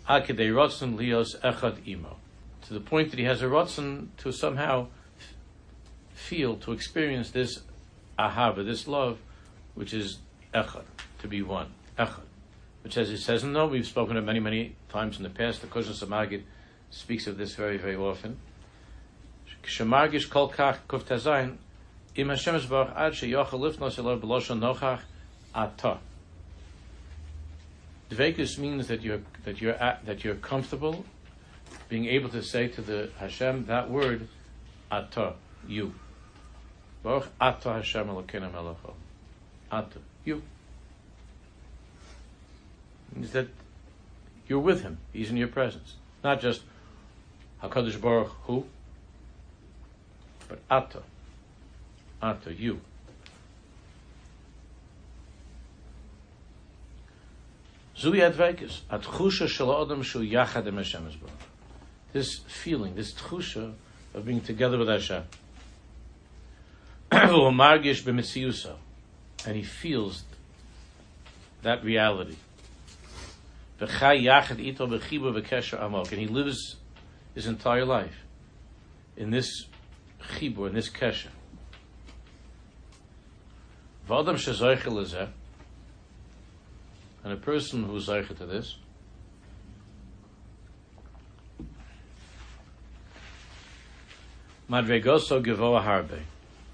Akidei 0.09 0.51
rotzen 0.51 0.97
lios 0.97 1.39
echad 1.41 1.87
imo. 1.87 2.17
To 2.63 2.75
the 2.75 2.81
point 2.81 3.11
that 3.11 3.19
he 3.21 3.27
has 3.27 3.43
a 3.43 3.47
rotzen 3.47 4.09
to 4.19 4.33
somehow 4.33 4.89
feel, 6.15 6.57
to 6.57 6.73
experience 6.73 7.31
this 7.31 7.61
ahava, 8.19 8.65
this 8.65 8.89
love, 8.89 9.19
which 9.77 9.95
is 9.95 10.19
echad, 10.53 10.85
to 11.21 11.29
be 11.29 11.43
one. 11.43 11.69
Echad. 11.97 12.23
Which 12.83 12.97
as 12.97 13.09
he 13.09 13.17
says, 13.17 13.45
in 13.45 13.53
no, 13.53 13.67
we've 13.67 13.87
spoken 13.87 14.17
of 14.17 14.25
many, 14.25 14.41
many 14.41 14.75
times 14.89 15.17
in 15.17 15.23
the 15.23 15.31
past. 15.31 15.61
The 15.61 15.67
Koshon 15.69 16.01
Samagid 16.01 16.43
speaks 16.91 17.27
of 17.27 17.37
this 17.39 17.55
very, 17.55 17.77
very 17.77 17.97
often. 17.97 18.39
Dvekus 28.11 28.59
means 28.59 28.87
that 28.87 29.03
you're 29.03 29.21
that 29.45 29.61
you're 29.61 29.75
at, 29.75 30.07
that 30.07 30.23
you're 30.23 30.37
comfortable 30.37 31.05
being 31.89 32.07
able 32.07 32.29
to 32.29 32.43
say 32.43 32.69
to 32.69 32.81
the 32.81 33.11
Hashem 33.19 33.67
that 33.67 33.91
word 33.91 34.29
ata 34.91 35.35
you. 35.67 35.95
Baruch 37.03 37.29
ata 37.41 37.73
Hashem 37.75 38.09
Elokeinu 38.09 38.53
Melecho. 38.53 38.93
Ata 39.71 39.99
you. 40.25 40.43
Means 43.15 43.33
that 43.33 43.49
you're 44.49 44.61
with 44.61 44.83
Him. 44.83 44.99
He's 45.13 45.31
in 45.31 45.37
your 45.37 45.49
presence. 45.49 45.95
Not 46.23 46.41
just 46.41 46.63
Hakadosh 47.69 48.01
Baruch 48.01 48.33
Hu, 48.45 48.65
but 50.49 50.59
Ata. 50.71 51.03
Ata 52.23 52.53
you. 52.53 52.81
Zui 57.99 58.21
advekes, 58.21 58.81
at 58.91 59.03
chusha 59.03 59.83
adam 59.83 60.03
shu 60.03 60.21
yachad 60.21 60.67
em 60.67 60.77
Hashem 60.77 61.09
This 62.13 62.41
feeling, 62.47 62.95
this 62.95 63.15
tchusha 63.15 63.73
of 64.15 64.25
being 64.25 64.41
together 64.41 64.79
with 64.79 64.89
Hashem. 64.89 65.25
margish 67.11 68.03
b'mitziusa, 68.03 68.75
and 69.47 69.57
he 69.57 69.63
feels 69.63 70.25
that 71.63 71.83
reality. 71.83 72.37
V'chai 73.81 74.25
yachad 74.25 74.59
ito 74.59 74.87
b'chibu 74.87 75.41
v'kesher 75.41 75.83
amok, 75.83 76.13
and 76.13 76.21
he 76.21 76.27
lives 76.27 76.77
his 77.37 77.47
entire 77.47 77.85
life 77.85 78.25
in 79.15 79.31
this 79.31 79.67
chibur, 80.33 80.69
in 80.69 80.75
this 80.75 80.89
kesher. 80.89 81.29
V'adam 84.09 84.37
shezoichel 84.37 84.93
lezeh, 84.93 85.29
and 87.23 87.33
a 87.35 87.37
person 87.37 87.85
who 87.85 87.95
is 87.95 88.09
zeicha 88.09 88.37
to 88.39 88.47
this, 88.47 88.77
Madregoso 94.71 95.45
Givoa 95.45 95.85
Harbe. 95.85 96.21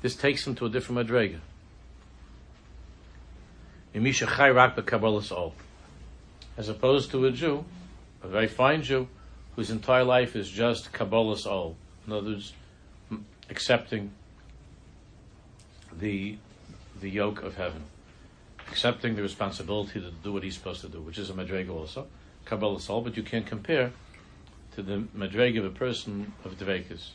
This 0.00 0.14
takes 0.14 0.46
him 0.46 0.54
to 0.54 0.66
a 0.66 0.68
different 0.70 1.08
Madrega. 1.08 1.40
Imisha 3.94 4.26
Chayrak 4.26 4.76
Kabbalas 4.76 5.32
ol. 5.32 5.54
As 6.56 6.68
opposed 6.68 7.10
to 7.10 7.26
a 7.26 7.32
Jew, 7.32 7.64
a 8.22 8.28
very 8.28 8.48
fine 8.48 8.82
Jew, 8.82 9.08
whose 9.56 9.70
entire 9.70 10.04
life 10.04 10.36
is 10.36 10.48
just 10.48 10.92
Kabbalas 10.92 11.46
ol. 11.46 11.76
In 12.06 12.12
other 12.12 12.30
words, 12.30 12.52
accepting 13.50 14.12
the, 15.92 16.36
the 17.00 17.10
yoke 17.10 17.42
of 17.42 17.56
heaven 17.56 17.84
accepting 18.72 19.14
the 19.16 19.22
responsibility 19.22 20.00
to 20.00 20.10
do 20.10 20.32
what 20.32 20.42
he's 20.42 20.54
supposed 20.54 20.80
to 20.80 20.88
do, 20.88 20.98
which 21.00 21.18
is 21.18 21.28
a 21.28 21.34
madrega 21.34 21.68
also, 21.68 22.06
Kabbalas 22.46 22.88
ol, 22.88 23.02
but 23.02 23.18
you 23.18 23.22
can't 23.22 23.46
compare 23.46 23.92
to 24.74 24.82
the 24.82 25.04
madrega 25.16 25.58
of 25.58 25.66
a 25.66 25.70
person 25.70 26.32
of 26.42 26.58
Dvekus. 26.58 27.10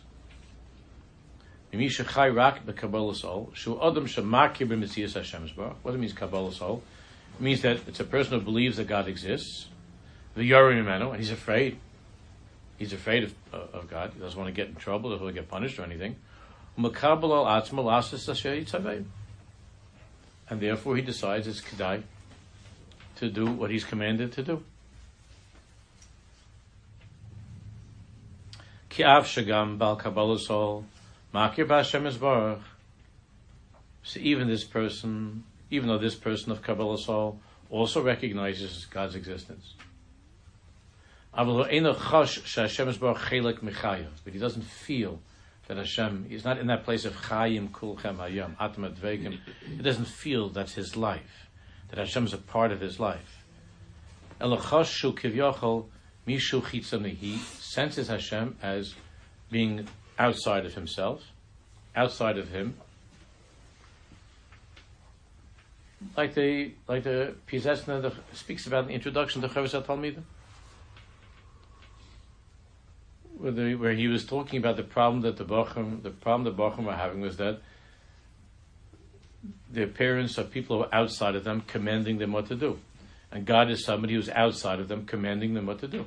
What 1.71 1.81
it 1.81 1.97
means 5.97 6.13
Kabbalas 6.13 6.61
ol? 6.61 6.83
Means 7.39 7.61
that 7.63 7.79
it's 7.87 7.99
a 7.99 8.03
person 8.03 8.39
who 8.39 8.45
believes 8.45 8.77
that 8.77 8.87
God 8.87 9.07
exists, 9.07 9.67
the 10.35 10.49
Yorim 10.49 10.87
and 10.87 11.19
he's 11.19 11.31
afraid. 11.31 11.79
He's 12.77 12.93
afraid 12.93 13.23
of, 13.23 13.35
uh, 13.53 13.77
of 13.77 13.89
God. 13.89 14.11
He 14.13 14.19
doesn't 14.19 14.37
want 14.39 14.53
to 14.53 14.53
get 14.53 14.69
in 14.69 14.75
trouble, 14.75 15.09
want 15.09 15.27
to 15.27 15.33
get 15.33 15.49
punished 15.49 15.79
or 15.79 15.83
anything 15.83 16.15
and 20.49 20.61
therefore 20.61 20.95
he 20.95 21.01
decides 21.01 21.47
it's 21.47 21.61
kedai 21.61 22.03
to 23.15 23.29
do 23.29 23.47
what 23.47 23.71
he's 23.71 23.83
commanded 23.83 24.31
to 24.31 24.43
do. 24.43 24.63
Ki 28.89 29.03
av 29.03 29.25
shagam 29.25 29.79
bal 29.79 29.97
kabbalas 29.97 30.49
ol 30.51 30.85
makir. 31.33 32.59
So 34.03 34.19
even 34.19 34.47
this 34.47 34.63
person, 34.63 35.43
even 35.71 35.89
though 35.89 35.97
this 35.97 36.15
person 36.15 36.51
of 36.51 36.61
kabbalas 36.61 37.09
ol 37.09 37.39
also 37.71 38.03
recognizes 38.03 38.85
God's 38.85 39.15
existence. 39.15 39.73
But 41.37 41.69
he 41.69 41.79
doesn't 44.39 44.63
feel 44.63 45.19
that 45.67 45.77
Hashem 45.77 46.25
is 46.31 46.43
not 46.43 46.57
in 46.57 46.65
that 46.67 46.83
place 46.83 47.05
of 47.05 47.13
Chayim 47.13 47.69
Kulchem 47.69 48.17
Hayam 48.17 48.55
Atma 48.59 48.89
Dvegim. 48.89 49.37
He 49.67 49.83
doesn't 49.83 50.07
feel 50.07 50.49
that's 50.49 50.73
his 50.73 50.97
life, 50.97 51.47
that 51.89 51.99
Hashem 51.99 52.25
is 52.25 52.33
a 52.33 52.39
part 52.39 52.71
of 52.71 52.81
his 52.81 52.99
life. 52.99 53.43
He 56.25 57.37
senses 57.37 58.07
Hashem 58.07 58.57
as 58.63 58.95
being 59.51 59.87
outside 60.17 60.65
of 60.65 60.73
himself, 60.73 61.23
outside 61.95 62.39
of 62.39 62.49
him. 62.49 62.77
Like 66.15 66.33
the 66.33 66.71
like 66.87 67.03
the 67.03 67.35
Pizesna 67.47 68.11
speaks 68.33 68.65
about 68.65 68.85
in 68.85 68.87
the 68.87 68.93
introduction 68.95 69.41
to 69.41 69.47
Chavis 69.47 69.79
Talmidim 69.83 70.23
where, 73.51 73.93
he 73.93 74.07
was 74.07 74.25
talking 74.25 74.59
about 74.59 74.77
the 74.77 74.83
problem 74.83 75.21
that 75.21 75.37
the 75.37 75.45
Bacham, 75.45 76.01
the 76.03 76.09
problem 76.09 76.43
the 76.43 76.51
Bacham 76.51 76.85
were 76.85 76.93
having 76.93 77.21
was 77.21 77.37
that 77.37 77.59
the 79.71 79.83
appearance 79.83 80.37
of 80.37 80.51
people 80.51 80.77
who 80.77 80.83
are 80.83 80.95
outside 80.95 81.35
of 81.35 81.43
them 81.43 81.61
commanding 81.61 82.17
them 82.17 82.31
what 82.31 82.47
to 82.47 82.55
do. 82.55 82.79
And 83.31 83.45
God 83.45 83.69
is 83.69 83.83
somebody 83.83 84.13
who's 84.13 84.29
outside 84.29 84.79
of 84.79 84.87
them 84.87 85.05
commanding 85.05 85.53
them 85.53 85.65
what 85.65 85.79
to 85.79 85.87
do. 85.87 86.05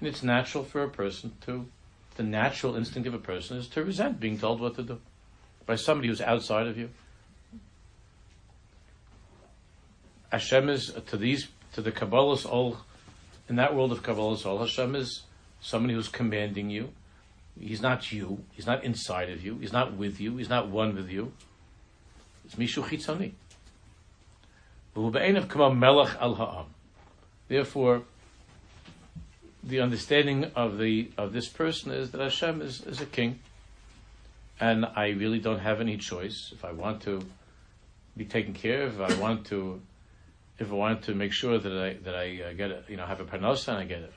And 0.00 0.08
it's 0.08 0.22
natural 0.22 0.64
for 0.64 0.82
a 0.82 0.88
person 0.88 1.32
to, 1.42 1.66
the 2.16 2.22
natural 2.22 2.76
instinct 2.76 3.06
of 3.06 3.14
a 3.14 3.18
person 3.18 3.56
is 3.56 3.68
to 3.68 3.84
resent 3.84 4.20
being 4.20 4.38
told 4.38 4.60
what 4.60 4.74
to 4.76 4.82
do 4.82 5.00
by 5.64 5.76
somebody 5.76 6.08
who's 6.08 6.20
outside 6.20 6.66
of 6.66 6.78
you. 6.78 6.90
Hashem 10.30 10.68
is 10.68 10.92
to 11.06 11.16
these 11.16 11.48
to 11.74 11.82
the 11.82 11.92
Kabbalas 11.92 12.50
ol 12.50 12.78
in 13.48 13.56
that 13.56 13.74
world 13.74 13.92
of 13.92 14.02
Kabbalas 14.02 14.44
ol 14.44 14.58
Hashem 14.58 14.94
is 14.96 15.22
somebody 15.60 15.94
who's 15.94 16.08
commanding 16.08 16.70
you. 16.70 16.90
He's 17.58 17.80
not 17.80 18.12
you. 18.12 18.44
He's 18.52 18.66
not 18.66 18.84
inside 18.84 19.30
of 19.30 19.44
you. 19.44 19.58
He's 19.58 19.72
not 19.72 19.94
with 19.94 20.20
you. 20.20 20.36
He's 20.36 20.48
not 20.48 20.68
one 20.68 20.94
with 20.94 21.08
you. 21.08 21.32
It's 22.44 22.54
Mishu 22.54 22.82
Chitzoni. 22.84 23.32
Therefore, 27.48 28.02
the 29.62 29.80
understanding 29.80 30.44
of 30.54 30.78
the 30.78 31.10
of 31.18 31.32
this 31.32 31.48
person 31.48 31.92
is 31.92 32.12
that 32.12 32.20
Hashem 32.20 32.62
is, 32.62 32.82
is 32.82 33.00
a 33.00 33.06
king, 33.06 33.40
and 34.60 34.86
I 34.86 35.08
really 35.08 35.38
don't 35.38 35.58
have 35.58 35.80
any 35.80 35.96
choice. 35.96 36.50
If 36.52 36.64
I 36.64 36.72
want 36.72 37.02
to 37.02 37.20
be 38.16 38.24
taken 38.24 38.54
care 38.54 38.84
of, 38.84 39.00
if 39.00 39.10
I 39.10 39.20
want 39.20 39.46
to, 39.46 39.82
if 40.58 40.70
I 40.70 40.74
want 40.74 41.02
to 41.02 41.14
make 41.14 41.32
sure 41.32 41.58
that 41.58 41.72
I 41.72 41.94
that 42.04 42.14
I 42.14 42.42
uh, 42.42 42.52
get 42.52 42.70
a, 42.70 42.82
you 42.88 42.96
know 42.96 43.06
have 43.06 43.20
a 43.20 43.24
parnosa 43.24 43.68
and 43.68 43.78
I 43.78 43.84
get 43.84 44.10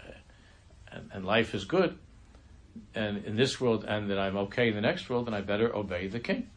and, 0.91 1.09
and 1.13 1.25
life 1.25 1.53
is 1.53 1.65
good, 1.65 1.97
and 2.95 3.25
in 3.25 3.35
this 3.35 3.59
world, 3.59 3.85
and 3.87 4.09
that 4.09 4.19
I'm 4.19 4.37
okay 4.37 4.69
in 4.69 4.75
the 4.75 4.81
next 4.81 5.09
world, 5.09 5.27
then 5.27 5.33
I 5.33 5.41
better 5.41 5.75
obey 5.75 6.07
the 6.07 6.19
king. 6.19 6.49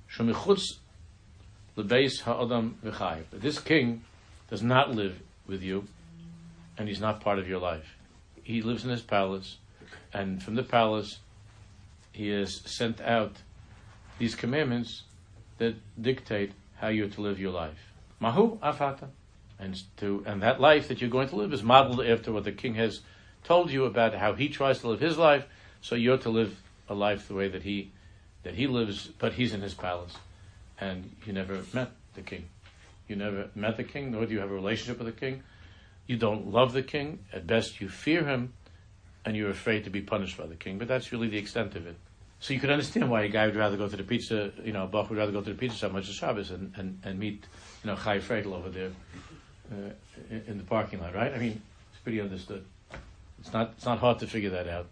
This 1.77 3.59
king 3.59 4.05
does 4.51 4.63
not 4.63 4.95
live 4.95 5.21
with 5.47 5.63
you, 5.63 5.85
and 6.79 6.89
he's 6.89 7.01
not 7.01 7.21
part 7.21 7.39
of 7.39 7.49
your 7.49 7.61
life. 7.61 7.97
He 8.43 8.63
lives 8.63 8.85
in 8.85 8.91
his 8.91 9.03
palace. 9.03 9.59
and 10.13 10.43
from 10.43 10.55
the 10.55 10.63
palace, 10.63 11.19
he 12.13 12.29
has 12.29 12.61
sent 12.67 13.01
out 13.01 13.37
these 14.19 14.35
commandments 14.35 15.03
that 15.59 15.75
dictate 16.01 16.53
how 16.77 16.89
you're 16.89 17.09
to 17.09 17.21
live 17.21 17.39
your 17.41 17.53
life. 17.53 17.93
Mahu 18.21 18.59
afata. 18.59 19.09
And 19.59 19.81
to 19.99 20.25
and 20.27 20.43
that 20.43 20.61
life 20.61 20.89
that 20.89 21.01
you're 21.01 21.11
going 21.11 21.29
to 21.29 21.37
live 21.37 21.53
is 21.53 21.63
modeled 21.63 22.05
after 22.05 22.33
what 22.33 22.45
the 22.45 22.53
king 22.53 22.75
has 22.75 23.01
told 23.45 23.71
you 23.71 23.85
about 23.85 24.15
how 24.15 24.35
he 24.35 24.49
tries 24.49 24.81
to 24.81 24.89
live 24.89 25.01
his 25.01 25.19
life, 25.19 25.45
so 25.81 25.95
you're 25.95 26.19
to 26.19 26.31
live 26.31 26.61
a 26.89 26.95
life 26.95 27.29
the 27.29 27.35
way 27.35 27.49
that 27.49 27.63
he 27.63 27.91
that 28.43 28.55
he 28.55 28.67
lives, 28.67 29.09
but 29.19 29.35
he's 29.35 29.55
in 29.55 29.61
his 29.61 29.75
palace. 29.75 30.15
And 30.81 31.15
you 31.25 31.33
never 31.33 31.61
met 31.73 31.91
the 32.15 32.23
king. 32.23 32.47
You 33.07 33.17
never 33.17 33.49
met 33.55 33.77
the 33.77 33.85
king, 33.85 34.11
nor 34.11 34.27
do 34.27 34.33
you 34.33 34.41
have 34.41 34.51
a 34.51 34.55
relationship 34.55 34.99
with 34.99 35.07
the 35.15 35.21
king. 35.21 35.43
You 36.07 36.17
don't 36.17 36.51
love 36.51 36.73
the 36.73 36.83
king. 36.83 37.21
At 37.33 37.47
best, 37.47 37.81
you 37.81 37.89
fear 37.89 38.25
him, 38.25 38.53
and 39.25 39.37
you're 39.37 39.51
afraid 39.51 39.85
to 39.85 39.91
be 39.91 40.01
punished 40.01 40.37
by 40.37 40.47
the 40.47 40.57
king. 40.57 40.79
But 40.79 40.89
that's 40.89 41.13
really 41.13 41.29
the 41.29 41.39
extent 41.39 41.77
of 41.77 41.87
it. 41.87 41.97
So 42.41 42.53
you 42.53 42.59
could 42.59 42.71
understand 42.71 43.09
why 43.09 43.23
a 43.23 43.29
guy 43.29 43.47
would 43.47 43.55
rather 43.55 43.77
go 43.77 43.89
to 43.89 43.97
the 43.97 44.03
pizza, 44.03 44.51
you 44.65 44.73
know, 44.73 44.85
a 44.85 44.87
Bach 44.89 45.09
would 45.09 45.19
rather 45.19 45.31
go 45.31 45.41
to 45.41 45.51
the 45.51 45.57
pizza 45.57 45.79
shop 45.79 45.93
much 45.93 46.09
as 46.09 46.17
Shabbos 46.17 46.51
and, 46.51 46.73
and, 46.77 47.01
and 47.05 47.17
meet, 47.17 47.45
you 47.85 47.91
know, 47.91 47.97
Chai 47.97 48.19
Fredel 48.19 48.55
over 48.55 48.69
there 48.69 48.91
uh, 49.71 49.91
in 50.49 50.59
the 50.59 50.65
parking 50.65 51.01
lot, 51.01 51.15
right? 51.15 51.33
I 51.33 51.39
mean, 51.39 51.63
it's 51.93 52.01
pretty 52.03 52.21
understood. 52.21 52.65
It's 53.43 53.53
not, 53.53 53.73
it's 53.77 53.85
not 53.85 53.99
hard 53.99 54.21
to 54.21 54.29
figure 54.29 54.51
that 54.51 54.69
out. 54.69 54.87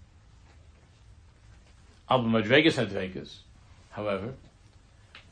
Alba 2.11 2.29
Madregas 2.29 2.75
had 2.75 2.91
Dvekus. 2.91 3.37
However, 3.91 4.35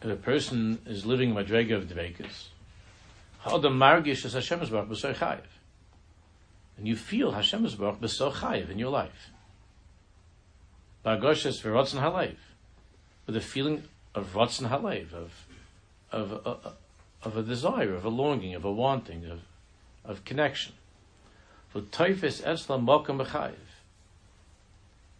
if 0.00 0.08
a 0.08 0.14
person 0.14 0.78
is 0.86 1.04
living 1.04 1.34
Madrega 1.34 1.74
of 1.74 1.88
Dvekus, 1.88 2.46
Ha'adam 3.40 3.76
margish 3.76 4.24
as 4.24 4.34
Hashem 4.34 4.62
is 4.62 4.70
Baruch 4.70 4.90
chayiv. 4.90 5.40
And 6.76 6.86
you 6.86 6.94
feel 6.94 7.32
Hashem 7.32 7.66
is 7.66 7.74
Baruch 7.74 8.00
chayiv 8.00 8.70
in 8.70 8.78
your 8.78 8.90
life. 8.90 9.32
Ba'agoshes 11.04 11.60
v'rotzen 11.60 12.00
halayv. 12.00 12.36
With 13.26 13.36
a 13.36 13.40
feeling 13.40 13.82
of 14.14 14.32
rotzen 14.34 14.68
halayv, 14.70 15.12
of, 15.12 15.32
of, 16.12 16.32
of, 16.46 16.76
of 17.24 17.36
a 17.36 17.42
desire, 17.42 17.96
of 17.96 18.04
a 18.04 18.10
longing, 18.10 18.54
of 18.54 18.64
a 18.64 18.70
wanting, 18.70 19.26
of, 19.26 19.40
of 20.04 20.24
connection. 20.24 20.74
For 21.68 21.80
toifes 21.82 22.42
eslam 22.42 22.86
mokum 22.86 23.24
b'chayiv. 23.24 23.54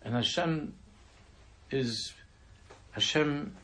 And 0.02 0.14
Hashem 0.14 0.74
is 1.70 2.14
Hashem 2.92 3.54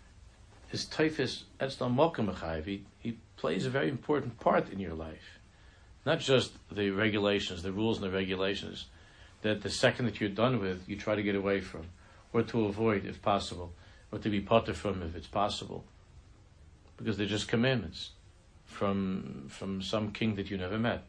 is 0.75 0.87
Taifis 0.87 1.45
Etzlam 1.61 1.95
Mokum 1.95 2.65
he, 2.65 2.85
he 2.99 3.17
plays 3.37 3.65
a 3.65 3.71
very 3.71 3.89
important 3.89 4.39
part 4.41 4.71
in 4.71 4.81
your 4.81 4.95
life. 4.95 5.39
Not 6.05 6.19
just 6.19 6.53
the 6.71 6.91
regulations, 6.91 7.63
the 7.63 7.73
rules 7.73 7.99
and 7.99 8.07
the 8.07 8.15
regulations 8.15 8.87
that 9.43 9.63
the 9.63 9.71
second 9.71 10.07
that 10.07 10.21
you're 10.21 10.31
done 10.31 10.61
with, 10.61 10.89
you 10.89 10.97
try 10.97 11.15
to 11.15 11.23
get 11.23 11.37
away 11.37 11.61
from, 11.61 11.87
or 12.33 12.43
to 12.43 12.67
avoid 12.67 13.07
if 13.07 13.23
possible, 13.23 13.73
or 14.11 14.19
to 14.19 14.29
be 14.29 14.41
potter 14.41 14.75
from 14.75 15.03
if 15.03 15.15
it's 15.15 15.27
possible. 15.27 15.85
Because 16.97 17.17
they're 17.17 17.27
just 17.27 17.49
commandments 17.49 18.11
from, 18.65 19.47
from 19.49 19.83
some 19.83 20.13
king 20.13 20.35
that 20.37 20.51
you 20.51 20.57
never 20.57 20.79
met. 20.79 21.05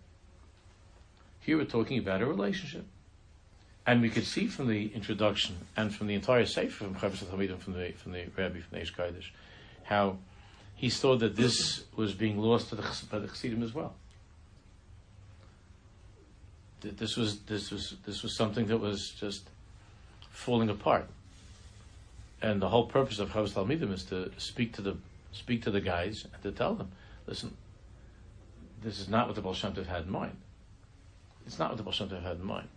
Here 1.45 1.57
we're 1.57 1.65
talking 1.65 1.99
about 1.99 2.23
a 2.23 2.25
relationship. 2.25 2.85
And 3.85 4.01
we 4.01 4.09
could 4.09 4.25
see 4.25 4.47
from 4.47 4.67
the 4.67 4.87
introduction 4.95 5.57
and 5.77 5.93
from 5.93 6.07
the 6.07 6.15
entire 6.15 6.47
Sefer 6.47 6.71
from 6.71 6.95
Chavis 6.95 7.23
Talmidim, 7.23 7.59
from 7.59 7.73
the 7.73 7.91
from 7.91 8.13
the 8.13 8.25
Rabbi 8.35 8.61
from 8.61 8.79
the 8.79 8.85
Kodesh, 8.85 9.29
how 9.83 10.17
he 10.73 10.89
saw 10.89 11.15
that 11.17 11.35
this 11.35 11.83
was 11.95 12.15
being 12.15 12.39
lost 12.39 12.69
to 12.69 12.75
the, 12.75 12.81
by 13.11 13.19
the 13.19 13.27
Chassidim 13.27 13.61
as 13.61 13.75
well. 13.75 13.93
That 16.81 16.97
this 16.97 17.15
was 17.15 17.41
this 17.41 17.69
was 17.69 17.95
this 18.07 18.23
was 18.23 18.35
something 18.35 18.65
that 18.65 18.79
was 18.79 19.13
just 19.19 19.47
falling 20.31 20.69
apart. 20.69 21.07
And 22.41 22.59
the 22.59 22.69
whole 22.69 22.87
purpose 22.87 23.19
of 23.19 23.29
Chavis 23.29 23.53
Talmidim 23.53 23.93
is 23.93 24.03
to 24.05 24.31
speak 24.37 24.73
to 24.73 24.81
the 24.81 24.97
speak 25.31 25.61
to 25.61 25.69
the 25.69 25.81
guys 25.81 26.25
and 26.33 26.41
to 26.41 26.51
tell 26.51 26.73
them, 26.73 26.89
listen, 27.27 27.55
this 28.81 28.99
is 28.99 29.07
not 29.07 29.27
what 29.27 29.35
the 29.35 29.43
Baal 29.43 29.53
Shem 29.53 29.73
Tov 29.73 29.85
had 29.85 30.05
in 30.05 30.11
mind. 30.11 30.37
It's 31.45 31.59
not 31.59 31.69
what 31.69 31.77
the 31.77 31.83
Baal 31.83 32.21
had 32.21 32.37
in 32.37 32.45
mind. 32.45 32.67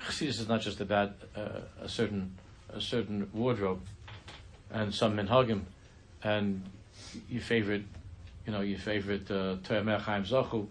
Chassidus 0.00 0.40
is 0.40 0.48
not 0.48 0.60
just 0.60 0.80
about 0.80 1.12
uh, 1.36 1.60
a 1.80 1.88
certain 1.88 2.36
a 2.72 2.80
certain 2.80 3.28
wardrobe 3.32 3.80
and 4.70 4.94
some 4.94 5.16
minhagim 5.16 5.62
and 6.22 6.62
your 7.28 7.42
favorite, 7.42 7.82
you 8.46 8.52
know, 8.52 8.60
your 8.60 8.78
favorite 8.78 9.30
uh, 9.30 9.56
Torah 9.64 9.98
Chaim 9.98 10.24
Zachu 10.24 10.66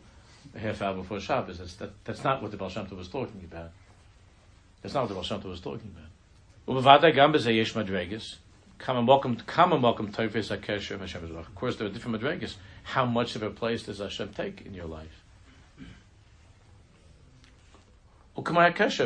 a 0.56 0.60
half 0.60 0.82
hour 0.82 0.96
before 0.96 1.20
Shabbos. 1.20 1.60
That's, 1.60 1.76
that, 1.76 1.92
that's 2.04 2.24
not 2.24 2.42
what 2.42 2.52
the 2.52 2.58
Baal 2.58 2.72
was 2.96 3.08
talking 3.10 3.42
about. 3.44 3.72
That's 4.82 4.94
not 4.94 5.02
what 5.02 5.10
the 5.10 5.16
Baal 5.16 5.50
was 5.50 5.62
talking 5.62 5.94
about. 5.96 6.10
Welcome, 9.06 9.38
and 9.74 9.84
welcome 9.84 10.08
of 10.08 11.02
Hashem 11.02 11.38
Of 11.38 11.56
course, 11.56 11.76
there 11.76 11.88
are 11.88 11.90
different 11.90 12.22
madrigas. 12.22 12.56
How 12.84 13.06
much 13.06 13.36
of 13.36 13.44
a 13.44 13.50
place 13.50 13.84
does 13.84 14.00
Hashem 14.00 14.30
take 14.30 14.66
in 14.66 14.74
your 14.74 14.86
life? 14.86 15.19
Oh, 18.36 18.42
Mod 18.42 18.76
v'yesh 18.76 18.98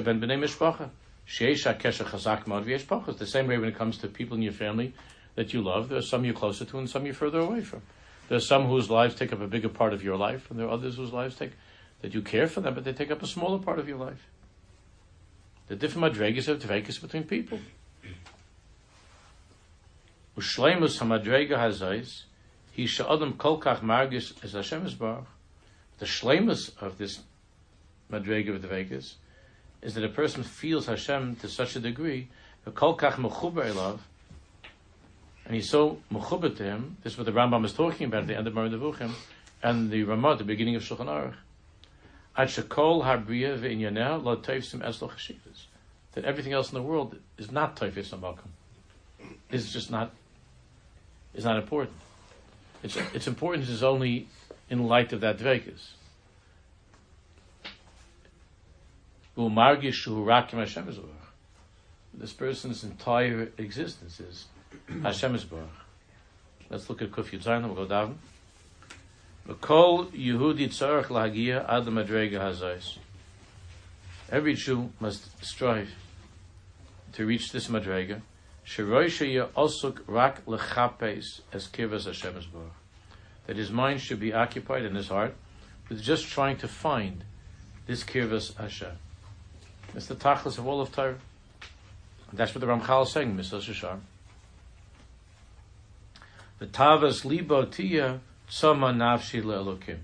The 3.17 3.26
same 3.26 3.47
way 3.47 3.57
when 3.57 3.69
it 3.69 3.76
comes 3.76 3.97
to 3.99 4.07
people 4.07 4.36
in 4.38 4.43
your 4.43 4.53
family 4.53 4.93
that 5.36 5.53
you 5.53 5.61
love, 5.61 5.89
there 5.89 5.97
are 5.97 6.01
some 6.01 6.26
you're 6.26 6.34
closer 6.34 6.65
to 6.65 6.78
and 6.80 6.89
some 6.89 7.05
you're 7.05 7.13
further 7.15 7.39
away 7.39 7.61
from. 7.61 7.82
There 8.30 8.38
are 8.38 8.41
some 8.41 8.67
whose 8.67 8.89
lives 8.89 9.15
take 9.15 9.34
up 9.34 9.41
a 9.41 9.47
bigger 9.47 9.69
part 9.69 9.93
of 9.93 10.03
your 10.03 10.17
life, 10.17 10.49
and 10.49 10.59
there 10.59 10.67
are 10.67 10.71
others 10.74 10.95
whose 10.95 11.11
lives 11.11 11.36
take 11.36 11.51
that 12.01 12.13
you 12.13 12.21
care 12.21 12.47
for 12.47 12.61
them, 12.61 12.74
but 12.74 12.84
they 12.84 12.93
take 12.93 13.11
up 13.11 13.24
a 13.24 13.28
smaller 13.28 13.59
part 13.59 13.80
of 13.80 13.88
your 13.88 13.97
life. 13.97 14.28
The 15.67 15.76
different 15.76 16.13
madregas 16.13 16.47
of 16.47 16.59
dvekus 16.59 17.01
between 17.01 17.24
people. 17.24 17.59
Ushleimus 20.38 20.99
hamadrega 20.99 21.57
hazais, 21.57 22.24
he 22.71 22.86
sha'adam 22.86 23.34
kolkach 23.34 23.82
margis 23.82 24.34
as 24.43 24.53
Hashem 24.53 24.86
is 24.86 24.93
bar. 24.95 25.26
The 25.99 26.05
shleimus 26.05 26.71
of 26.82 26.97
this 26.97 27.21
madrega 28.12 28.56
of 28.56 28.62
dvekus 28.62 29.16
is 29.82 29.93
that 29.95 30.04
a 30.04 30.10
person 30.10 30.43
feels 30.43 30.86
Hashem 30.86 31.36
to 31.38 31.49
such 31.49 31.76
a 31.76 31.80
degree, 31.80 32.30
kolkach 32.66 33.16
mechuber 33.16 33.76
love, 33.76 34.01
and 35.45 35.56
he's 35.56 35.70
so 35.70 35.99
mechuber 36.12 36.56
to 36.56 36.64
him. 36.64 36.97
This 37.04 37.14
is 37.14 37.20
what 37.20 37.26
the 37.26 37.34
Rambam 37.34 37.66
is 37.66 37.74
talking 37.74 38.08
about 38.08 38.22
at 38.22 38.28
the 38.28 38.38
end 38.38 38.47
of 38.47 38.54
Nevuchim, 38.54 39.12
and 39.62 39.91
the 39.91 40.04
Ramah 40.04 40.34
at 40.34 40.38
the 40.39 40.43
beginning 40.43 40.76
of 40.76 40.84
Shulchan 40.84 41.08
Aruch. 41.08 41.36
At 42.36 42.47
shekol 42.47 43.04
harbriya 43.04 43.60
ve'inyaneh 43.60 44.24
lo 44.24 44.38
teifsim 44.38 44.82
eslo 44.82 45.10
chashivas. 45.10 45.66
That 46.14 46.26
everything 46.26 46.54
else 46.54 46.72
in 46.72 46.76
the 46.76 46.82
world 46.82 47.18
is 47.38 47.51
not 47.51 47.76
teifis 47.76 48.14
amakim. 48.14 48.49
It's 49.51 49.72
just 49.72 49.91
not. 49.91 50.12
It's 51.34 51.45
not 51.45 51.58
important. 51.58 51.95
Its 52.82 52.97
its 53.14 53.28
importance 53.28 53.70
is 53.70 53.84
only 53.84 54.28
in 54.70 54.88
light 54.88 55.14
of 55.14 55.22
that 55.22 55.38
dvekus. 55.38 55.91
This 59.36 59.49
person's 62.34 62.84
entire 62.84 63.51
existence 63.57 64.19
is 64.19 64.45
Hashem 65.01 65.34
is 65.34 65.43
Baruch. 65.43 65.67
Let's 66.69 66.88
look 66.88 67.01
at 67.01 67.09
Kuf 67.09 67.31
Yud 67.31 67.43
Zayin, 67.43 67.65
we'll 67.65 67.73
go 67.73 67.88
down. 67.88 68.19
V'kol 69.47 70.11
Yehudi 70.11 70.69
tzarech 70.69 71.05
lahagia 71.05 71.67
ad 71.67 71.86
madrega 71.86 72.34
hazais. 72.34 72.99
Every 74.31 74.53
Jew 74.53 74.91
must 74.99 75.43
strive 75.43 75.89
to 77.13 77.25
reach 77.25 77.51
this 77.51 77.69
madrega. 77.69 78.21
Sheroy 78.65 79.05
sheyeh 79.05 79.49
osuk 79.53 80.01
rak 80.05 80.45
lechapes 80.45 81.41
as 81.51 81.67
kivas 81.67 82.05
Hashem 82.05 82.38
is 82.38 82.45
Baruch. 82.45 82.71
That 83.47 83.57
his 83.57 83.71
mind 83.71 84.01
should 84.01 84.19
be 84.19 84.31
occupied 84.31 84.86
in 84.86 84.93
his 84.93 85.07
heart 85.07 85.34
with 85.89 86.03
just 86.03 86.27
trying 86.27 86.57
to 86.57 86.67
find 86.67 87.23
this 87.88 88.03
kirvas 88.03 88.55
Hashem. 88.57 88.99
It's 89.95 90.07
the 90.07 90.15
tachlis 90.15 90.57
of 90.57 90.67
all 90.67 90.81
of 90.81 90.91
Torah. 90.91 91.17
That's 92.31 92.55
what 92.55 92.61
the 92.61 92.67
Ramchal 92.67 93.03
is 93.03 93.11
saying, 93.11 93.37
Mr. 93.37 93.61
Shishar. 93.61 93.99
The 96.57 96.65
tavas 96.65 97.25
libo 97.25 97.65
tia 97.65 98.21
nafshi 98.49 99.43
le'elokim. 99.43 99.99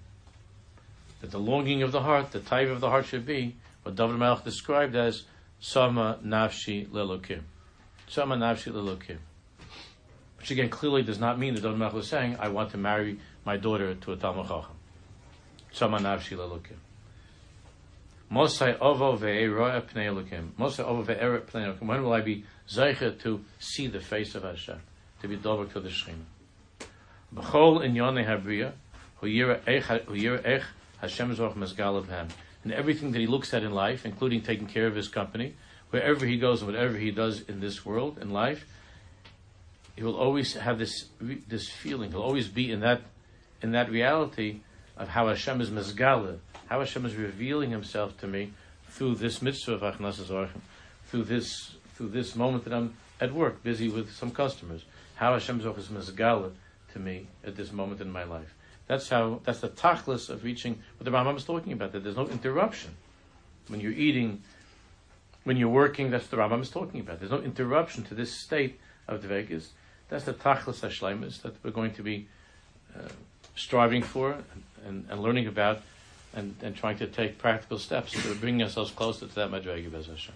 That 1.21 1.31
the 1.31 1.39
longing 1.39 1.81
of 1.81 1.91
the 1.91 2.01
heart, 2.01 2.31
the 2.31 2.39
type 2.39 2.69
of 2.69 2.81
the 2.81 2.89
heart 2.89 3.07
should 3.07 3.25
be 3.25 3.55
what 3.83 3.95
David 3.95 4.17
Melch 4.17 4.43
described 4.43 4.95
as 4.95 5.23
sama 5.59 6.19
nafshi 6.23 6.87
le'elokim. 6.87 7.41
Sama 8.07 8.35
nafshi 8.35 8.71
le'elokim. 8.71 9.17
Which 10.37 10.51
again 10.51 10.69
clearly 10.69 11.01
does 11.01 11.19
not 11.19 11.39
mean 11.39 11.55
that 11.55 11.61
David 11.61 11.79
Melch 11.79 11.93
was 11.93 12.07
saying, 12.07 12.37
I 12.39 12.49
want 12.49 12.71
to 12.71 12.77
marry 12.77 13.19
my 13.43 13.57
daughter 13.57 13.95
to 13.95 14.11
a 14.11 14.15
Talmud 14.15 14.47
Chacham. 14.47 14.75
Sama 15.71 15.97
nafshi 15.97 16.37
le'elokim. 16.37 16.77
When 18.29 18.43
will 18.43 18.47
I 22.13 22.21
be 22.21 22.43
zeicha 22.69 23.19
to 23.23 23.43
see 23.59 23.87
the 23.87 23.99
face 23.99 24.35
of 24.35 24.43
Hashem? 24.43 24.79
To 25.21 25.27
be 25.27 25.35
dover 25.35 25.65
to 25.65 25.79
the 25.79 25.89
Shekhinah. 25.89 26.25
B'chol 27.33 27.83
hu 29.19 29.27
yira 29.27 30.63
Hashem 31.01 31.37
everything 32.71 33.11
that 33.11 33.19
he 33.19 33.27
looks 33.27 33.53
at 33.53 33.63
in 33.63 33.71
life, 33.71 34.05
including 34.05 34.41
taking 34.41 34.67
care 34.67 34.85
of 34.85 34.95
his 34.95 35.07
company, 35.07 35.55
wherever 35.89 36.25
he 36.25 36.37
goes 36.37 36.61
and 36.61 36.71
whatever 36.71 36.97
he 36.97 37.09
does 37.09 37.41
in 37.41 37.59
this 37.59 37.85
world, 37.85 38.19
in 38.19 38.29
life, 38.31 38.65
he 39.95 40.03
will 40.03 40.15
always 40.15 40.53
have 40.53 40.77
this 40.77 41.05
this 41.19 41.67
feeling. 41.67 42.11
He'll 42.11 42.21
always 42.21 42.47
be 42.47 42.71
in 42.71 42.81
that 42.81 43.01
in 43.61 43.71
that 43.71 43.89
reality 43.89 44.61
of 44.95 45.09
how 45.09 45.27
Hashem 45.27 45.61
is 45.61 45.71
mezgala, 45.71 46.39
how 46.69 46.79
Hashem 46.79 47.05
is 47.05 47.15
revealing 47.15 47.71
Himself 47.71 48.17
to 48.19 48.27
me 48.27 48.53
through 48.89 49.15
this 49.15 49.41
mitzvah 49.41 49.73
of 49.73 49.81
achnasas 49.81 50.27
orchim, 50.27 50.61
through 51.07 51.23
this 51.23 51.75
through 51.95 52.09
this 52.09 52.35
moment 52.35 52.63
that 52.63 52.73
I'm 52.73 52.93
at 53.19 53.33
work, 53.33 53.61
busy 53.61 53.89
with 53.89 54.13
some 54.13 54.31
customers. 54.31 54.85
How 55.15 55.33
Hashem 55.33 55.59
is 55.59 55.65
mezgala 55.65 56.51
to 56.93 56.99
me 56.99 57.27
at 57.43 57.57
this 57.57 57.73
moment 57.73 57.99
in 57.99 58.09
my 58.09 58.23
life. 58.23 58.55
That's 58.87 59.09
how. 59.09 59.41
That's 59.43 59.59
the 59.59 59.69
tachlis 59.69 60.29
of 60.29 60.43
reaching 60.43 60.81
what 60.97 61.05
the 61.05 61.11
Rambam 61.11 61.37
is 61.37 61.43
talking 61.43 61.73
about. 61.73 61.91
That 61.91 62.03
there's 62.03 62.15
no 62.15 62.27
interruption 62.27 62.95
when 63.67 63.79
you're 63.79 63.91
eating, 63.91 64.41
when 65.43 65.57
you're 65.57 65.69
working. 65.69 66.09
That's 66.09 66.27
the 66.27 66.37
Rambam 66.37 66.61
is 66.61 66.69
talking 66.69 66.99
about. 66.99 67.19
There's 67.19 67.31
no 67.31 67.41
interruption 67.41 68.03
to 68.05 68.15
this 68.15 68.31
state 68.31 68.79
of 69.07 69.21
the 69.21 69.27
Vegas. 69.27 69.71
That's 70.09 70.25
the 70.25 70.33
tachlis 70.33 70.79
hashleimus 70.79 71.41
that 71.43 71.53
we're 71.63 71.71
going 71.71 71.93
to 71.93 72.03
be 72.03 72.27
uh, 72.97 73.09
striving 73.55 74.01
for 74.01 74.31
and, 74.31 74.63
and, 74.87 75.05
and, 75.09 75.21
learning 75.21 75.45
about, 75.45 75.81
and, 76.33 76.55
and 76.61 76.75
trying 76.75 76.97
to 76.97 77.07
take 77.07 77.37
practical 77.37 77.79
steps 77.79 78.11
to 78.11 78.35
bring 78.35 78.61
ourselves 78.61 78.91
closer 78.91 79.27
to 79.27 79.35
that 79.35 79.49
madrega 79.49 79.91
Bez 79.91 80.07
Hashem. 80.07 80.35